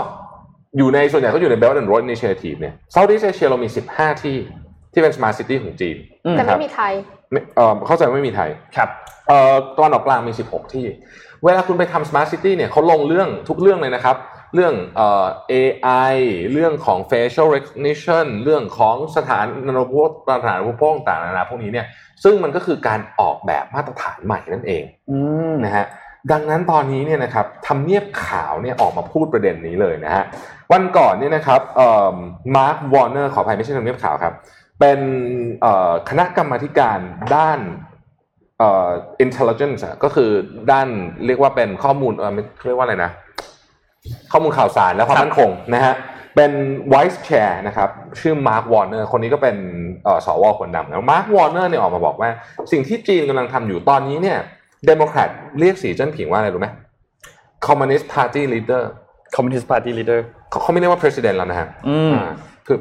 [0.78, 4.38] อยู่ในส่วนใหญ่ก็อยู่ใน Belt and Road Initiative เนี่ย Southeast Asia เรามี 15 ที่
[4.94, 6.94] ที่เป็น Smart City ของจีนอืมแต่ครัไม่บมีไทย
[7.32, 8.90] ไม่เอ่อ เข้าใจว่าไม่มีไทย ครับ
[9.28, 10.86] เอ่อตอนออกกลางมี 16 ที่
[11.44, 14.16] เวลาคุณไปทำ smart city เนี่ยเขาลงเรื่องทุกเรื่องเลยนะครับ
[14.54, 16.14] เรื่องเอ่อ AI
[16.54, 21.86] เรื่องของ facial recognition เรื่องของสถานนานาพุสถานอุปโภคต่างๆนานาพวกนี้เนี่ย
[22.24, 25.18] ซึ่งมันก็คือการออกแบบมาตรฐานใหม่นั่นเองอื
[25.50, 25.86] มนะฮะ
[26.32, 30.24] ดังนั้นตอนนี้เนี่ยนะครับทำเนียบขาวเนี่ยออกมาพูดประเด็นนี้เลยนะฮะ
[30.72, 32.16] วันก่อนเนี่ยนะครับเอ่อ
[32.56, 34.34] มาร์ควอร์เนอร์ขออภัยไม่ใช่ทำเนียบขาวครับ
[34.80, 35.00] เป็น
[35.62, 37.00] เอ่อคณะกรรมาธิการ
[37.36, 37.60] ด้าน
[38.60, 38.90] เอ่อ
[39.26, 40.30] intelligence อะก็คือ
[40.72, 40.88] ด้าน
[41.26, 43.12] เรียกว่าเป็นข้อมูลเอ่อไม่เรียกว่าอะไรนะ
[44.32, 45.94] ข้อมูลข่าวสารและความมั่นคงนะฮะ
[46.36, 46.52] เป็น
[46.94, 47.90] vice chair นะครับ
[48.20, 49.56] ชื่อมาร์ควอร์เนอร์คนนี้ก็เป็น
[50.04, 52.30] เอ่อสวคนดำนะมาร์ควอร์เนอร์เนี่ยออกมาบอกว่า
[52.72, 54.38] สิ่งที่จีนกำลังทำอยู่ตอนนี้เนี่ย
[54.86, 55.30] เดโมแครต
[55.60, 56.68] เรียกสีจิ้นผิงว่าอะไรรู้ไหม
[57.66, 58.84] Communist Party Leader
[59.36, 62.30] Communist Party Leader เขาเขาไม่เรียกว่า president แล้วนะฮะอืมอ่า
[62.68, 62.78] คือ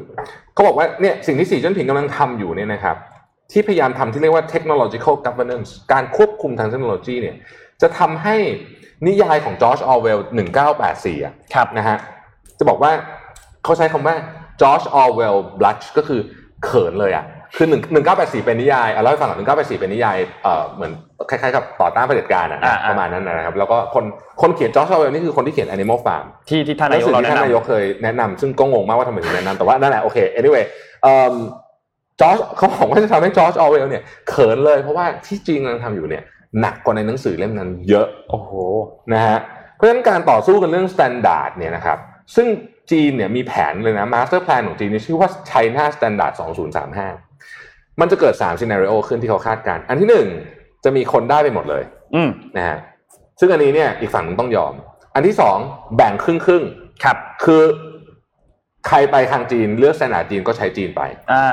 [0.53, 2.95] เขาบอกว่าเนี่ยสิ่งที่สีจิ้นผิงกำลังทำอยู่เนี่ยนะครับ
[3.51, 7.35] ที่พยายามทำที่เรียกว่า technological governance การควบคุมทางเทคโนโลยีเนี่ย
[7.81, 8.37] จะทำให้
[9.07, 10.19] นิยายของจอร์จออเวล
[10.71, 11.97] 1984อะครับนะฮะ
[12.59, 12.91] จะบอกว่า
[13.63, 14.15] เขาใช้คำว่า
[14.61, 16.19] จอร์จออเวล blush ก็คือ
[16.65, 17.25] เขินเลยอะ
[17.57, 20.91] คือ1 1984เป็นนิยายเอาเล่าให้ฟังก่อน1984เป็นนิยายเอ่อเหมือน
[21.29, 24.03] คล้ายๆกับต่อต้านเผด็จการอะนะอ่าๆประมาณนั้นนะครับ แล้วก็คน
[24.41, 30.65] คนเขียนจอร์จออเวลนี่คือคนที่เขียน Animal Farm ที่ที่ท่านหนันางยกสือเราที่แนะท่านนายกนำเคยแนะนำซึ่งก็งงมากว่าทำไมถึงแนะนำแต่ว่านั่นแหละโอเค anyway
[32.19, 36.23] จอร์จเขาบอกว่าจะทำให้จอร์จออเวลเนี่ยเขินเลยเพราะว่าที่จริงกำลังทำอยู่เนี่ย
[36.59, 38.51] หนักกว่าในหนังสือเล่มนั้น เยอะโอ้โห
[39.13, 39.37] นะฮะ
[39.75, 41.97] เพราะฉะนั้นการต่อสู้กันเรื่อง standard เนี่ยนะครับ
[42.35, 42.47] ซึ่ง
[42.91, 46.33] จีนเนี่ยมีแผนเลยนะ master plan ของจีนเนี่ยชื่อว่า China Standard
[47.17, 50.27] 2035 มันจะเกิด3 scenario ขึ้นที่เขาคาดการณ์อันที่หนึ่ง
[50.83, 51.83] จะมีคนได้ไปหมดเลย
[52.15, 52.77] อืมนะฮะ
[53.39, 54.73] ซึ่งอันนี้เนี่ยอีกฝั่งหนึงต้องยอม
[55.15, 55.57] อันที่สอง
[55.95, 57.63] แบ่งครึ่งครึ่งๆครับ คือ
[58.87, 61.45] ใครไปทางจีนเลือก standard จีนก็ใช้จีนไป อ่า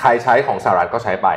[0.00, 1.28] ใครใช้ของสหรัฐก็ใช้ไป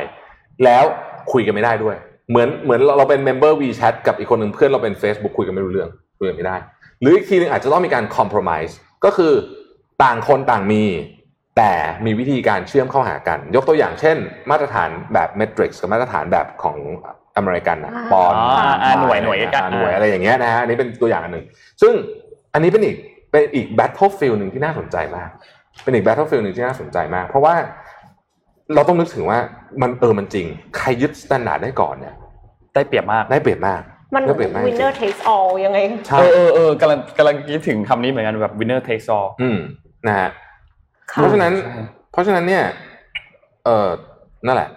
[0.64, 0.84] แล้ว
[1.32, 1.96] คุยกันไม่ได้ด้วย
[2.30, 6.56] เหมือนเหมือนเราเป็นเมมเบอร์ WeChat กับอีกคนหนึ่งเพื่อนเราเป็น Facebook คุยกันไม่รู้เรื่องคุยกันไม่ได้
[7.00, 8.72] หรืออีกทีหนึงอาจจะต้องมีการ compromise
[9.04, 9.32] ก็คือ
[10.02, 10.84] ต่างคนต่างมี
[11.56, 11.72] แต่
[12.06, 14.16] มีวิธีการเชื่อมเข้าหากัน ยกตัวอย่างเช่น
[14.50, 16.76] มาตรฐานแบบ Matrix กับมาตรฐานแบบของ
[17.36, 18.48] อเมริกันนะอ่าปอนด์อ๋อ
[18.82, 21.44] อ่าหน่วยหน่วยกันอ่าหน่วยอะไรอย่างเงี้ยนะฮะอันนี้เป็นตัวอย่างอันหนึ่ง
[21.82, 21.92] ซึ่ง
[22.54, 22.96] อันนี้เป็นอีก
[23.30, 25.30] เป็นอีก battlefield หนึ่งที่น่าสนใจมาก
[25.84, 27.54] เป็นอีก battlefield หนึ่งที่น่าสนใจมาก เพราะว่า
[28.74, 29.38] เราต้องนึกถึงว่า
[29.82, 30.46] มันเออมันจริง
[30.76, 32.14] ใครยึด standard ได้ก่อนเนี่ย
[32.74, 33.80] ได้เปรียบมากได้เปรียบมาก
[34.14, 39.58] มันได้เปรียบมากจริง winner takes all ยังไงใช่เออเออเออกำลังกำลังคิดถึงคำนี้เหมือนกันแบบ winner takes all อืม
[40.06, 40.30] นะฮะ
[41.12, 41.74] ค่ะเพราะฉะนั้นใช่
[42.12, 42.64] เพราะฉะนั้นเนี่ย
[43.64, 43.88] เออ
[44.46, 44.70] นั่นแหละ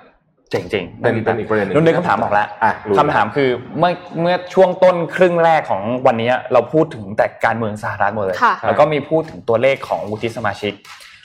[0.52, 10.74] เจ๋งๆเป็นเป็นอีกประเด็นหนึ่งนุ่นนึกคำถามออกแล้วอะรู้คำถามคือเมื่อเมื่อช่วงต้นครึ่งแรกของวันนี้เราพูดถึงแต่การเมืองสหรัฐหมดเลยค่ะแล้วก็มีพูดถึงตัวเลขของวุฒิสมาชิก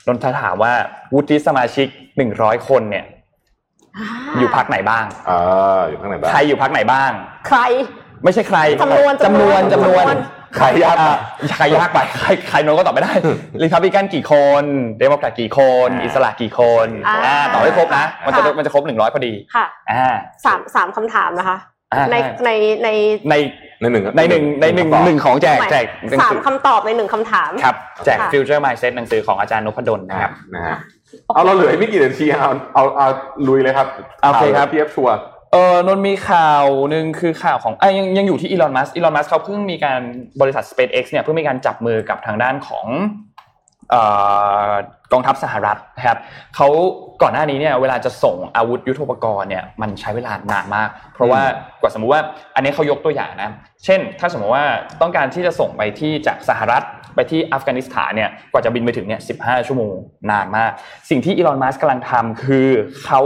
[0.07, 0.73] นนทถามว่า
[1.13, 1.87] วุฒิสมาชิก
[2.17, 3.05] หนึ่งร้อยคนเนี่ย
[4.37, 5.31] อยู่พักไหนบ้างเอ
[5.77, 7.11] ออยู่ข้างไหนบ้าง ใครอยู่พักไหนบ้าง
[7.47, 7.59] ใคร
[8.23, 10.17] ไม่ใช่ใครจำนวนจำนวนจำจำนนววนน
[10.55, 11.17] ใครยากอะ
[11.57, 13.13] ใครยากไป ใครใครโน้นก็ตอบไม่ได้
[13.61, 14.63] ริพับลิกันกี่คน
[14.99, 21.76] เดโมแครตกี่คนอ่าอิสระกี่คนอ่าอ่าตอบให้ครบนะ มันจะค่ะมันจะครบหนึ่งร้อยพอดี ค่ะอ่าสามสามคำถามนะคะอ่า
[22.11, 22.15] ใน
[22.45, 22.49] ใน
[22.83, 22.89] ใน
[23.29, 23.33] ใน
[23.81, 27.75] ในหนึ่งในหนึ่งในหนึ่งคำตอบหนึ่งของแจกแจกหนังสามสือคำตอบในหนึ่งคำถามครับ
[28.05, 30.77] แจกค่ะ Future Mindset หนังสือของอาจารย์นพดลนะครับนะฮะ
[31.33, 33.07] เอาเราเหลืออีกไม่กี่นาทีเอาเอาเอา
[33.47, 33.87] ลุยเลยครับ
[34.21, 35.17] โอเคครับเทียบชัวร์
[35.53, 39.99] เออนนท์มีข่าวหนึ่งคือข่าวของอะยังยังอยู่ที่อีลอนมัสอีลอนมัสเขาเพิ่งมีการ
[40.41, 42.85] บริษัท SpaceX เนี่ยเพิ่งมีการจับมือกับทางด้านของ
[43.89, 44.01] เอ่
[44.69, 44.71] อ
[45.13, 46.17] กองทัพสหรัฐนะครับ
[46.55, 46.67] เขา
[47.21, 51.41] ก่อนหน้านี้เนี่ยเวลาจะส่งอาวุธยุทโธปกรณ์เนี่ยมันใช้เวลานานมาก เพราะว่า
[51.81, 52.21] กว่าสมมุติว่า
[52.55, 53.51] อันนี้เขายกตัวอย่างนะ
[53.85, 54.65] เช่น ถ้าสมมติว่า
[55.01, 56.83] ต้องการที่จะส่งไปที่จากสหรัฐ
[57.15, 59.95] ไปที่อัฟกานิสถานเนี่ยกว่าจะบินไปถึงเนี่ย15ชั่วโมง
[60.31, 60.71] นานมาก
[61.09, 62.69] สิ่งที่อีลอนมัสกำลังทำคือ
[63.03, 63.21] เขา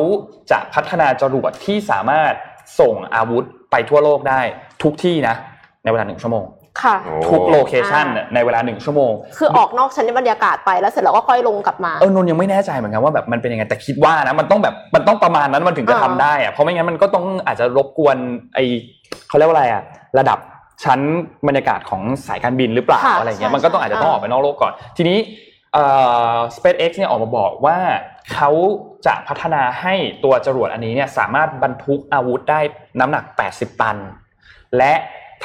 [0.52, 2.34] จะพัฒนาจรวดที่สามารถ
[2.80, 4.42] ส่งอาวุธไปทั่วโลกได้
[4.84, 5.36] ทุกที่นะ
[5.84, 6.46] ในเวลาหนึ่งชั่วโมง
[6.82, 18.18] ค่ะโอ้ทุกโลเคชันอ่าในเวลาหนึ่งชั่วโมง คือออกนอกชั้นบรรยากาศไปแล้วเสร็จแล้วก็ค่อยลงกลับมาเออนนท์ยังไม่แน่ใจเหมือนกันว่าแบบมันเป็นยังไงแต่คิดว่านะมันต้องแบบมันต้องประมาณนั้นมันถึงจะอ่าทำได้อะเพราะไม่งั้นมันก็ต้องอาจจะรบกวน
[18.56, 18.60] ไอ
[19.28, 19.84] เขาเรียกว่าอะไรอะ
[20.20, 20.40] ระดับ
[20.84, 21.00] ชั้น
[21.48, 25.18] บรรยากาศของสายการบินหรือเปล่าค่ะอะไรเงี้ยใช่มันก็ต้องอาจจะต้องออกไปนอกโลกก่อน ทีนี้
[25.74, 25.86] เอ่
[26.34, 27.78] อ SpaceX เนี่ยออกมาบอกว่า
[28.34, 28.50] เขา
[29.06, 29.94] จะพัฒนาให้
[30.24, 32.60] ตัวจรวดอันนี้เนี่ยสามารถบรรทุกอาวุธได้
[33.00, 33.98] น้ำหนัก 80 ตัน
[34.78, 34.94] และ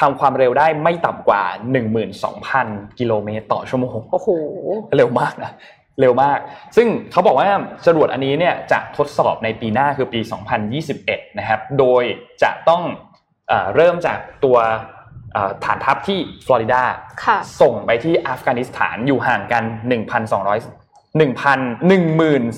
[0.00, 1.42] ทำความเร็วได้ไม่ต่ำกว่า
[2.20, 4.28] 12,000 กิโลเมตรต่อชั่วโมงโอ้โห
[4.96, 5.52] เร็วมากนะ
[6.00, 6.38] เร็วมาก
[6.76, 7.48] ซึ่งเขาบอกว่า
[7.86, 10.20] จรวดอันนี้เนี่ยจะทดสอบในปีหน้าคือปี
[10.78, 12.02] 2021 นะครับ โดย
[12.42, 12.82] จะต้อง
[13.48, 14.56] เอ่อเริ่มจากตัว
[15.32, 16.82] เอ่อฐานทัพที่ฟลอริดา
[17.24, 19.64] ค่ะส่งไปที่อัฟกานิสถานอยู่ห่างกัน
[20.24, 21.26] 1,200 1,000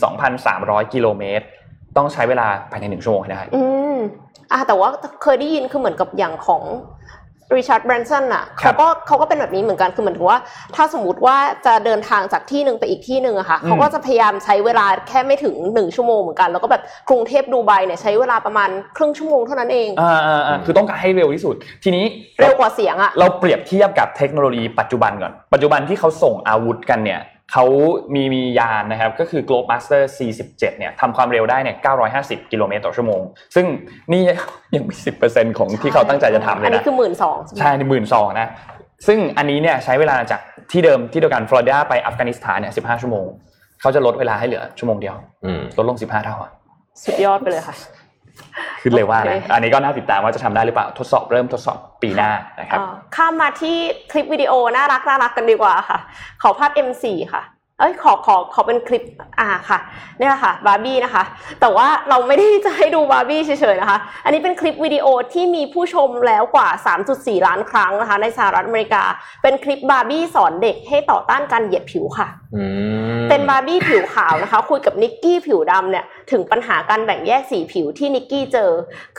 [0.04, 1.44] 12,300 กิโลเมตร
[1.96, 3.62] ต้องใช้เวลาภายในหนึ่งชั่วโมงให้ได้อื
[3.94, 3.96] ม
[4.52, 4.88] อะแต่ว่า
[5.22, 6.62] เคยได้ยินคือเหมือนกับอย่างของ
[7.56, 10.38] ริชาร์ดแบรนสันอะครัเขาบก็เขาก็เป็นแบบนี้เหมือนกันคือเหมือนถึงว่า
[10.76, 11.36] ถ้าสมมติว่า
[11.66, 22.04] จะเดินทางจากที่หนึ่งไปอีกที่หนึ่งอะค่ะอืมเขาก็จะพยายามใช้เวลาแค่ไม่ถึงหนึ่งชั่วโมงเหมือนกันแล้วก็แบบกรุงเทพดูไบเนี่ยใช้เวลาประมาณครึ่งชั่วโมงเท่านั้นเองอ่าอ่าอ่าคือต้องการให้เร็วที่สุด ทีนี้
[22.40, 27.20] เร็วกว่าเสียงอะเราเปรียบเทียบกับเทคโนโลยีปัจจุบันก่อนปัจจุบันที่เขาส่งอาวุธกันเนี่ย
[27.52, 27.64] เขา
[28.14, 31.76] มีมียานนะครับก็คือ Globemaster C17 เนี่ยทำความเร็วได้เนี่ย
[32.14, 33.22] 950 กิโลเมตรต่อชั่วโมง
[33.54, 33.66] ซึ่ง
[34.12, 34.22] นี่
[34.74, 38.48] ยังไม่สิบเปอร์เซ็นต์ของที่เขาตั้งใจจะทำเลอัยนนี้นะคือหมื่นสองใช่ในหมื่นสองนะ
[39.06, 40.40] ซึ่งอันนี้เนี่ยใช้เวลาจาก
[40.72, 43.26] ที่เดิมที่เดียวกันฟลอริดาไปอัฟกานิสถานเนี่ย 15 ชั่วโมง
[43.80, 46.50] เขาจะลดเวลาให้เหลือชั่วโมงเดียวอืมลดลง 15 เท่าอะ
[47.04, 47.76] สุดยอดไปเลยค่ะ
[48.80, 52.30] คือเร็วมากโอนะเคอันนี้ก็น่าติดตามว่าจะทำได้หรือเปล่าทดสอบเริ่มทดสอบปีหน้า
[52.60, 53.76] นะครับอ่าข้ามมาที่
[54.10, 55.98] คลิปวิดีโอน่ารักน่ารักกันดีกว่าค่ะ
[56.42, 57.42] ขอภาพ M4 ค่ะ
[57.78, 59.02] เอ้ยขอขอขอเป็นคลิป
[59.40, 59.78] อ่าค่ะ
[60.18, 61.22] เนี่ยค่ะบาร์บี้นะคะ
[61.60, 66.68] แต่ว่าเราไม่ได้จะให้ดูบาร์บี้เฉยๆนะคะ อันนี้เป็นคลิปวิดีโอที่มีผู้ชมแล้วกว่า
[67.08, 69.04] 3.4 ล้านครั้งนะคะ ในสหรัฐอเมริกา
[69.42, 72.64] เป็นคลิปบาร์บี้สอนเด็กให้ต่อต้านการเหยียดผิวค่ะอื
[73.20, 78.70] มเป็นบาร์บี้ผิวขาวนะคะ คุยกับนิกกี้ผิวดำเนี่ยถึงปัญหาการแบ่งแยกสีผิวที่นิกกี้เจอ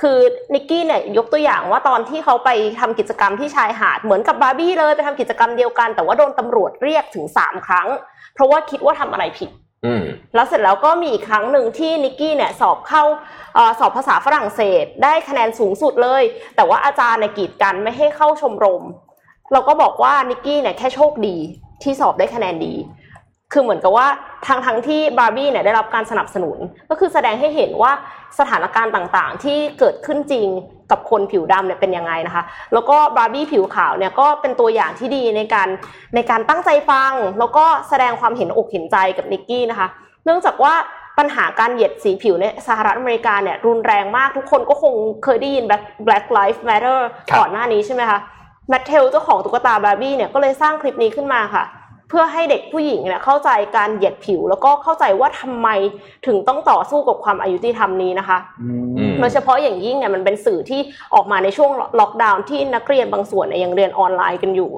[0.01, 0.17] คือ
[0.53, 2.49] นิกกี้เนี่ยยกตัวอย่างว่าตอนที่เขาไป
[2.79, 7.89] ทำกิจกรรมที่ชายหาดเหมือนกับบาร์บี้เลยไปทำกิจกรรมเดียวกัน แต่ว่าโดนตำรวจเรียกถึง 3 ครั้ง
[8.33, 9.49] เพราะว่าคิดว่าทำอะไรผิด
[9.85, 10.03] อืม
[10.35, 13.03] แล้วเสร็จแล้วก็มีอีกครั้งหนึ่งที่นิกกี้เนี่ยสอบเข้า
[13.53, 16.23] เออสอบภาษาฝรั่งเศส ได้คะแนนสูงสุดเลย
[16.55, 18.83] แต่ว่าอาจารย์เนี่ยกีดกันไม่ให้เข้าชมรม
[19.51, 21.37] เราก็บอกว่านิกกี้เนี่ยแค่โชคดี
[21.83, 22.73] ที่สอบได้คะแนนดี
[23.53, 24.07] คือเหมือนกับว่า
[24.47, 26.57] ทางทั้งที่บาร์บี้เนี่ยได้รับการสนับสนุน
[26.89, 27.91] ก็คือแสดงให้เห็นว่า
[28.39, 30.47] สถานการณ์ต่างๆ ที่เกิดขึ้นจริง
[30.91, 32.43] กับคนผิวดำเนี่ยเป็นยังไงนะคะ
[32.73, 35.69] แล้วก็บาร์บี้ผิวขาวเนี่ยก็เป็นตัวอย่างที่ดีในการ
[36.15, 39.87] ในการตั้งใจฟัง แล้วก็แสดงความเห็นอกเห็นใจกับนิกกี้นะคะ
[40.25, 40.73] เนื่องจากว่า
[41.17, 44.93] ปัญหาการเหยียดสีผิวในสหรัฐอเมริกาเนี่ยรุนแรงมากทุกคนก็คง
[45.23, 48.19] เคยได้ยิน Black Black Lives Matter ครับก่อนหน้านี้ใช่ไหมคะ
[48.69, 51.63] แมทเทลเจ้าของตุ๊กตาบาร์บี้เนี่ยก็เลยสร้างคลิปนี้ขึ้นมาค่ะ
[52.09, 55.67] เพื่อให้เด็กผู้หญิงเนี่ยเข้าใจการเหยียดผิว แล้วก็เข้าใจว่าทำไม
[56.27, 58.69] ถึงต้องต่อสู้กับความอายุติธรรมนี้นะคะอื
[59.11, 60.79] มโดยเฉพาะอย่างยิ่งเนี่ยมันเป็นสื่อที่
[61.13, 64.71] ออกมาในช่วงล็อกดาวน์ที่นักเรียนบางส่วนเนี่ยยังเรียนออนไลน์กันอยู่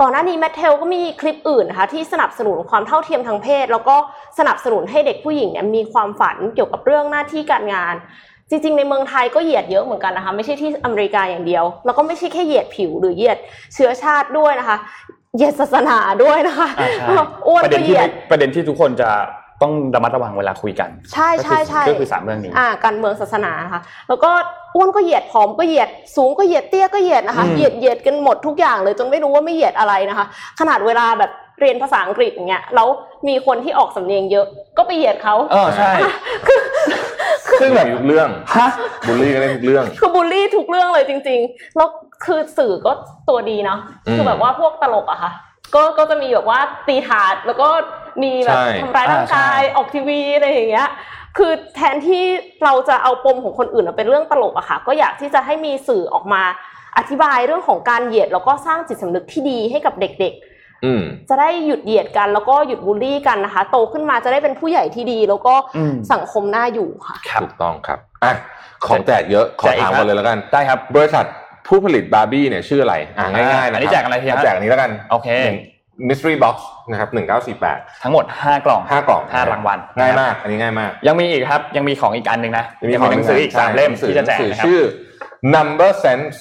[0.00, 3.96] ก่อนหน้านี้แมทเทลก็มีคลิปอื่นนะคะที่สนับสนุนความเท่าเทียมทางเพศ แล้วก็
[4.38, 7.96] สนับสนุนให้เด็กผู้หญิงเนี่ยมีความฝันเกี่ยวกับเรื่องหน้าที่การงาน
[8.50, 13.38] จริงๆ ในเมืองไทยก็เหยียดเยอะเหมือนกันนะคะ ไม่ใช่ที่อเมริกาอย่างเดียว แล้วก็ไม่ใช่แค่เหยียดผิวหรือเหยียด
[13.74, 14.76] เชื้อชาติด้วยนะคะ
[15.36, 17.14] เหยียดศาสนาด้วยนะคะอ่าใช่
[17.48, 19.10] อ้วนประเด็ก็นเหที่ยียไม่ดประเด็นที่ทุกคนจะ
[19.62, 24.30] ต้องระมัดระวังเวลาคุยกัน ใช่ใช่ใช่ก็คือก็คือสามเรื่องนี้อ่าการเมืองศาสนานะคะแล้วก็
[24.76, 30.26] อ้วนก็เหยียดผอมก็เหยียดสูงก็เหยียดเตี้ยก็เหยียดนะคะอืมเหยียดเหยียดกันหมดทุกอย่างเลยจนไม่รู้ว่าไม่เหยียดอะไรนะคะ
[30.60, 31.30] ขนาดเวลาแบบ
[31.60, 32.88] เรียนภาษาอังกฤษอย่างเงี้ยแล้ว
[33.28, 34.46] มีคนที่ออกสำเนียงเยอะ
[34.78, 35.90] ก็ไปเหยียดเขาเออใช่
[37.60, 38.68] ซึ่งแบบทุกเรื่องฮะ
[39.06, 41.88] บูลลี่กันได้ทุกเรื่อง คือบูลลี่ทุกเรื่องเลยจริง ๆ แล้ว
[42.24, 42.92] คือสื่อก็
[43.28, 45.32] ตัวดีเนาะอืมคือแบบว่าพวกตลกอะค่ะ
[45.74, 47.68] ก็ก็จะมีแบบว่าตีถาดแล้วก็
[48.22, 50.88] มีแบบใช่ ทำร้ายร่างกายอ่าใช่ออกทีวีอะไรอย่างเงี้ย
[51.36, 52.24] คือแทนที่
[52.64, 56.42] เราจะเอาปมของคนอื่นมาเป็นเรื่องตลกอะค่ะ ก็อยากที่จะให้มีสื่อออกมา
[56.98, 60.55] อธิบายเรื่องของการเหยียด แล้วก็สร้างจิตสำนึกที่ดีให้กับเด็กอืมๆ
[61.28, 68.32] จะได้หยุดเหยียดกันแล้วก็หยุดบูลลี่กันนะคะ โตขึ้นมาจะได้เป็นผู้ใหญ่ที่ดี แล้วก็อืมสังคมน่าอยู่ค่ะครับถูกต้องครับอะ
[68.86, 71.24] ของแจกเยอะขอแจกอีกถามครับกันเลยแล้วกันได้ครับ บริษัท
[71.66, 75.58] ผู้ผลิตบาร์บี้เนี่ยชื่ออะไรอ่าง่ายๆนะครัอันนี้แจกอะไรทีฮะแจกอันนี้แล้วกันโอเคหนึ่ง
[76.08, 76.56] mystery box
[76.90, 84.80] นะครับหนึ่งเก้าสี่แปดทั้งหมด 5 กล่องห้ากล่องห้ารางวัล ง่ายนะครับมาก อันนี้ง่ายมาก ยังมีอีกครับ ยังมีของอีกอันหนึ่งนะยังมีหนังสืออีกใช่สามเล่มหนังสือที่จะแจกหนังสือนะครับชื่อ
[85.54, 86.36] number sense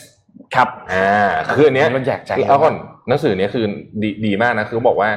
[0.55, 2.75] ครับ อ่า คืออันเนี้ยมันแจกแจกเยอะแล้วก่อน
[3.07, 3.65] หนังสือเนี้ยคือ
[4.01, 5.09] ดีดีมากนะคือบอกว่า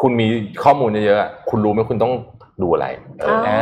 [0.00, 0.26] คุณมี
[0.64, 2.12] ข้อมูลเยอะๆอะคุณรู้ไหมคุณต้อง
[2.62, 2.86] ดูอะไร
[3.20, 3.58] เอออ๋อ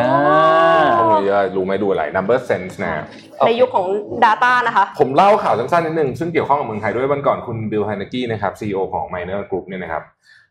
[0.99, 3.03] ข้อมูลเยอะรู้ไหมดูอะไร number sense นะ
[3.47, 3.87] ในยุคของ
[4.25, 10.03] Data นะคะ ผมเล่าข่าวสั้นๆนิดนึง ซึ่งเกี่ยวข้องกับเมืองไทยด้วยวันก่อนคุณบิลไฮนากี้นะครับซีอของ Miner Group เนี่ยนะครับ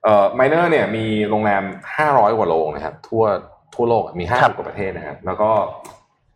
[0.03, 1.63] เอ่อ Miner เนี่ยมีโรงแรม
[1.99, 3.23] 500 กว่าโรงนะครับ ทั่ว
[3.75, 5.51] ทั่วโลกอะมีครับ50กว่าประเทศนะครับ แล้วก็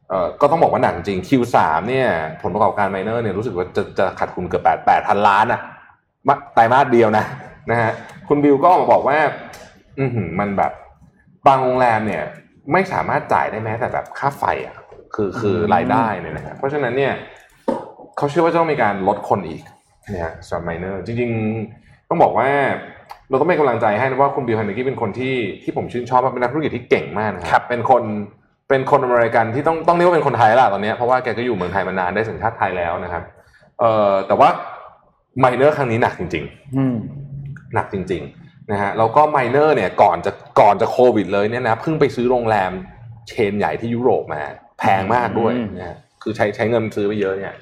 [0.10, 1.58] เอ่อก็ต้องบอกว่าหนักจริง Q3
[1.90, 2.08] เนี่ย
[2.42, 5.79] ผลประกอบการ Miner เนี่ยรู้สึกว่าจะจะขาดทุนเกือบ8 8พันล้านอะมะ
[6.54, 7.26] ไตรมาสเดียวนะ
[7.72, 7.92] นะฮะ
[8.28, 9.18] คุณบิลก็ออกมาบอกว่า
[10.00, 10.72] อือหือมันแบบ
[11.48, 12.24] บางโรงแรมเนี่ย
[12.74, 14.76] ไม่สามารถจ่ายได้แม้แต่แบบค่าไฟอะ
[15.16, 17.14] คือคือรายได้เนี่ยนะครับเพราะฉะนั้นเนี่ย
[18.18, 19.62] เขาเชื่อว่าจะต้องมีการลดคนอีก
[20.14, 21.32] นะฮะสำหรับไมเนอร์จริง
[21.70, 22.48] ๆ ต้องบอกว่า
[23.30, 28.04] เราต้องเป็นกำลังใจให้นะว่าคุณบิลไฮเนคกี้เป็นคนที่ที่ผมชื่นชอบมากเป็นนักธุรกิจที่เก่งมากนะคครัรับเป็นคน
[28.70, 33.24] เป็นคนอเมริกันที่ต้องต้องเรียกว่าเป็นคนไทยแล้วล่ะตอนเนี้ยเพราะว่าแกก็อยู่เมืองไทยมานานได้สัญชาติไทยแล้วนะครับ
[33.80, 34.50] เอ่อแต่ว่า
[35.40, 36.96] ไมเนอร์ครั้งนี้หนักจริงๆอืม
[37.76, 42.72] หนักจริง ๆนะฮะแล้วก็ไมเนอร์เนี่ยก่อนจะก่อนจะโควิดเลยเนี่ยนะเพิ่งไปซื้อโรงแรม
[43.30, 44.42] เชนใหญ่ที่ยุโรปมา
[44.80, 47.54] แพงมากด้วยอืมนะฮะคือใช้ใช้เงินซื้อไปเยอะเนี่ย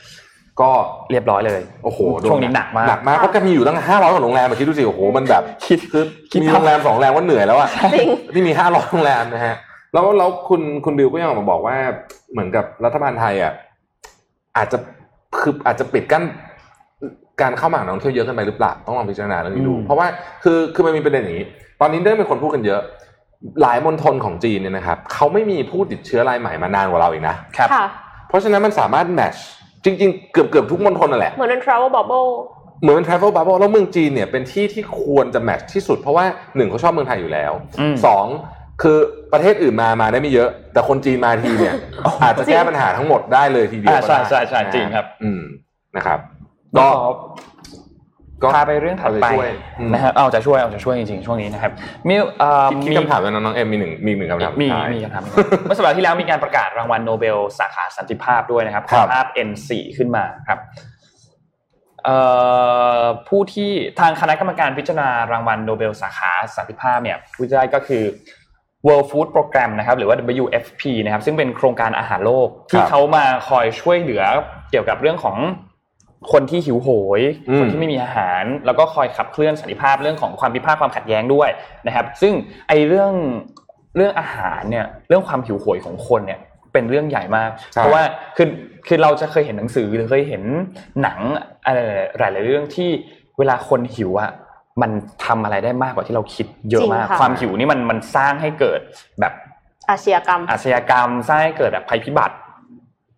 [0.62, 0.70] ก็
[1.12, 9.56] เรียบร้อยเลยโอ้โหโดช่วงนี้หนักมากหนักมากเพราะแกมีอยู่ตั้งห้าร้อยกว่าโรงแรมอะคิดดูสิโอ้โหมันแบบคิดคือคิดมีโรงแรมสองโรงแรมก็เหนื่อยแล้วอะจริงที่มีห้าร้อยโรงแรมนะฮะ
[9.94, 11.76] แล้วแล้วคุณคุณบิวก็ยังออกมาบอกว่า
[12.32, 13.54] เหมือนกับรัฐบาลไทยอะ
[14.58, 14.78] อาจจะ
[15.40, 16.24] คืออาจจะปิดกั้น
[17.42, 20.08] การเข้ามาของนักท่องเที่ยวเยอะเกินไปหรือเปล่าต้องลองพิจารณาเรื่องนี้ดูอืมเพราะว่า
[20.44, 21.46] คือคือมันมีประเด็นอย่างนี้
[21.82, 22.82] ตอนนี้เริ่มมีคนพูดกันเยอะ
[23.62, 27.86] หลายมณฑลของจีนเนี่ยนะครับเขาไม่มีผู้ติดเชื้อรายใหม่มานานกว่าเราอีกนะครับค่ะ
[28.30, 29.36] เพราะฉะนั้นมันสามารถแมช
[29.86, 32.30] จริง ๆ เกือบเกือบทุกมณฑลนั่นแหละเหมือนเป็น travel bubble
[32.82, 36.26] เหมือนเป็น travel bubble แล้วเมืองจีนเนี่ยเป็นที่ที่ควรจะแมทช์ที่สุด เพราะว่า
[36.56, 38.26] หนึ่งเขาชอบเมืองไทยอยู่แล้วอืมสอง
[38.82, 38.98] คือ
[39.34, 41.74] ประเทศอื่นมามาได้ไม่เยอะ แต่คนจีนมาทีเนี่ย
[42.24, 45.42] อาจจะแก้ปัญหาทั้งหมดได้เลยทีเดียวอ่าใช่ก็ได้ใช่ใช่นะฮะจริงครับ อืม
[45.98, 46.20] นะครับ
[46.80, 46.88] ก็
[48.44, 49.50] ก็พาไปเรื่องถัดไปเอาใจช่วย
[49.80, 51.72] อืมนะครับเอาจะช่วยเอาจะช่วยจริงๆช่วงนี้นะครับ
[52.08, 55.34] มีเอ่อคิดคิดมีคำถามแล้วน้องๆเอ็มมีหนึ่งมีหนึ่งคำถามมีสุดท้ายมีคำถามอีก
[55.66, 60.60] เมื่อสัปดาห์ที่แล้วมีการประกาศรางวัลโนเบลสาขาสันติภาพด้วยนะครับครับภาพ N4 ขึ้นมาครับ
[62.04, 62.18] เอ่
[63.00, 68.04] อผู้ที่ทางคณะกรรมการพิจารณารางวัลโนเบลสาขาสันติภาพเนี่ยผู้ได้ก็คือ
[68.88, 74.24] World Food Program นะครับหรือว่า WFP นะครับซึ่งเป็นโครงการอาหารโลกที่เขามาคอยช่วยเหลือ
[74.72, 75.38] เกี่ยวกับเรื่องของ
[76.32, 76.90] คนที่หิวโห
[77.20, 81.50] ยอืมคนที่ไม่มีอาหาร แล้วก็คอยขับเคลื่อนสันติภาพเรื่องของความพิพาทความขัดแย้งด้วย
[81.88, 82.34] นะครับ ซึ่ง
[82.68, 83.14] ไอ้เรื่อง
[83.96, 86.40] เรื่องอาหารเนี่ยเรื่องความหิวโหยของคนเนี่ย
[86.74, 88.04] เป็นเรื่องใหญ่มากใช่เพราะว่า
[88.38, 88.48] คือ
[88.88, 90.44] คือเราจะเคยเห็นหนังสือหรือเคยเห็น
[91.02, 91.20] หนัง
[91.66, 91.80] อะไร
[92.20, 92.90] หลาย ๆ เรื่องที่
[93.38, 94.32] เวลาคนหิวอะ
[94.82, 94.92] มัน
[95.26, 98.80] ทำอะไรได้มากกว่าที่เราคิดเยอะมากจริงค่ะความหิวนี่มันมันสร้างให้เกิด
[99.20, 99.34] แบบ
[99.90, 102.36] อาชญากรรมอาชญากรรมสร้างให้เกิดแบบภัยพิบัติ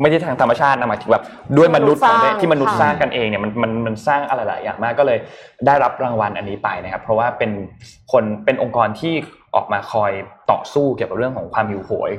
[0.01, 1.23] ไม่ใช่ทางธรรมชาตินะหมายถึงแบบ
[1.57, 5.17] ด้วยมนุษย์ของมนุษย์สร้างที่มนุษย์ค่ะสร้างกันเองเนี่ยมันมันมันสร้างอะไรหลายอย่างมากก็เลย
[5.65, 7.51] ได้รับรางวัลอันนี้ไปนะครับ เพราะว่าเป็น
[8.11, 9.13] คนเป็นองค์กรที่
[9.55, 10.11] ออกมาคอย
[10.51, 12.11] ต่อสู้เกี่ยวกับเรื่องของความหิวโหย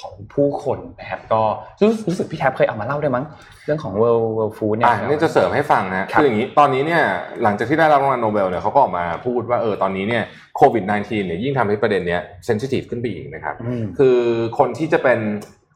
[0.00, 1.42] ของผู้คนนะครับ ก็
[1.80, 3.24] รู้รู้สึกพี่แท็บเคยเอามาเล่าด้วยมั้ง
[3.64, 7.02] เรื่องของ World World Food เนี่ยอะนี่จะเสริมให้ฟังนะครับคืออย่างนี้ตอนนี้เนี่ย
[7.42, 10.22] หลังจากที่ได้รับรางวัลโนเบลเนี่ยเขาก็ออกมาพูดว่าเออตอนนี้เนี่ย
[10.56, 14.18] โควิด -19 เนี่ยยิ่งทำให้ประเด็นเนี้ยเซนซิทีฟขึ้นไปอีกนะครับอืมคือ
[14.58, 15.18] คนที่จะเป็น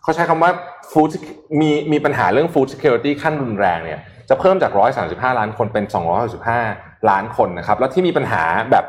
[0.03, 0.51] เขาใช้คำว่า
[0.92, 1.11] food
[1.61, 4.72] มีมีปัญหาเรื่อง food security ขั้นรุนแรงเนี่ยจะเพิ่มจาก
[5.07, 5.84] 135 ล้านคนเป็น
[6.46, 8.84] 265 ล้านคนนะครับ แล้วที่มีปัญหาแบบ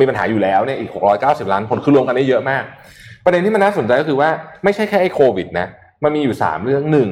[0.00, 0.90] มีปัญหาอยู่แล้วเนี่ยอีก
[1.22, 2.62] 690 ล้านคนคือรวมกันได้เยอะมาก
[3.24, 4.30] ประเด็นที่มันน่าสนใจก็คือว่า
[4.64, 5.66] ไม่ใช่แค่ไอ้โควิดนะ
[6.04, 7.10] มันมีอยู่ 3 เรื่องหนึ่ง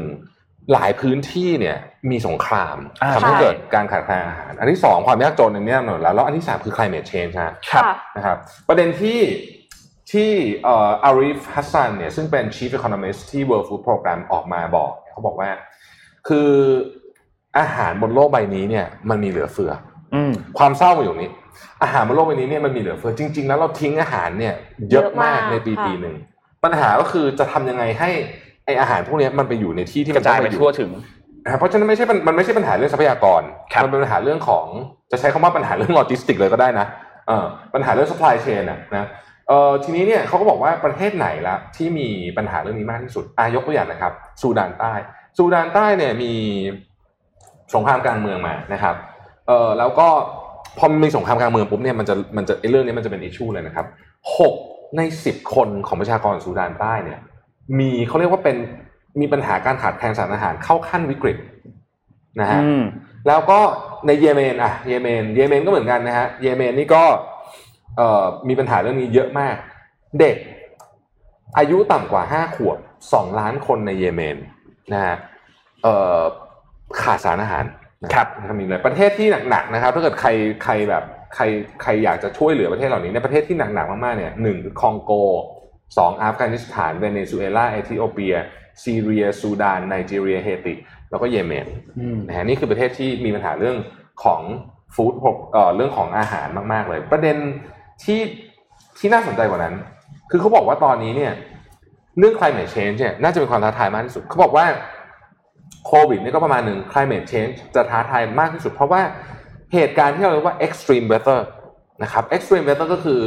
[0.72, 1.76] หลายพื้นที่เนี่ย
[2.11, 8.38] มีสงครามอ่าทำให้ใช่เกิดการขาดแคลนอาหาร อันที่สองความยากจนอันนี้หน่อยแล้วแล้วอันที่สามคือ climate change ฮะครับค่ะนะครับ
[8.68, 9.18] ประเด็นที่
[10.13, 10.31] ที่
[10.65, 15.51] เอ่ออาริฟฮัสซันเนี่ยซึ่งเป็น Chief Economist ที่ World Food Program ออกมาบอกเนี่ยเขาบอกว่า
[16.29, 16.51] คือ
[17.59, 19.73] อาหารบนโลกใบนี้เนี่ยมันมีเหลือเฟือ
[20.15, 21.31] อืมความเศร้ามาอยู่นี้
[21.83, 24.55] อาหารบนโลกใบนี้เนี่ยมันมีเหลือเฟือจริง ๆ แล้วเราทิ้งอาหารเนี่ย
[24.91, 26.15] เยอะมากเยอะมากในปีค่ะปีหนึ่ง
[26.65, 28.11] ปัญหาก็คือจะทำยังไงให้
[28.65, 30.91] ไออาหารพวกเนี้ยมันไปอยู่ในที่ที่มันระจายไปต้องทั่วถึง
[31.45, 33.43] นะครับเพราะฉะนั้นไม่ใช่ปัญมันไม่ใช่ปัญหาเรื่องทรัพยากร
[33.73, 34.67] ครับมันเป็นปัญหาเรื่องของ
[35.11, 36.87] จะใช้คำว่าปัญหาเรื่องโลจิสติกเลยก็ได้นะ
[37.29, 37.45] เออ
[37.75, 39.07] ปัญหาเรื่อง supply chain นะนะ
[39.51, 44.92] เออทีนี้เนี่ยเขาก็บอกว่าประเทศไหนละที่มีปัญหาเรื่องนี้มากที่สุดอายกตัวอย่างนะครับซูดานใต้
[45.36, 46.32] ซูดานใต้เนี่ยมี
[47.74, 48.94] สงครามกลางเมืองมานะครับ
[49.48, 50.09] เออแล้วก็
[50.78, 53.86] พอมีสงครามกลางเมืองปุ๊บเนี่ยมันจะมันจะไอ้เรื่องนี้มันจะเป็นอิชชูเลยนะครับ
[54.38, 54.55] หก
[54.96, 57.18] ในสิบคนของประชากรซูดานใต้เนี่ย
[57.78, 58.57] มีเขาเรียกว่าเป็น
[59.20, 61.38] มีปัญหาการขาดแคลนสารอาหารเข้าขั้นวิกฤต
[62.40, 62.82] นะฮะอืม
[63.28, 63.59] แล้วก็
[64.07, 67.39] ในเยเมนอะเยเมนเยเมนก็เหมือนกันนะฮะเยเมนนี่ก็เอ่อ
[68.49, 69.57] มีปัญหาเรื่องนี้เยอะมาก
[70.20, 70.36] เด็ก
[71.59, 72.78] อายุต่ำกว่าห้าขวบ
[73.12, 74.36] สองล้านคนในเยเมน
[74.93, 75.16] นะฮะ
[75.82, 76.20] เอ่อ
[77.03, 77.64] ขาดสารอาหาร
[78.03, 80.30] นะครับนะครับมีเลยประเทศที่หนักๆนะครับ ถ้าเกิดใคร
[80.64, 81.45] ใครแบบใคร
[81.82, 85.12] ใครอยากจะช่วยเหลือประเทศเหล่านี้ในประเทศที่หนักๆมากๆเนี่ยหนึ่งคือคองโก
[85.99, 88.34] สองอัฟกานิสถานเวเนซุเอลาเอธิโอเปีย
[88.84, 90.74] ซีเรียซูดานไนจีเรียเฮติ
[91.11, 91.66] แล้วก็เยเมน
[91.99, 93.76] อืมนะฮะนี่คือประเทศที่มีปัญหาเรื่อง
[94.24, 94.41] ของ
[94.95, 95.14] ฟู้ด
[95.53, 97.36] เอ่อเรื่องของอาหารมากๆเลย ประเด็น
[98.03, 98.20] ที่
[98.98, 99.74] ที่น่าสนใจกว่านั้น
[100.30, 101.32] คือเขาบอกว่าตอนนี้เนี่ย
[102.18, 104.66] เรื่อง climate change เนี่ยน่าจะเป็นความท้าทายมากที่สุดเขาบอกว่า
[105.86, 109.03] โควิดนี่ก็ประมาณหนึ่ง climate change จะท้าทายมากที่สุด เพราะว่า
[109.74, 111.40] เหตุการณ์ที่เราเรียกว่า extreme weather
[112.03, 113.22] นะครับ extreme weather ก็คือ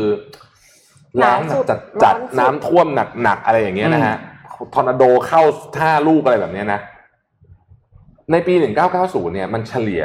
[1.18, 2.88] แล้งร้อนสุดจัดจัดร้อนสุดน้ำท่วม
[3.24, 4.18] หนักๆอะไรอย่างเงี้ยนะฮะ
[4.74, 5.42] ทอร์นาโดเข้า
[5.78, 6.82] ท่าลูกอะไรแบบเนี้ยนะ
[8.32, 8.54] ในปี
[8.94, 10.04] 1990 เนี่ยมันเฉลี่ย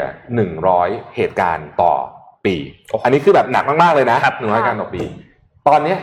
[0.56, 1.94] 100 เหตุการณ์ต่อ
[2.48, 2.56] ปี
[3.04, 5.02] อันนี้คือแบบหนักมากๆเลยนะครับ100เหตุการณ์ต่อปี
[5.68, 5.98] ตอนเนี้ย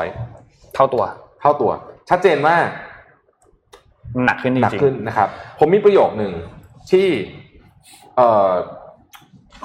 [0.00, 1.04] 200เท่าตัว
[1.40, 1.70] เท่าตัว
[2.10, 2.56] ชัดเจนว่า
[4.24, 6.32] หนักขึ้นจหนักริงขึ้นนะครับ ผมมีประโยคหนึ่ง
[6.90, 7.08] ที่
[8.16, 8.52] เอ่อ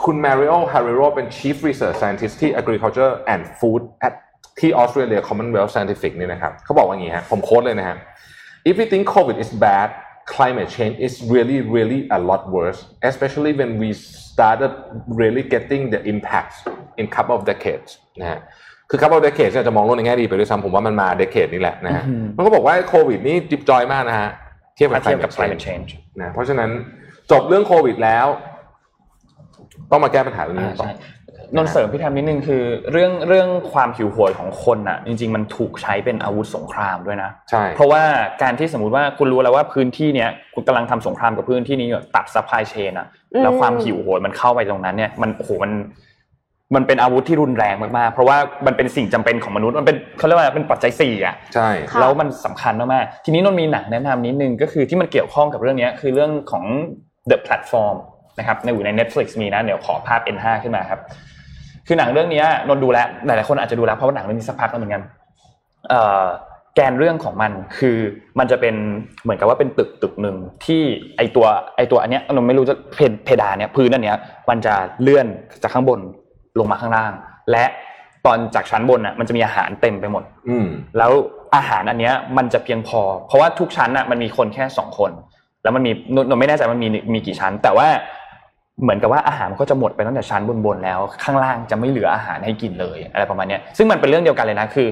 [0.06, 4.14] คุณ Mario Herrero เป็น Chief Research Scientist ที่ Agriculture and Food at
[4.60, 7.98] ที่ Australia Commonwealth Scientific นี่นะครับเขาบอกว่าอย่างนี้ฮะผมโค้ดเลยนะฮะ
[8.70, 9.90] If we think COVID is bad
[10.36, 12.80] climate change is really really a lot worse
[13.12, 13.90] especially when we
[14.32, 14.72] started
[15.22, 16.58] really getting the impacts
[17.00, 17.90] in couple of decades
[18.22, 18.40] นะฮะ
[18.90, 24.30] คือ couple of decades เนี่ยจะมองโลกในแง่ดีไปด้วยซ้ำผมว่ามันมา decade นี้แหละนะฮะอืมมันก็บอกว่าโควิดนี่ดิบจอยมากนะฮะ
[24.76, 26.70] เทียบๆกัถ้าบเทียบกับ climate climate change change นะเพราะฉะนั้น
[27.32, 28.28] จบเรื่องโควิดแล้ว
[29.92, 30.94] ต้องมาแก้ปัญหาเรื่องนี้อ่าต่อใช่
[31.56, 38.04] นนท์เสริมพี่แทมนิดนึงคือเรื่องเรื่องความหิวโหยของคนอะ จริง ๆ มันถูกใช้เป็นอาวุธสงครามด้วยนะใช่เพราะว่า
[38.44, 45.72] การที่สมมติว่าคุณรู้แล้วว่าพื้นที่เนี้ยคุณกำลังทำสงครามกับพื้นที่นี้อยู่ตัด supply chain อะอืมแล้วความหิวโหยมันเข้าไปตรงนั้นเนี่ยมันโอ้โหมัน
[46.76, 56.64] มันเป็นอาวุธที่รุนแรงมากๆ เพราะว่ามันเป็นสิ่งจำเป็นของมนุษย์ มันเป็นเขาเรียกว่าเป็นปัจจัยสี่อะ ใช่ค่ะแล้วมันสำคัญมากๆ ทีนี้นนท์มีหนังแนะนำนิดนึงก็คือที่มันเกี่ยวข้องกับเรื่องเนี้ยคือเรื่องของ
[57.30, 57.98] The Platform
[58.40, 61.00] นะครับในอยู่ใน Netflix มีนะ เดี๋ยวขอภาพ N5 ขึ้นมาครับ
[61.88, 65.04] คือหนังเรื่องเนี้ยนนท์ดูแล้วหลายๆคนอาจจะดูแล้วเพราะว่าหนังเรื่องนี้สักพักแล้วเหมือนกัน
[65.90, 66.26] เอ่อ
[66.76, 67.98] แกนเรื่องของมันคือ
[68.40, 68.76] มันจะเป็น
[69.24, 70.82] เหมือนกับว่าเป็นตึกตึกหนึ่งที่
[71.18, 71.46] ไอตัว
[71.78, 74.18] ไอตัวอันเนี้ยนนท์ไม่รู้จะเพดเพดานเนี้ยพื้นอันเนี้ย
[74.50, 75.28] มันจะเลื่อน
[75.64, 76.00] จากข้างบน
[76.60, 77.12] ลงมาข้างล่าง
[77.52, 77.66] และ
[78.26, 80.68] ตอนจากชั้นบนอะมันจะมีอาหารเต็มไปหมด อืม
[80.98, 81.12] แล้ว
[81.56, 85.12] อาหารอันเนี้ยมันจะเพียงพอ เพราะว่าทุกชั้นอะมันมีคนแค่สองคน
[85.64, 87.88] แล้วมันมีนนนไม่แน่ใจมันมีมีกี่ชั้น แต่ว่า
[88.82, 94.88] เหมือนกับว่าอาหารมันก็จะหมดไปตั้งแต่ชั้นบนๆแล้ว ข้างล่างจะไม่เหลืออาหารให้กินเลยอะไรประมาณเนี้ยซึ่งมันเป็นเรื่องเดียวกันเลยนะคือ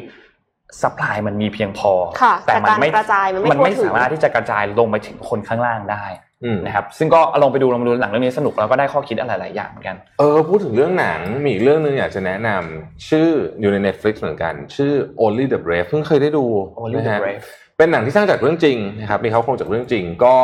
[0.82, 6.06] supply มันมีเพียงพอค่ะแต่มันไม่แต่การกระจายมันไม่มันไม่ทั่วถึงสามารถที่จะกระจายลงไปถึงคนข้างล่างได้
[6.44, 14.92] อืมนะครับซึ่งก็ลองไปดูลองไปดูหนังเรื่องนี้สนุกแล้วก็ได้ข้อคิดอะไรหลายอย่างเหมือนกันเออพูดถึงเรื่องหนังมีอีกเรื่องหนึ่งอยากจะแนะนำชื่ออยู่ใน Netflix เหมือนกัน ชื่อ
[15.24, 16.46] Only the Brave เพิ่งเคยได้ดู
[16.82, 17.44] Only นะ the ฮะ Brave
[17.78, 20.36] เป็นหนังที่สร้างจากเรื่องจริงนะครับมีเค้าโครงจากเรื่องจริงก็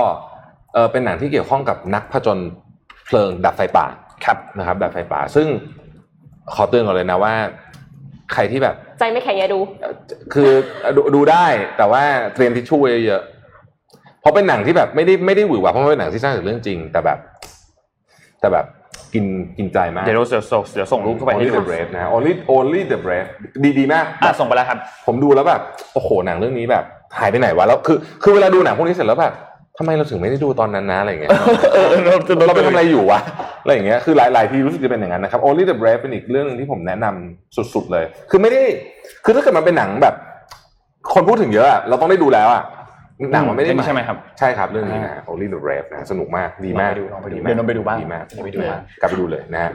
[0.74, 2.40] เออเป็นหนังที่เกี่ยวข้องกับนักผจญ
[3.06, 3.86] เพลิงดับไฟป่า
[4.26, 5.48] ครับนะครับดับไฟป่า ซึ่ง
[6.54, 7.34] ขอเตือนก่อนเลยนะว่า
[8.34, 9.60] ใครที่แบบ ใจไม่แข็งอย่าดู
[10.34, 10.52] คือ
[10.96, 11.46] ดูดูได้
[11.78, 12.04] แต่ว่า
[12.34, 17.20] เตรียมทิชชู่ไว้เยอะๆเพราะเป็นหนังที่แบบไม่ได้ไม่ได้หวือหวาเพราะมันเป็นหนังที่สร้างจากเรื่องจริง แต่แบบ
[18.40, 18.66] แต่แบบ
[19.14, 19.26] กิน
[19.58, 23.28] กินใจมาก เดี๋ยวเราเดี๋ยวส่งเดี๋ยวส่งรูปเข้าไปให้ Only ดู the brave นะ only only the brave
[23.64, 24.78] ดีดีมากอะส่งไปแล้วครับ
[25.08, 25.62] ผมดูแล้วแบบ
[25.94, 26.84] โอ้โหหนังเรื่องนี้แบบ
[27.20, 29.34] หายไปไหนวะแล้วคือคือเวลาดูหนังพวกนี้เสร็จแล้วแบบ
[29.78, 31.32] ทำไมเราถึงไม่ได้ดูตอนนั้นนะอะไรอย่างเงี้ย
[32.48, 33.20] เราไปทำอะไรอยู่วะ
[33.64, 38.62] อะไรอย่างเงี้ยคือหลายๆที่รู้สึกจะเป็นอย่างนั้นนะครับ Only the Brave เป็นอีกเรื่องหนึงที่ผมแนะนำสุด ๆ เลย คือไม่ได้
[39.26, 40.16] คือถ้าเกิดมันเป็นหนังแบบ
[41.14, 42.64] คนพูดถึงเยอะอะเราต้องได้ดูแล้วอะ
[43.32, 49.72] หนังมันไม่ได้ใช่ไหมครับใช่ครับเรื่องนี้นะ Only the Brave นะสนุกมากดีมากลองไปดูลองไปดูเดี๋ยวน้องไปดูบ้างดีมากไปดูบ้างกลับไปดูเลยนะฮะ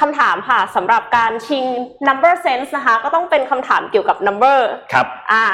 [0.00, 1.64] คำถามค่ะสำหรับการชิง
[2.08, 4.58] number sense นะคะก็ต้องเป็นคำถามเกี่ยวกับ number
[4.92, 5.44] ครับอ่า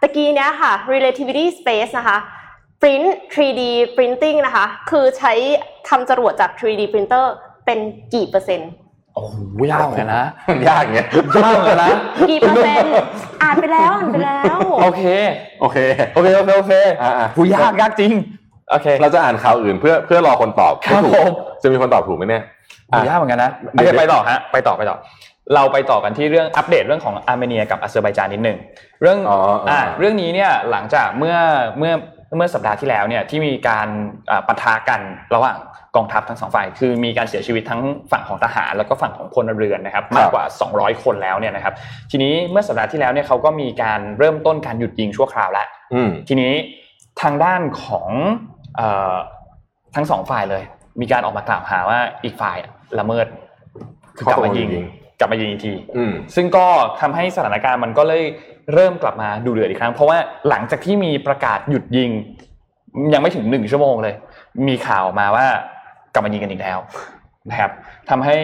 [0.00, 2.18] ตะกี้เนี้ยค่ะ relativity space นะคะ
[2.84, 3.62] print 3D
[3.96, 5.32] printing นะคะ คือใช้
[5.88, 7.24] ทำจรวดจาก 3D printer
[7.66, 7.78] เป็น
[8.14, 8.70] กี่เปอร์เซ็นต์
[9.14, 9.34] โอ้โห
[9.70, 11.06] ยากเหมือนกันนะมันยากอย่างเงี้ย
[11.44, 11.90] ยากเหมือนกันนะ
[12.30, 12.92] กี่เปอร์เซ็นต์
[13.42, 15.02] อ่านไปแล้วอ่านไปแล้ว โอเค
[15.60, 15.78] โอเค
[16.14, 16.72] โอเค โอเค โอเค
[17.02, 18.12] อ่าๆหูยากยากจริง
[18.70, 21.32] โอเค เราจะอ่านข่าวอื่นเพื่อเพื่อรอคนตอบครับให้ถูกผม
[21.62, 22.42] จะมีคนตอบถูกไหมเนี่ย
[22.90, 24.96] หูยากเหมือนกันนะเดี๋โอยวเคไปต่อฮะ ไปต่อไปต่อ
[25.54, 28.58] เราไปต่อกันที่เรื่องอัปเดตเรื่องของอาร์เมเนียกับอาเซอร์ไบจานนิดหนึ่ง
[29.02, 31.36] เรื่องอ๋ออ่อ่าเรื่องนี้เนี่ยหลังจากเมื่อ
[31.78, 31.92] เมื่อ
[32.36, 33.88] เมื่อสัปดาห์ที่แล้วเนี่ยที่มีการ
[34.30, 35.00] อ่าปะทะกัน
[35.34, 35.58] ระหว่าง
[35.96, 37.80] กองทัพทั้งสองฝ่ายคือมีการเสียชีวิตทั้ง
[38.12, 40.44] ฝั่งของทหาร แล้วก็ฝั่งของพลเรือนนะครับมากกว่า
[40.74, 41.74] 200 คนแล้วเนี่ยนะครับ
[42.10, 46.52] ทีนี้เมื่อสัปดาห์ที่แล้วเนี่ยเขาก็มีการเริ่มต้นการหยุดยิงชั่วคราวแล้วอืมทีนี้
[47.22, 48.08] ทางด้านของ
[48.76, 49.14] เอ่อ
[49.94, 50.62] ทั้งสองฝ่ายเลย
[51.00, 52.56] มีการออกมากล่าวหาว่าอีกฝ่าย
[52.98, 53.26] ละเมิด
[54.16, 54.84] คือกลับมายิงเข้าตัวยิง
[55.18, 56.66] กลับมายิงอีกทีอืมซึ่งก็
[57.00, 58.22] ทำให้สถานการณ์มันก็เลย
[58.74, 62.10] เริ่มกลับมาดูเดือดอีกครั้ง เพราะว่าหลังจากที่มีประกาศหยุดยิง
[63.14, 64.14] ยังไม่ถึงหนึ่งชั่วโมงเลย
[64.68, 65.46] มีข่าวออกมาว่า
[66.12, 66.78] กลับมายิงกันอีกแล้ว
[67.50, 67.70] นะครับ
[68.10, 68.36] ทำให้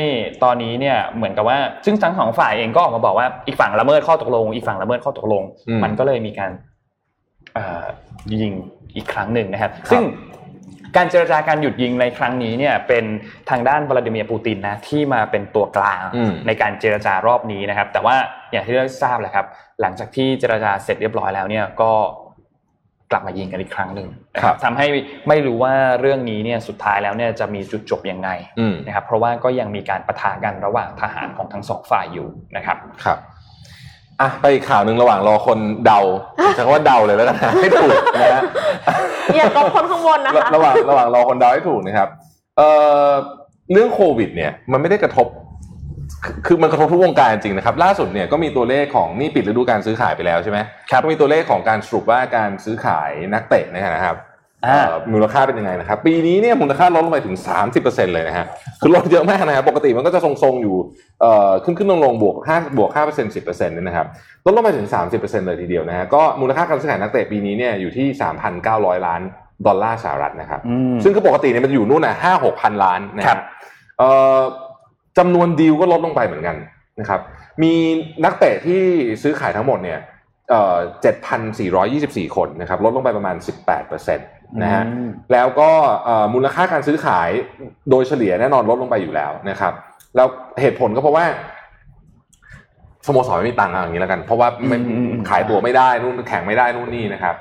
[0.44, 6.50] ตอนนี้เนี่ยเหมือนกับว่า ซึ่งทั้งสองฝ่ายเองก็ออกมาบอกว่าอีกฝั่งละเมิดข้อตกลง อีกฝั่งละเมิดข้อตกลงอืมมันก็เลยมีการ
[7.54, 7.84] เอ่อ
[8.32, 8.52] ยิง
[8.96, 10.02] อีกครั้งหนึ่งนะครับ ซึ่ง
[10.97, 13.05] การเจรจาการหยุดยิงในครั้งนี้เนี่ยเป็น
[13.51, 18.16] ทางด้านวลาดิเมียร์ปูตินนะที่มาเป็นตัวกลางอืมในการเจรจารอบนี้นะครับ แต่ว่า
[18.53, 19.47] อย่างที่เราทราบแหละครับ
[19.80, 21.93] หลังจากที่เจรจาเสร็จเรียบร้อยแล้วเนี่ยก็
[23.11, 24.86] กลับมายิงกันอีกครั้งหนึ่งนะครับทำให้
[25.28, 28.28] ไม่รู้ว่าเรื่องนี้เนี่ยสุดท้ายแล้วเนี่ยจะมีจุดจบยังไง
[28.59, 33.18] อืมนะครับเพราะว่าก็ยังมีการปะทะกันระหว่างทหารของทั้งสองฝ่ายอยู่นะครับครับ
[34.20, 36.00] อะไปอีกข่าวหนึ่งระหว่างรอคนเดา
[36.54, 38.42] ใช้คำว่าเดาเลยแล้วกันนะให้ถูกนะฮะ
[39.36, 42.08] อย่าก็คนข้างบนนะคะระหว่างระหว่างรอคนเดาให้ถูกนะครับ
[42.56, 42.68] เอ่
[43.08, 43.10] อ
[43.72, 45.26] เรื่องโควิด เนี่ย มันไม่ได้กระทบ
[46.24, 50.58] คือคือมันกระทบทุกวงการจริงนะครับ ล่าสุดเนี่ยก็มีตัวเลขของนี่ปิดฤดูการซื้อขายไปแล้วใช่ไหม
[50.90, 54.30] ครับก็มีตัวเลขของการสรุปว่าการซื้อขายนักเตะนะครับอ่าเอ่อ
[55.12, 57.36] มูลค่าเป็นยังไงนะครับ ปีนี้เนี่ยมูลค่าลดลงไปถึง
[57.74, 58.46] 30%เลยนะฮะ
[58.80, 60.76] คือลดเยอะมากนะครับปกติมันก็จะทรงๆอยู่
[61.20, 64.06] เอ่อขึ้นขึ้นลงลงๆบวก5บวก5% 10%เนี่ยนะครับ
[64.44, 64.86] ลดลงไปถึง
[65.16, 68.06] 30%เลยทีเดียวนะฮะก็มูลค่าการซื้อขายนักเตะปีนี้เนี่ยอยู่ที่
[68.56, 69.20] 3,900 ล้าน
[69.66, 73.42] ดอลลาร์สหรัฐนะครับอืมซึ่งคือปกติเนี่ยมันจะอยู่นู่นนะห้าหกพันล้านนะคครัรับบ
[73.98, 74.38] เอ่อ
[75.18, 76.56] จำนวนดีลก็ลดลงไปเหมือนกัน
[77.00, 77.20] นะครับ
[77.62, 77.72] มี
[78.24, 78.82] นักเตะที่
[79.22, 79.98] ซื้อขายทั้งหมดเนี่ย
[80.50, 84.26] เอ่อเจ็ดพันสี่ร้อยี่สิบสี่คนนะครับลดลงไปประมาณสิบแปดเปอร์เซ็นต์
[84.62, 85.70] นะฮะอืมแล้วก็
[86.05, 87.30] เอ่อมูลค่าการซื้อขาย
[87.90, 89.72] โดยเฉลี่ยแน่นอนลดลงไปอยู่แล้วนะครับ
[90.16, 90.26] แล้ว
[90.61, 91.24] เหตุผลก็เพราะว่า
[93.07, 97.34] สโมสรไม่มีตังค์เอาอย่างนี้แล้วกัน เพราะว่าไม่อืมอืมอืมขายตัวไม่ได้นู่นแข่งไม่ได้นู่นนี่นะครับ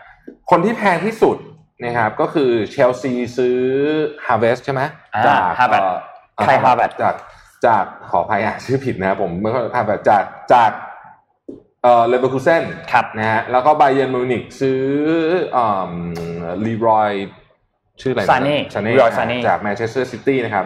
[0.49, 1.37] คนที่แพงที่สุด
[1.85, 3.57] นะครับก็คือเชลซีซื้อ
[4.25, 4.81] Harvest ใช่ไหม
[5.15, 5.83] อ่าจาก Harvard
[6.35, 7.15] เอ่อใคร Harvard จาก
[7.65, 10.71] จากขออภัยอะชื่อผิดนะครับผมไม่ค่อย Harvard จากจาก
[11.83, 14.81] เอ่อเลเวอร์คูเซนครับนะฮะแล้วก็ไบเย r n นมิวนิกซื้อ
[16.65, 17.11] ลีรอย
[18.01, 20.65] ชื่ออะไรอะ Sané Sané Leroy Sané จากแมนเชสเตอร์ซิตี้นะครับ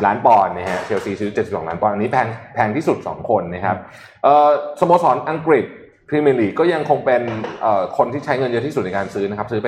[0.00, 3.76] 40 ล้านปอนด์นะฮะเชลซีซื้อ 72 ล้านปอนด์อันนี้แพงแพงที่สุด 2 คนนะครับ
[4.22, 4.48] เอ่อ
[4.80, 5.64] สโมสรอังกฤษ
[6.08, 7.22] พรีเมียร์ลีกก็ยังคงเป็น
[7.62, 9.66] เอ่อคนที่ใช้เงินเยอะที่สุดในการซื้อนะครับซื้อไป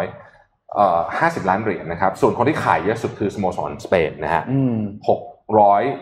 [0.00, 4.76] 1,200เอ่อ50 ล้านเหรียญนะครับส่วนคนที่ขายเยอะสุดคือสโมสรสเปนนะฮะอืม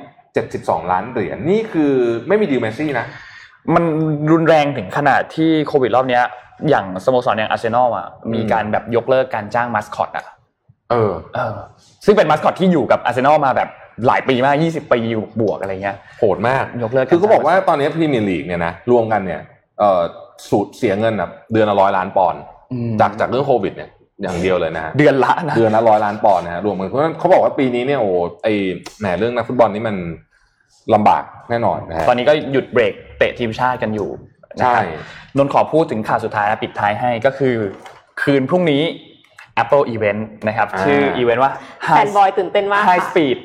[0.04, 1.94] 672 ล้านเหรียญนี่คือ
[2.28, 3.06] ไม่มีดีลเมสซี่นะ
[3.74, 3.84] มัน
[4.32, 6.24] รุนแรงถึงขนาดที่โควิดรอบเนี้ย
[6.68, 10.26] อย่างสโมสรอย่างอาร์เซนอลอะมีการแบบยกเลิกการจ้างมาสคอตอะ
[10.90, 11.56] เออเออ
[12.04, 13.68] ซึ่งเป็นมาสคอตที่อยู่กับอาร์เซนอลมาแบบ
[14.06, 14.98] หลายปีมาก 20 ปี
[15.40, 19.40] บวกอะไรเงี้ยโหดมากยกเลิกคือเขาบอกว่าตอนนี้พรีเมียร์ลีกเนี่ยนะรวมกันเนี่ย
[19.78, 20.00] เอ่อ
[20.50, 22.40] สูญเสียเงินแบบเดือนละร้อยล้านปอนด์
[22.72, 23.90] อืมจากจากเรื่องโควิดเนี่ย
[24.22, 28.10] อย่างเดียวเลยนะฮะเดือนละนะเดือนละร้อยล้านปอนด์นะฮะรวมกันเพราะฉะนั้นเขาบอกว่าปีนี้เนี่ยโอ้
[28.42, 28.48] ไอ
[29.00, 29.96] แหมเรื่องนักฟุตบอลนี่มัน
[30.94, 34.08] ลำบากแน่นอนนะฮะตอนนี้ก็หยุดเบรกเตะทีมชาติกันอยู่
[34.58, 35.04] นะใช่ครับ
[35.36, 37.54] นนท์ขอพูดถึงข่าวสุดท้ายและปิดท้ายให้ก็คือ
[38.22, 38.82] คืนพรุ่งนี้
[39.62, 41.52] Apple Event นะครับ ชื่ออีเวนต์ว่า
[41.88, 43.38] แฟนบอยตื่นเต้นมาก Hi Speed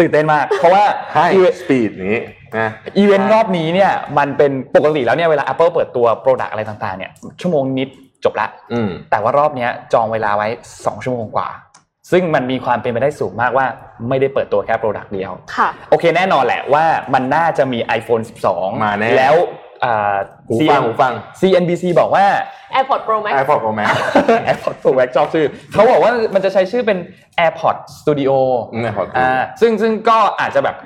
[0.00, 0.84] ตื่นเต้นมาก เพราะว่า
[1.14, 2.20] ให้อีเวนสปีดนี้
[2.58, 7.10] นะอีเวนต์รอบนี้เนี่ยมันเป็นปกติแล้วเนี่ยเวลา Apple เปิดตัว product อะไรต่างๆเนี่ย
[7.40, 7.88] ชั่วโมงนิด
[8.24, 11.48] จบละอืมแต่ว่ารอบเนี้ยจองเวลาไว้ 2 ชั่วโมงกว่า
[12.10, 13.66] ซึ่งมันมีความเป็นไปได้สูงมากว่า
[14.08, 19.36] ไม่ได้เปิดตัวแค่ product เดียวค่ะโอเคแน่นอนแหละว่ามันน่าจะมี iPhone 12 มาแน่แล้ว
[19.84, 20.16] อ่า
[20.48, 22.26] หูฟังหูฟัง CNBC บอกว่า
[22.76, 23.88] AirPods Pro Max iPod Pro Max
[24.48, 26.98] AirPods Pro Max ชอบชื่อ เขาบอกว่ามันจะใช้ชื่อเป็น
[27.44, 28.32] AirPods Studio
[28.72, 30.76] อืม AirPods Studio อ่าซึ่งซึ่งก็อาจจะแบบ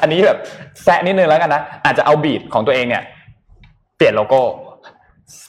[0.00, 0.38] อันนี้แบบ
[0.82, 3.02] แซะนิดนึงแล้วกันนะ อาจจะเอาบีดของตัวเองเนี่ย
[3.96, 4.40] เปลี่ยนโลโก้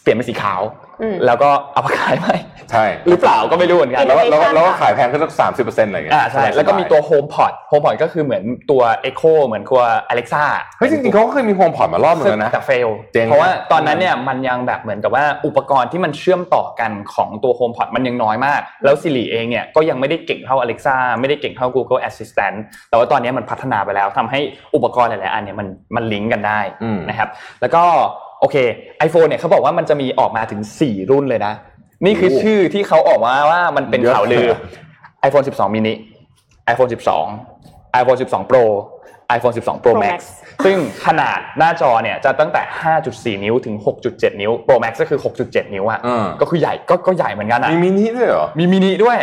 [0.02, 0.62] เปลี่ยนเป็นสีขาว
[1.02, 2.36] อืมแล้วก็เอามาขายใหม่
[2.72, 9.82] ใช่หรือเปล่าก็ไม่รู้เหมือนกัน แล้วก็แล้วก็ Innovation แล้วก็ขายแพงขึ้นสักสามสิบเปอร์เซ็นต์อะไรอย่างเงี้ยอ่าใช่แล้วก็มีตัว HomePod HomePod ก็คือเหมือนตัว Echo เหมือนตัว
[10.12, 10.44] Alexa
[10.78, 22.58] เฮ้ยจริงๆเขาก็เคยมีโฮมพอดมารอบหนึงแล้วนะแต่เฟลเจ๋งเพราะว่าตอนนั้นเนี่ยมันยังแบบเหมือนกับว่าอุปกรณ์ที่มันเชื่อมต่อกันของตัว HomePod มันยังน้อยมาก แล้ว Siri เองเนี่ยก็ยังไม่ได้เก่งเท่า Alexa ไม่ได้เก่งเท่า Google Assistant
[22.90, 24.40] แต่ว่าตอนนี้มันพัฒนาไปแล้วทำให้
[24.76, 27.30] อุปกรณ์หลายๆอันเนี่ยมันมันลิงก์กันได้อืมนะครับ
[27.62, 27.84] แล้วก็
[28.42, 28.58] โอเค
[29.08, 31.54] iPhone เนี่ยเขาบอกว่ามันจะมีออกมาถึง 4 รุ่นเลยนะ
[32.06, 34.48] นี่คือชื่อที่เขาออกมาว่ามันเป็นข่าวลือ
[35.28, 35.94] iPhone 12 mini
[36.74, 38.64] iPhone 12 iPhone 12 Pro
[39.36, 40.22] iPhone 12 Pro Pro Max Max
[40.66, 42.62] ซึ่งขนาดหน้าจอเนี่ยจะตั้งแต่
[43.04, 43.76] 5.4 นิ้วถึง
[44.08, 49.20] 6.7 นิ้ว Pro Max ก็คือ 6.7 นิ้วอะอืมก็คือใหญ่ก็ก็ใหญ่เหมือนกันอะมีมินิด้วยเหรอ มีมินิด้วย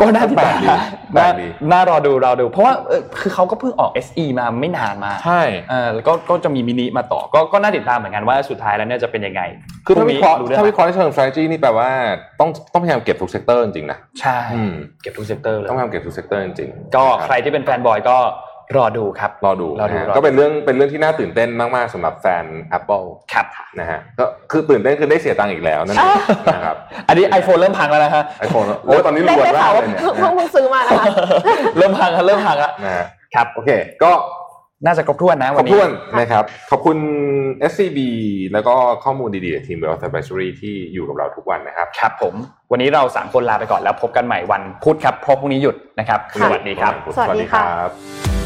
[0.00, 0.80] ก็น่าติดตามแปลกดีน่า
[1.14, 9.42] แปลกดีน่ารอดูรอดู เพราะว่าเออคือเขาก็เพิ่งออก SE มาไม่นานมาใช่เออแล้วก็ก็จะมีมินิมาต่อก็ก็น่าติดตามเหมือนกันว่าสุดท้ายแล้วเนี่ยจะเป็นยังไง
[9.86, 11.88] คือถ้าพวิงเคราะห์นี้ถ้าวิเรื่องเคราะห์ในเชิง strategy นี่แปลว่า
[12.40, 18.16] ต้องต้องพยายามเก็บทุกเซกเตอร์จริงๆนะใช่อืมเก็บทุกเซกเตอร์เลยต้องพยายามเก็บทุกเซกเตอร์จริงๆก็นะใครที่เป็นแฟนบอยก็
[18.76, 22.44] รอดูครับรอดูรอดูนะฮะรอดูก็เป็นเรื่องเป็นเรื่องที่น่าตื่นเต้นมากๆสำหรับแฟน
[22.78, 23.46] Apple ครับ
[23.80, 26.14] นะฮะก็คือตื่นเต้นคือได้เสียตังค์อีกแล้วนั่นเอง
[26.54, 26.76] นะครับ
[27.08, 31.06] อันนี้ iPhone เริ่มพังแล้วนะฮะไอโฟนโอ้ตอนนี้รได้วยได้มาข่ากวเลว่ายเนี่ยเพิ่งเพิ่งเพิ่งซื้อมานะคะ
[31.78, 33.70] เริ่มพังแล้วเริ่มพังแล้วนะฮะครับโอเค
[34.04, 34.12] ก็
[34.86, 36.98] น่าจะครบถ้วนนะขวัอนบนี้คุณนะครับ ขอบคุณ
[37.70, 37.98] SCB
[38.52, 38.74] แล้วก็
[39.04, 42.34] ข้อมูลดีๆจากทีม Wealth Advisory ที่อยู่กับเราทุกวันนะครับ ครับผม
[42.72, 48.45] วันนี้เราสามคนลาไปก่อนแล้วพบกันใหม่วันพุธครับเพราะพรุ่งนี้หยุดนะครับค่ะสวัสดีครับ สวัสดีค่ะรับ